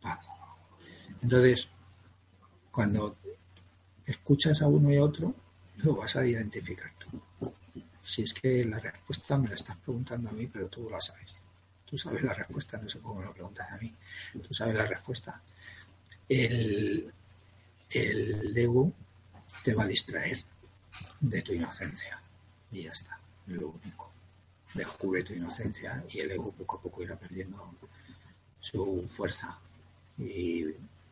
paz. 0.00 0.18
Entonces, 1.22 1.68
cuando 2.70 3.16
escuchas 4.06 4.62
a 4.62 4.66
uno 4.66 4.90
y 4.90 4.96
a 4.96 5.04
otro, 5.04 5.34
lo 5.76 5.96
vas 5.96 6.16
a 6.16 6.26
identificar 6.26 6.92
tú. 6.98 7.52
Si 8.00 8.22
es 8.22 8.34
que 8.34 8.64
la 8.64 8.78
respuesta 8.78 9.38
me 9.38 9.48
la 9.48 9.54
estás 9.54 9.76
preguntando 9.76 10.30
a 10.30 10.32
mí, 10.32 10.46
pero 10.46 10.68
tú 10.68 10.88
la 10.88 11.00
sabes. 11.00 11.44
Tú 11.84 11.98
sabes 11.98 12.22
la 12.22 12.32
respuesta, 12.32 12.78
no 12.78 12.88
sé 12.88 13.00
cómo 13.00 13.20
me 13.20 13.26
lo 13.26 13.34
preguntas 13.34 13.70
a 13.70 13.76
mí. 13.76 13.92
Tú 14.46 14.54
sabes 14.54 14.74
la 14.74 14.86
respuesta. 14.86 15.42
El, 16.28 17.12
el 17.90 18.56
ego 18.56 18.92
te 19.62 19.74
va 19.74 19.84
a 19.84 19.88
distraer 19.88 20.38
de 21.20 21.42
tu 21.42 21.52
inocencia. 21.52 22.20
Y 22.70 22.84
ya 22.84 22.92
está 22.92 23.18
lo 23.46 23.68
único. 23.68 24.09
Descubre 24.74 25.22
tu 25.22 25.34
inocencia 25.34 26.04
y 26.08 26.20
el 26.20 26.30
ego 26.30 26.52
poco 26.52 26.76
a 26.76 26.82
poco 26.82 27.02
irá 27.02 27.16
perdiendo 27.16 27.74
su 28.60 29.04
fuerza. 29.08 29.58
Y 30.18 30.66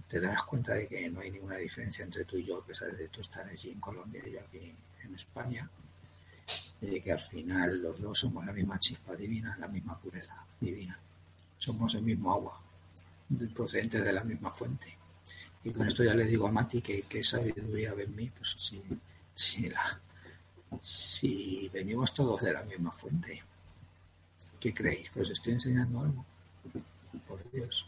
te 0.08 0.20
darás 0.20 0.42
cuenta 0.44 0.74
de 0.74 0.86
que 0.86 1.08
no 1.10 1.20
hay 1.20 1.30
ninguna 1.30 1.56
diferencia 1.56 2.04
entre 2.04 2.24
tú 2.24 2.36
y 2.38 2.44
yo, 2.44 2.58
a 2.58 2.64
pesar 2.64 2.96
de 2.96 3.08
tú 3.08 3.20
estar 3.20 3.46
allí 3.46 3.70
en 3.70 3.80
Colombia 3.80 4.22
y 4.26 4.32
yo 4.32 4.40
aquí 4.40 4.74
en 5.04 5.14
España, 5.14 5.68
de 6.80 7.02
que 7.02 7.12
al 7.12 7.18
final 7.18 7.82
los 7.82 8.00
dos 8.00 8.18
somos 8.18 8.46
la 8.46 8.52
misma 8.52 8.78
chispa 8.78 9.14
divina, 9.14 9.56
la 9.58 9.68
misma 9.68 9.98
pureza 9.98 10.44
divina. 10.60 10.98
Somos 11.58 11.94
el 11.94 12.02
mismo 12.02 12.32
agua, 12.32 12.60
procedente 13.54 14.00
de 14.00 14.12
la 14.12 14.24
misma 14.24 14.50
fuente. 14.50 14.96
Y 15.64 15.72
con 15.72 15.86
esto 15.86 16.04
ya 16.04 16.14
le 16.14 16.24
digo 16.24 16.46
a 16.46 16.52
Mati 16.52 16.80
que, 16.80 17.02
que 17.02 17.22
sabiduría 17.22 17.92
ve 17.94 18.04
en 18.04 18.16
mí, 18.16 18.30
pues 18.30 18.54
si, 18.58 18.80
si 19.34 19.68
la, 19.68 20.00
si 20.80 21.68
venimos 21.72 22.14
todos 22.14 22.42
de 22.42 22.52
la 22.52 22.62
misma 22.62 22.92
fuente, 22.92 23.42
¿qué 24.60 24.72
creéis? 24.74 25.10
¿Que 25.10 25.20
os 25.20 25.30
estoy 25.30 25.54
enseñando 25.54 26.00
algo? 26.00 26.24
Por 27.26 27.50
Dios. 27.50 27.86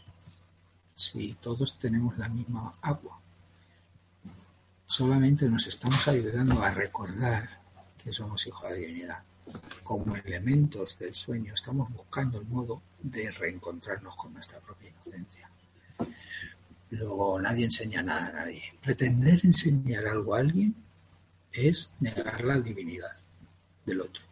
Si 0.93 1.33
todos 1.35 1.79
tenemos 1.79 2.17
la 2.17 2.29
misma 2.29 2.75
agua, 2.81 3.19
solamente 4.85 5.49
nos 5.49 5.67
estamos 5.67 6.07
ayudando 6.07 6.61
a 6.61 6.69
recordar 6.71 7.61
que 8.03 8.11
somos 8.11 8.45
hijos 8.47 8.63
de 8.63 8.69
la 8.69 8.75
divinidad. 8.75 9.23
Como 9.83 10.15
elementos 10.15 10.97
del 10.99 11.13
sueño, 11.13 11.53
estamos 11.53 11.91
buscando 11.91 12.39
el 12.39 12.45
modo 12.45 12.81
de 13.01 13.31
reencontrarnos 13.31 14.15
con 14.15 14.33
nuestra 14.33 14.59
propia 14.59 14.89
inocencia. 14.89 15.49
Luego, 16.91 17.39
nadie 17.39 17.65
enseña 17.65 18.03
nada 18.03 18.27
a 18.27 18.31
nadie. 18.31 18.63
Pretender 18.81 19.39
enseñar 19.43 20.07
algo 20.07 20.35
a 20.35 20.39
alguien 20.39 20.75
es 21.53 21.91
negar 21.99 22.43
la 22.43 22.59
divinidad 22.59 23.15
del 23.85 24.01
otro. 24.01 24.23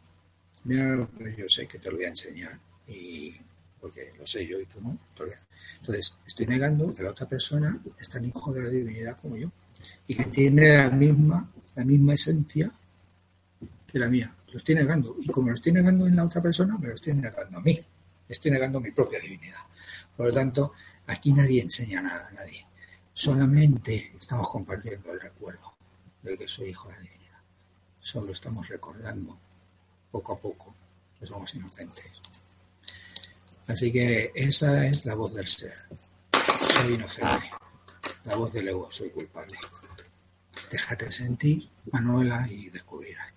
Mira 0.66 0.96
lo 0.96 1.10
que 1.12 1.36
yo 1.38 1.48
sé 1.48 1.68
que 1.68 1.80
te 1.80 1.90
lo 1.90 1.98
voy 1.98 2.06
a 2.06 2.10
enseñar 2.10 2.60
y 2.88 3.36
porque 3.80 4.14
lo 4.18 4.28
sé 4.28 4.46
yo 4.46 4.60
y 4.60 4.66
tú 4.66 4.82
no. 4.82 4.98
Entonces, 5.78 6.16
estoy 6.26 6.48
negando 6.48 6.94
que 6.94 7.04
la 7.04 7.12
otra 7.12 7.28
persona 7.28 7.80
es 7.98 8.10
tan 8.10 8.26
hijo 8.26 8.52
de 8.52 8.64
la 8.64 8.70
divinidad 8.70 9.18
como 9.18 9.38
yo 9.38 9.52
y 10.08 10.16
que 10.16 10.26
tiene 10.26 10.78
la 10.78 10.90
misma, 10.90 11.50
la 11.76 11.86
misma 11.86 12.14
esencia 12.14 12.72
que 13.88 14.00
la 14.00 14.10
mía. 14.10 14.36
Lo 14.52 14.58
estoy 14.58 14.76
negando. 14.76 15.16
Y 15.20 15.28
como 15.28 15.50
lo 15.50 15.54
estoy 15.54 15.72
negando 15.72 16.08
en 16.08 16.16
la 16.16 16.26
otra 16.26 16.42
persona, 16.42 16.78
me 16.78 16.90
lo 16.90 16.96
estoy 16.96 17.14
negando 17.14 17.58
a 17.58 17.62
mí. 17.62 17.80
Estoy 18.28 18.52
negando 18.52 18.80
mi 18.80 18.92
propia 18.92 19.20
divinidad. 19.20 19.62
Por 20.16 20.28
lo 20.28 20.34
tanto, 20.34 20.74
aquí 21.08 21.32
nadie 21.32 21.62
enseña 21.62 22.02
nada, 22.02 22.30
nadie. 22.32 22.66
Solamente 23.14 24.14
estamos 24.20 24.50
compartiendo 24.50 25.14
el 25.14 25.22
recuerdo 25.22 25.79
de 26.22 26.38
que 26.38 26.48
soy 26.48 26.70
hijo 26.70 26.90
de 26.90 26.96
la 26.96 27.02
divinidad. 27.02 27.40
Solo 28.02 28.32
estamos 28.32 28.68
recordando 28.68 29.38
poco 30.12 30.34
a 30.34 30.40
poco 30.40 30.76
que 31.20 31.26
somos 31.26 31.54
inocentes. 31.56 32.06
Así 33.68 33.92
que 33.92 34.32
esa 34.34 34.86
es 34.88 35.06
la 35.06 35.16
voz 35.16 35.34
del 35.34 35.48
ser. 35.48 35.76
Soy 36.82 36.94
inocente. 36.96 37.52
La 38.26 38.36
voz 38.36 38.54
del 38.54 38.70
ego, 38.70 38.92
soy 38.92 39.10
culpable. 39.10 39.58
Déjate 40.72 41.12
sentir, 41.12 41.70
Manuela, 41.92 42.48
y 42.50 42.70
descubrirás 42.70 43.34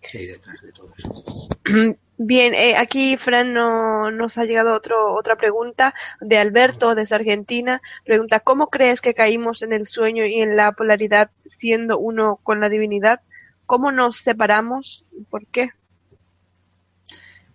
qué 0.00 0.18
hay 0.18 0.26
detrás 0.26 0.60
de 0.62 0.72
todo 0.72 0.92
eso. 0.96 1.48
Bien, 2.20 2.52
eh, 2.52 2.74
aquí 2.76 3.16
Fran 3.16 3.54
no, 3.54 4.10
nos 4.10 4.38
ha 4.38 4.44
llegado 4.44 4.74
otro, 4.74 5.14
otra 5.14 5.36
pregunta 5.36 5.94
de 6.20 6.36
Alberto 6.36 6.96
desde 6.96 7.14
Argentina. 7.14 7.80
Pregunta, 8.04 8.40
¿cómo 8.40 8.66
crees 8.66 9.00
que 9.00 9.14
caímos 9.14 9.62
en 9.62 9.72
el 9.72 9.86
sueño 9.86 10.26
y 10.26 10.42
en 10.42 10.56
la 10.56 10.72
polaridad 10.72 11.30
siendo 11.46 11.96
uno 11.96 12.40
con 12.42 12.58
la 12.58 12.68
divinidad? 12.68 13.20
¿Cómo 13.66 13.92
nos 13.92 14.16
separamos? 14.16 15.04
¿Por 15.30 15.46
qué? 15.46 15.70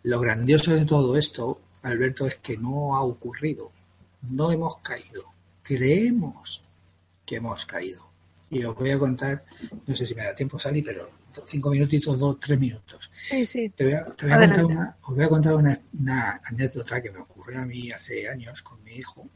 Lo 0.04 0.22
grandioso 0.22 0.74
de 0.74 0.86
todo 0.86 1.18
esto, 1.18 1.60
Alberto, 1.82 2.26
es 2.26 2.38
que 2.38 2.56
no 2.56 2.96
ha 2.96 3.02
ocurrido. 3.02 3.70
No 4.22 4.50
hemos 4.50 4.78
caído. 4.78 5.24
Creemos 5.62 6.64
que 7.26 7.36
hemos 7.36 7.66
caído. 7.66 8.08
Y 8.50 8.64
os 8.64 8.76
voy 8.76 8.92
a 8.92 9.00
contar, 9.00 9.44
no 9.86 9.94
sé 9.94 10.06
si 10.06 10.16
me 10.16 10.24
da 10.24 10.34
tiempo 10.34 10.58
salir, 10.58 10.86
pero 10.86 11.10
cinco 11.46 11.70
minutitos, 11.70 12.20
dos, 12.20 12.40
tres 12.40 12.60
minutos. 12.60 13.12
Sí, 13.16 13.46
sí. 13.46 13.70
Te 13.70 13.86
voy 13.86 13.94
a, 13.94 14.06
contar 14.06 14.66
una, 14.66 14.98
os 15.02 15.16
voy 15.16 15.26
a 15.26 15.30
contar 15.30 15.56
una, 15.56 16.42
anécdota 16.44 17.02
que 17.02 17.12
me 17.12 17.20
ocurrió 17.20 17.60
a 17.62 17.66
mí 17.66 17.92
hace 17.92 18.28
años 18.28 18.62
con 18.62 18.84
mi 18.84 18.94
hijo, 18.94 19.30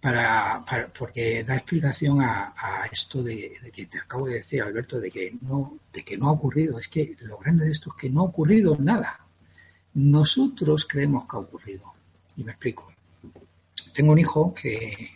para, 0.00 0.64
porque 0.96 1.44
da 1.44 1.56
explicación 1.56 2.20
a, 2.20 2.86
esto 2.92 3.22
de, 3.22 3.52
que 3.72 3.86
te 3.86 3.98
acabo 3.98 4.26
de 4.26 4.34
decir, 4.34 4.62
Alberto, 4.62 5.00
de 5.00 5.10
que 5.10 5.34
no, 5.40 5.78
de 5.92 6.02
que 6.02 6.18
no 6.18 6.28
ha 6.28 6.32
ocurrido. 6.32 6.78
Es 6.78 6.88
que 6.88 7.16
lo 7.20 7.38
grande 7.38 7.64
de 7.64 7.70
esto 7.70 7.90
es 7.90 8.02
que 8.02 8.10
no 8.10 8.20
ha 8.20 8.24
ocurrido 8.24 8.76
nada. 8.78 9.20
Nosotros 9.94 10.86
creemos 10.86 11.26
que 11.26 11.36
ha 11.36 11.40
ocurrido. 11.40 11.94
Y 12.36 12.44
me 12.44 12.52
explico. 12.52 12.92
Tengo 13.94 14.12
un 14.12 14.18
hijo 14.18 14.52
que 14.52 15.10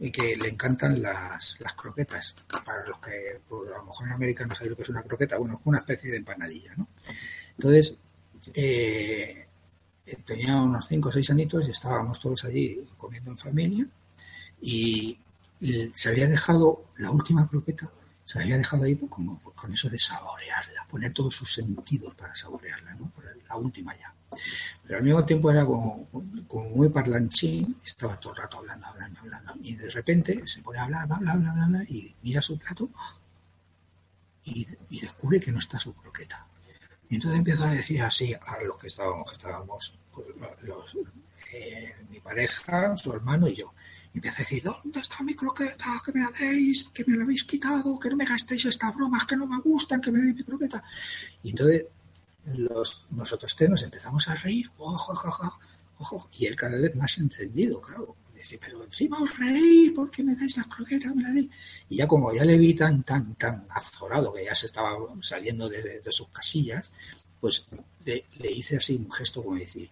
y 0.00 0.10
que 0.10 0.34
le 0.34 0.48
encantan 0.48 1.00
las, 1.00 1.58
las 1.60 1.74
croquetas. 1.74 2.34
Para 2.64 2.86
los 2.86 2.98
que 2.98 3.40
pues, 3.46 3.70
a 3.70 3.78
lo 3.78 3.84
mejor 3.84 4.06
en 4.06 4.12
América 4.14 4.46
no 4.46 4.54
saben 4.54 4.70
lo 4.70 4.76
que 4.76 4.82
es 4.82 4.88
una 4.88 5.02
croqueta, 5.02 5.36
bueno, 5.36 5.54
es 5.54 5.60
una 5.64 5.78
especie 5.78 6.10
de 6.10 6.16
empanadilla, 6.16 6.74
¿no? 6.74 6.88
Entonces, 7.50 7.94
eh, 8.54 9.46
tenía 10.24 10.56
unos 10.56 10.86
5 10.88 11.08
o 11.08 11.12
6 11.12 11.30
añitos 11.30 11.68
y 11.68 11.72
estábamos 11.72 12.18
todos 12.18 12.44
allí 12.44 12.82
comiendo 12.96 13.30
en 13.30 13.38
familia 13.38 13.86
y 14.62 15.18
se 15.92 16.08
había 16.08 16.26
dejado 16.26 16.86
la 16.96 17.10
última 17.10 17.46
croqueta, 17.46 17.90
se 18.24 18.40
había 18.40 18.56
dejado 18.56 18.84
ahí 18.84 18.96
como 18.96 19.40
con 19.42 19.72
eso 19.72 19.90
de 19.90 19.98
saborearla, 19.98 20.86
poner 20.88 21.12
todos 21.12 21.34
sus 21.34 21.52
sentidos 21.52 22.14
para 22.14 22.34
saborearla, 22.34 22.94
¿no? 22.94 23.12
la 23.46 23.56
última 23.56 23.94
ya. 23.98 24.14
Pero 24.82 24.98
al 24.98 25.04
mismo 25.04 25.24
tiempo 25.24 25.50
era 25.50 25.64
como, 25.64 26.08
muy 26.72 26.88
parlanchín, 26.88 27.76
estaba 27.84 28.16
todo 28.16 28.32
el 28.32 28.38
rato 28.40 28.58
hablando, 28.58 28.86
hablando, 28.86 29.20
hablando. 29.20 29.54
Y 29.62 29.74
de 29.76 29.90
repente 29.90 30.46
se 30.46 30.62
pone 30.62 30.78
a 30.78 30.84
hablar, 30.84 31.06
bla, 31.06 31.18
bla, 31.18 31.34
bla, 31.34 31.66
bla, 31.66 31.84
y 31.84 32.14
mira 32.22 32.40
su 32.40 32.58
plato 32.58 32.88
y, 34.44 34.66
descubre 35.00 35.40
que 35.40 35.52
no 35.52 35.58
está 35.58 35.78
su 35.78 35.94
croqueta. 35.94 36.46
Y 37.08 37.16
entonces 37.16 37.38
empieza 37.38 37.68
a 37.68 37.74
decir 37.74 38.02
así 38.02 38.34
a 38.34 38.62
los 38.62 38.78
que 38.78 38.86
estábamos, 38.86 39.28
que 39.28 39.36
estábamos 39.36 39.94
pues, 40.12 40.26
los, 40.62 40.96
eh, 41.52 41.94
mi 42.08 42.20
pareja, 42.20 42.96
su 42.96 43.12
hermano 43.12 43.48
y 43.48 43.56
yo. 43.56 43.74
Y 44.12 44.18
empieza 44.18 44.38
a 44.38 44.44
decir, 44.44 44.62
¿dónde 44.62 45.00
está 45.00 45.22
mi 45.22 45.34
croqueta? 45.34 45.96
Que 46.04 46.12
me 46.12 46.20
la 46.20 46.30
deis, 46.38 46.88
que 46.92 47.04
me 47.04 47.16
la 47.16 47.24
habéis 47.24 47.44
quitado, 47.44 47.98
que 47.98 48.10
no 48.10 48.16
me 48.16 48.24
gastéis 48.24 48.64
estas 48.66 48.94
bromas, 48.94 49.24
que 49.24 49.36
no 49.36 49.46
me 49.46 49.60
gustan, 49.60 50.00
que 50.00 50.10
me 50.10 50.20
deis 50.20 50.36
mi 50.36 50.44
croqueta. 50.44 50.82
Y 51.42 51.50
entonces 51.50 51.84
los, 52.46 53.06
nosotros 53.10 53.54
tres 53.54 53.70
nos 53.70 53.82
empezamos 53.82 54.28
a 54.28 54.34
reír, 54.34 54.70
ojo, 54.78 55.12
y 56.32 56.46
él 56.46 56.56
cada 56.56 56.78
vez 56.78 56.94
más 56.96 57.18
encendido, 57.18 57.80
claro. 57.80 58.16
Dice, 58.34 58.58
pero 58.58 58.82
encima 58.82 59.20
os 59.20 59.38
reí, 59.38 59.90
¿por 59.90 60.10
qué 60.10 60.24
me 60.24 60.34
dais 60.34 60.56
las 60.56 60.66
croquetas? 60.66 61.12
Y 61.90 61.96
ya 61.96 62.06
como 62.08 62.32
ya 62.32 62.42
le 62.42 62.56
vi 62.56 62.72
tan, 62.72 63.02
tan, 63.02 63.34
tan 63.34 63.66
azorado, 63.68 64.32
que 64.32 64.46
ya 64.46 64.54
se 64.54 64.64
estaba 64.64 64.96
saliendo 65.20 65.68
de, 65.68 66.00
sus 66.08 66.28
casillas, 66.28 66.90
pues 67.38 67.66
le, 68.06 68.24
hice 68.50 68.78
así 68.78 68.96
un 68.96 69.12
gesto 69.12 69.44
como 69.44 69.58
decir, 69.58 69.90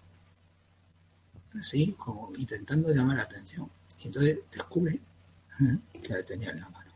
así, 1.61 1.95
como 1.99 2.35
intentando 2.39 2.91
llamar 2.91 3.19
la 3.19 3.25
atención. 3.25 3.71
Y 4.01 4.07
entonces 4.07 4.39
descubre 4.51 4.95
¿eh? 4.95 5.79
que 6.03 6.15
la 6.15 6.23
tenía 6.23 6.51
en 6.51 6.61
la 6.61 6.71
mano. 6.71 6.93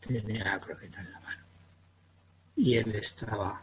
Tenía 0.00 0.42
la 0.42 0.58
croqueta 0.58 1.00
en 1.00 1.12
la 1.12 1.20
mano. 1.20 1.42
Y 2.56 2.74
él 2.74 2.92
estaba 2.96 3.62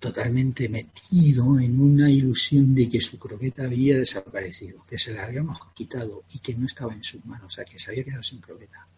totalmente 0.00 0.66
metido 0.68 1.60
en 1.60 1.78
una 1.78 2.10
ilusión 2.10 2.74
de 2.74 2.88
que 2.88 3.02
su 3.02 3.18
croqueta 3.18 3.64
había 3.64 3.98
desaparecido, 3.98 4.82
que 4.88 4.98
se 4.98 5.12
la 5.12 5.26
habíamos 5.26 5.60
quitado 5.74 6.24
y 6.32 6.38
que 6.38 6.54
no 6.54 6.64
estaba 6.64 6.94
en 6.94 7.04
sus 7.04 7.24
manos, 7.26 7.46
o 7.46 7.50
sea, 7.50 7.66
que 7.66 7.78
se 7.78 7.90
había 7.90 8.02
quedado 8.02 8.22
sin 8.22 8.40
croqueta. 8.40 8.88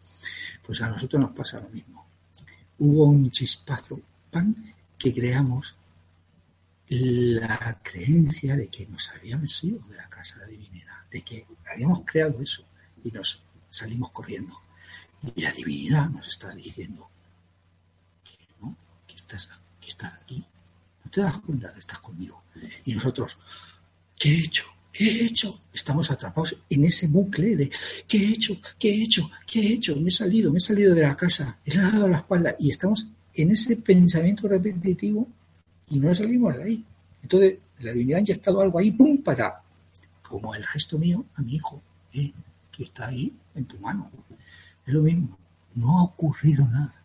Pues 0.65 0.81
a 0.81 0.89
nosotros 0.89 1.21
nos 1.21 1.33
pasa 1.33 1.61
lo 1.61 1.69
mismo. 1.71 2.07
Hubo 2.79 3.07
un 3.07 3.31
chispazo, 3.33 4.01
pan, 4.31 4.57
que 4.97 5.13
creamos 5.13 5.75
la 6.89 7.81
creencia 7.83 8.57
de 8.57 8.69
que 8.69 8.87
nos 8.87 9.11
habíamos 9.11 9.65
ido 9.65 9.81
de 9.89 9.97
la 9.97 10.09
casa 10.09 10.39
de 10.39 10.45
la 10.45 10.51
divinidad, 10.51 11.11
de 11.11 11.23
que 11.23 11.47
habíamos 11.69 12.03
creado 12.05 12.41
eso 12.41 12.65
y 13.03 13.11
nos 13.11 13.43
salimos 13.71 14.13
corriendo. 14.13 14.57
Y 15.35 15.41
la 15.41 15.51
divinidad 15.51 16.09
nos 16.11 16.29
está 16.29 16.55
diciendo 16.55 17.11
que 18.23 18.47
no, 18.61 18.77
que 19.07 19.17
estás, 19.17 19.51
estás 19.85 20.13
aquí, 20.21 20.45
te 21.13 21.21
das 21.21 21.39
cuenta 21.39 21.73
que 21.73 21.79
estás 21.79 21.99
conmigo. 21.99 22.43
Y 22.87 22.95
nosotros, 22.95 23.39
¿qué 24.19 24.31
he 24.31 24.39
hecho? 24.45 24.65
¿Qué 24.93 25.05
he 25.05 25.25
hecho? 25.27 25.61
Estamos 25.73 26.11
atrapados 26.11 26.57
en 26.69 26.85
ese 26.85 27.07
bucle 27.07 27.57
de 27.57 27.71
¿qué 28.09 28.19
he 28.19 28.29
hecho? 28.31 28.57
¿Qué 28.79 28.91
he 28.91 29.03
hecho? 29.03 29.31
¿Qué 29.47 29.61
he 29.61 29.73
hecho? 29.75 29.97
Me 29.97 30.09
he 30.09 30.11
salido, 30.11 30.51
me 30.53 30.59
he 30.59 30.61
salido 30.61 30.95
de 30.95 31.03
la 31.03 31.15
casa, 31.15 31.59
he 31.65 31.77
dado 31.77 32.09
la 32.09 32.19
espalda 32.19 32.57
y 32.59 32.71
estamos 32.71 33.07
en 33.35 33.51
ese 33.51 33.77
pensamiento 33.77 34.49
repetitivo 34.49 35.29
y 35.89 36.01
no 36.01 36.13
salimos 36.13 36.57
de 36.57 36.63
ahí. 36.63 36.85
Entonces, 37.23 37.59
la 37.81 37.93
divinidad 37.93 38.19
ha 38.19 38.21
inyectado 38.21 38.61
algo 38.61 38.79
ahí, 38.79 38.91
¡pum! 38.91 39.23
para, 39.23 39.63
como 40.23 40.55
el 40.55 40.67
gesto 40.67 40.99
mío 40.99 41.25
a 41.35 41.43
mi 41.43 41.55
hijo, 41.55 41.83
¿eh? 42.13 42.33
que 42.71 42.85
está 42.85 43.09
ahí 43.09 43.33
en 43.55 43.65
tu 43.65 43.79
mano. 43.79 44.11
Es 44.87 44.93
lo 44.93 45.03
mismo, 45.03 45.39
no 45.75 45.99
ha 45.99 46.05
ocurrido 46.05 46.67
nada. 46.67 47.02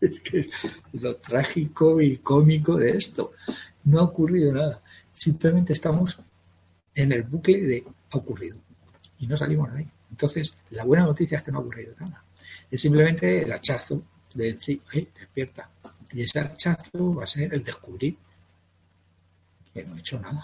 Es 0.10 0.20
que 0.22 0.48
lo 0.94 1.16
trágico 1.16 2.00
y 2.00 2.18
cómico 2.18 2.76
de 2.76 2.96
esto. 2.96 3.32
No 3.84 4.00
ha 4.00 4.04
ocurrido 4.04 4.52
nada. 4.52 4.82
Simplemente 5.10 5.74
estamos 5.74 6.18
en 6.94 7.12
el 7.12 7.22
bucle 7.22 7.60
de 7.60 7.84
ha 8.12 8.16
ocurrido. 8.16 8.58
Y 9.18 9.26
no 9.26 9.36
salimos 9.36 9.72
de 9.72 9.80
ahí. 9.80 9.90
Entonces, 10.10 10.56
la 10.70 10.84
buena 10.84 11.04
noticia 11.04 11.36
es 11.36 11.42
que 11.42 11.52
no 11.52 11.58
ha 11.58 11.62
ocurrido 11.62 11.94
nada. 12.00 12.24
Es 12.70 12.80
simplemente 12.80 13.42
el 13.42 13.52
hachazo 13.52 14.02
de 14.34 14.52
decir, 14.54 14.80
¡ay, 14.92 15.08
despierta! 15.18 15.70
Y 16.12 16.22
ese 16.22 16.40
hachazo 16.40 17.14
va 17.14 17.24
a 17.24 17.26
ser 17.26 17.52
el 17.54 17.62
descubrir 17.62 18.16
que 19.72 19.84
no 19.84 19.96
he 19.96 20.00
hecho 20.00 20.18
nada. 20.18 20.42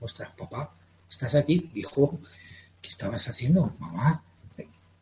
Ostras, 0.00 0.30
papá, 0.36 0.72
estás 1.10 1.34
aquí, 1.34 1.70
hijo, 1.74 2.20
¿qué 2.80 2.88
estabas 2.88 3.26
haciendo? 3.28 3.74
Mamá, 3.78 4.22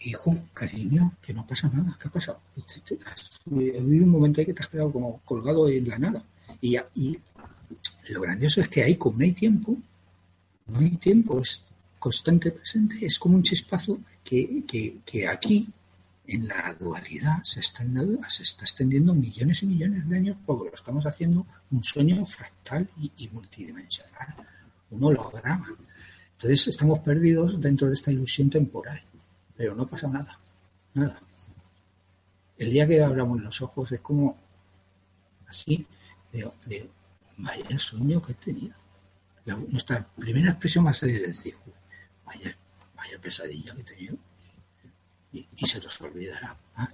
hijo, 0.05 0.35
cariño, 0.53 1.15
que 1.23 1.33
no 1.33 1.47
pasa 1.47 1.69
nada, 1.69 1.97
¿qué 2.01 2.09
ha 2.09 2.11
pasado? 2.11 2.41
Ha 2.57 3.81
habido 3.81 4.05
un 4.05 4.11
momento 4.11 4.41
ahí 4.41 4.47
que 4.47 4.55
te 4.55 4.63
has 4.63 4.69
quedado 4.69 4.93
como 4.93 5.21
colgado 5.25 5.69
en 5.69 5.89
la 5.89 5.99
nada. 5.99 6.25
Y, 6.61 6.77
lo 8.09 8.21
grandioso 8.21 8.61
es 8.61 8.69
que 8.69 8.83
ahí, 8.83 8.97
como 8.97 9.19
no 9.19 9.25
hay 9.25 9.33
tiempo, 9.33 9.77
no 10.67 10.79
hay 10.79 10.91
tiempo, 10.97 11.41
es 11.41 11.63
constante 11.99 12.51
presente, 12.51 13.05
es 13.07 13.19
como 13.19 13.37
un 13.37 13.43
chispazo 13.43 14.01
que, 14.25 14.65
que, 15.05 15.29
aquí, 15.29 15.69
en 16.27 16.49
la 16.49 16.75
dualidad, 16.79 17.43
se 17.45 17.61
está, 17.61 17.85
se 18.29 18.43
está 18.43 18.65
extendiendo 18.65 19.15
millones 19.15 19.63
y 19.63 19.67
millones 19.67 20.09
de 20.09 20.17
años 20.17 20.37
porque 20.45 20.71
lo 20.71 20.75
estamos 20.75 21.07
haciendo 21.07 21.47
un 21.71 21.83
sueño 21.83 22.25
fractal 22.27 22.89
y, 23.01 23.11
y 23.19 23.29
multidimensional, 23.29 24.35
un 24.91 25.05
holograma. 25.05 25.69
Entonces 26.33 26.69
estamos 26.69 27.01
perdidos 27.01 27.61
dentro 27.61 27.87
de 27.89 27.95
esta 27.95 28.11
ilusión 28.11 28.51
temporal 28.51 29.01
pero 29.63 29.77
no 29.77 29.87
pasa 29.87 30.09
nada, 30.09 30.41
nada. 30.93 31.21
El 32.59 32.71
día 32.73 32.85
que 32.85 33.01
abramos 33.01 33.41
los 33.41 33.63
ojos 33.63 33.93
es 33.93 34.01
como 34.01 34.37
así, 35.47 35.87
de, 36.33 36.91
vaya 37.37 37.79
sueño 37.79 38.21
que 38.21 38.33
he 38.33 38.35
tenido. 38.35 38.75
nuestra 39.69 40.05
primera 40.17 40.51
expresión 40.51 40.85
va 40.85 40.91
a 40.91 40.95
ser 40.95 41.11
decir, 41.29 41.55
vaya, 42.27 42.59
vaya 42.97 43.21
pesadilla 43.21 43.73
que 43.77 43.83
he 43.83 43.85
tenido. 43.85 44.17
Y, 45.33 45.47
se 45.65 45.79
nos 45.79 46.01
olvidará. 46.01 46.57
Ah, 46.75 46.89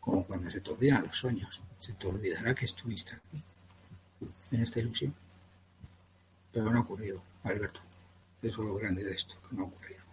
como 0.00 0.24
cuando 0.24 0.50
se 0.50 0.62
te 0.62 0.70
olvidan 0.70 1.02
los 1.02 1.18
sueños, 1.18 1.60
se 1.78 1.92
te 1.92 2.06
olvidará 2.06 2.54
que 2.54 2.64
estuviste 2.64 3.16
aquí, 3.16 3.44
en 4.52 4.62
esta 4.62 4.80
ilusión. 4.80 5.14
Pero 6.50 6.70
no 6.70 6.78
ha 6.78 6.82
ocurrido, 6.82 7.22
Alberto. 7.42 7.80
Eso 8.40 8.62
es 8.62 8.68
lo 8.68 8.74
grande 8.76 9.04
de 9.04 9.12
esto, 9.12 9.36
que 9.46 9.54
no 9.54 9.64
ha 9.64 9.66
ocurrido. 9.66 10.03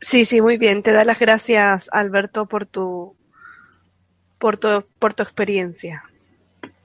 Sí, 0.00 0.24
sí, 0.24 0.40
muy 0.40 0.56
bien. 0.58 0.82
Te 0.82 0.92
da 0.92 1.04
las 1.04 1.18
gracias, 1.18 1.88
Alberto, 1.92 2.46
por 2.46 2.66
tu, 2.66 3.16
por 4.38 4.56
tu, 4.56 4.84
por 4.98 5.14
tu 5.14 5.22
experiencia. 5.22 6.04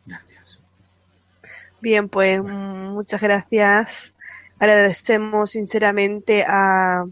Gracias. 0.05 0.60
Bien, 1.82 2.10
pues 2.10 2.41
muchas 2.43 3.22
gracias. 3.22 4.14
Agradecemos 4.60 5.51
sinceramente 5.51 6.43
a, 6.47 7.05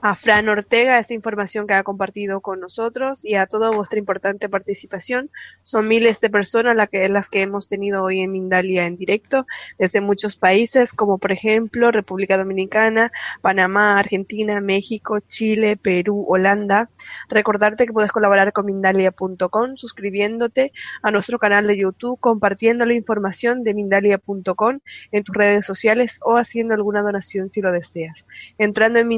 a 0.00 0.14
Fran 0.14 0.48
Ortega 0.48 0.98
esta 0.98 1.14
información 1.14 1.66
que 1.66 1.74
ha 1.74 1.82
compartido 1.82 2.40
con 2.40 2.60
nosotros 2.60 3.24
y 3.24 3.34
a 3.34 3.46
toda 3.46 3.70
vuestra 3.70 3.98
importante 3.98 4.48
participación. 4.48 5.30
Son 5.62 5.88
miles 5.88 6.20
de 6.20 6.30
personas 6.30 6.76
las 6.76 6.88
que, 6.88 7.08
las 7.08 7.28
que 7.28 7.42
hemos 7.42 7.68
tenido 7.68 8.02
hoy 8.02 8.20
en 8.20 8.32
Mindalia 8.32 8.86
en 8.86 8.96
directo 8.96 9.46
desde 9.78 10.00
muchos 10.00 10.36
países 10.36 10.92
como 10.92 11.18
por 11.18 11.32
ejemplo 11.32 11.90
República 11.90 12.38
Dominicana, 12.38 13.12
Panamá, 13.40 13.98
Argentina, 13.98 14.60
México, 14.60 15.20
Chile, 15.20 15.76
Perú, 15.76 16.24
Holanda. 16.28 16.90
Recordarte 17.28 17.86
que 17.86 17.92
puedes 17.92 18.12
colaborar 18.12 18.52
con 18.52 18.66
Mindalia.com 18.66 19.76
suscribiéndote 19.76 20.72
a 21.02 21.10
nuestro 21.10 21.38
canal 21.38 21.66
de 21.66 21.76
YouTube, 21.76 22.18
compartiendo 22.20 22.84
la 22.84 22.94
información 22.94 23.62
de 23.62 23.74
Mindalia.com 23.74 24.80
en 25.12 25.24
tus 25.24 25.34
redes 25.34 25.66
sociales 25.66 26.18
o 26.22 26.36
haciendo 26.36 26.74
alguna 26.74 27.02
donación 27.02 27.50
si 27.50 27.60
lo 27.60 27.72
deseas. 27.72 28.24
Entrando 28.58 28.98
en 28.98 29.08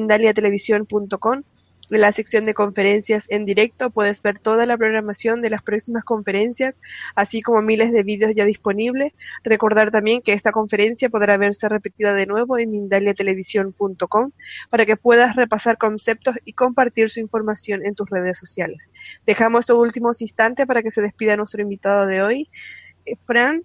mindaliatelevisión.com 0.41 1.43
en 1.91 2.03
la 2.03 2.13
sección 2.13 2.45
de 2.45 2.53
conferencias 2.53 3.25
en 3.31 3.47
directo 3.47 3.91
puedes 3.91 4.21
ver 4.21 4.39
toda 4.39 4.67
la 4.67 4.77
programación 4.77 5.41
de 5.41 5.49
las 5.49 5.63
próximas 5.63 6.05
conferencias, 6.05 6.83
así 7.15 7.41
como 7.41 7.63
miles 7.63 7.93
de 7.93 8.03
vídeos 8.03 8.33
ya 8.37 8.45
disponibles. 8.45 9.15
Recordar 9.43 9.91
también 9.91 10.21
que 10.21 10.35
esta 10.35 10.53
conferencia 10.53 11.09
podrá 11.09 11.39
verse 11.39 11.67
repetida 11.69 12.13
de 12.13 12.27
nuevo 12.27 12.59
en 12.59 12.71
mindaliatelevisión.com 12.73 14.33
para 14.69 14.85
que 14.85 14.97
puedas 14.97 15.35
repasar 15.35 15.79
conceptos 15.79 16.35
y 16.45 16.53
compartir 16.53 17.09
su 17.09 17.21
información 17.21 17.85
en 17.87 17.95
tus 17.95 18.09
redes 18.11 18.39
sociales. 18.39 18.91
Dejamos 19.27 19.61
estos 19.61 19.79
últimos 19.79 20.21
instantes 20.21 20.67
para 20.67 20.83
que 20.83 20.91
se 20.91 21.01
despida 21.01 21.37
nuestro 21.37 21.63
invitado 21.63 22.07
de 22.07 22.23
hoy. 22.23 22.51
Eh, 23.07 23.17
Fran, 23.25 23.63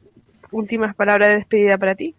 últimas 0.52 0.96
palabras 0.96 1.30
de 1.30 1.36
despedida 1.36 1.78
para 1.78 1.96
ti. 1.96 2.16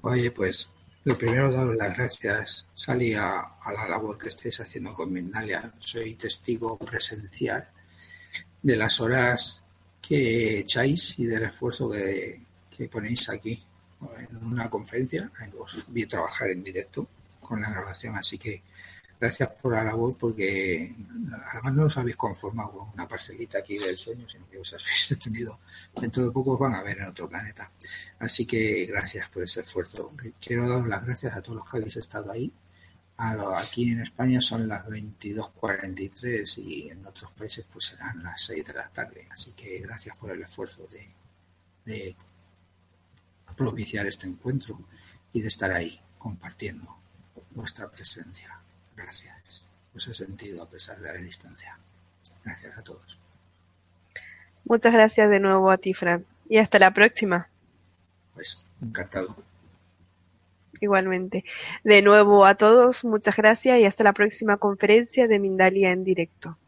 Oye, 0.00 0.30
pues 0.30 0.70
lo 1.08 1.16
primero, 1.16 1.50
daros 1.50 1.74
las 1.74 1.96
gracias, 1.96 2.66
Sally, 2.74 3.14
a, 3.14 3.42
la 3.64 3.88
labor 3.88 4.18
que 4.18 4.28
estáis 4.28 4.60
haciendo 4.60 4.92
con 4.92 5.10
Mindalia. 5.10 5.72
Soy 5.78 6.14
testigo 6.16 6.76
presencial 6.76 7.66
de 8.62 8.76
las 8.76 9.00
horas 9.00 9.64
que 10.02 10.58
echáis 10.58 11.18
y 11.18 11.24
del 11.24 11.44
esfuerzo 11.44 11.90
que, 11.90 12.42
que 12.70 12.88
ponéis 12.88 13.26
aquí 13.30 13.64
en 14.18 14.36
una 14.36 14.68
conferencia. 14.68 15.30
Os 15.58 15.86
vi 15.88 16.04
trabajar 16.04 16.50
en 16.50 16.62
directo 16.62 17.08
con 17.40 17.62
la 17.62 17.70
grabación, 17.70 18.14
así 18.14 18.36
que 18.36 18.62
gracias 19.20 19.48
por 19.60 19.72
la 19.72 19.84
labor 19.84 20.16
porque 20.16 20.94
además 21.48 21.74
no 21.74 21.84
os 21.84 21.96
habéis 21.96 22.16
conformado 22.16 22.72
con 22.72 22.88
una 22.90 23.08
parcelita 23.08 23.58
aquí 23.58 23.78
del 23.78 23.96
sueño, 23.96 24.28
sino 24.28 24.48
que 24.48 24.58
os 24.58 24.72
habéis 24.72 25.18
tenido 25.22 25.58
dentro 26.00 26.24
de 26.24 26.30
poco 26.30 26.52
os 26.52 26.58
van 26.58 26.74
a 26.74 26.82
ver 26.82 26.98
en 26.98 27.06
otro 27.06 27.28
planeta. 27.28 27.70
Así 28.18 28.46
que 28.46 28.86
gracias 28.86 29.28
por 29.28 29.42
ese 29.42 29.60
esfuerzo. 29.60 30.12
Quiero 30.40 30.68
dar 30.68 30.86
las 30.86 31.04
gracias 31.04 31.34
a 31.34 31.42
todos 31.42 31.56
los 31.56 31.70
que 31.70 31.78
habéis 31.78 31.96
estado 31.96 32.30
ahí. 32.30 32.52
aquí 33.18 33.90
en 33.92 34.00
España 34.02 34.40
son 34.40 34.68
las 34.68 34.86
22.43 34.86 36.58
y 36.58 36.88
en 36.90 37.04
otros 37.06 37.32
países 37.32 37.66
pues 37.72 37.86
serán 37.86 38.22
las 38.22 38.42
6 38.42 38.66
de 38.66 38.74
la 38.74 38.88
tarde. 38.88 39.26
Así 39.30 39.52
que 39.52 39.78
gracias 39.80 40.16
por 40.18 40.30
el 40.30 40.42
esfuerzo 40.42 40.86
de, 40.86 41.08
de 41.84 42.16
propiciar 43.56 44.06
este 44.06 44.26
encuentro 44.26 44.78
y 45.32 45.40
de 45.40 45.48
estar 45.48 45.72
ahí 45.72 46.00
compartiendo 46.18 46.96
vuestra 47.50 47.90
presencia. 47.90 48.57
Gracias. 48.98 49.64
Os 49.94 50.08
he 50.08 50.14
sentido 50.14 50.62
a 50.62 50.66
pesar 50.66 50.98
de 50.98 51.12
la 51.12 51.18
distancia. 51.18 51.78
Gracias 52.44 52.76
a 52.76 52.82
todos. 52.82 53.18
Muchas 54.64 54.92
gracias 54.92 55.30
de 55.30 55.40
nuevo 55.40 55.70
a 55.70 55.78
ti, 55.78 55.94
Fran. 55.94 56.26
Y 56.48 56.58
hasta 56.58 56.78
la 56.78 56.90
próxima. 56.92 57.48
Pues 58.34 58.66
encantado. 58.82 59.36
Igualmente. 60.80 61.44
De 61.84 62.02
nuevo 62.02 62.44
a 62.44 62.56
todos, 62.56 63.04
muchas 63.04 63.36
gracias 63.36 63.78
y 63.78 63.84
hasta 63.84 64.04
la 64.04 64.12
próxima 64.12 64.56
conferencia 64.56 65.28
de 65.28 65.38
Mindalia 65.38 65.92
en 65.92 66.04
directo. 66.04 66.58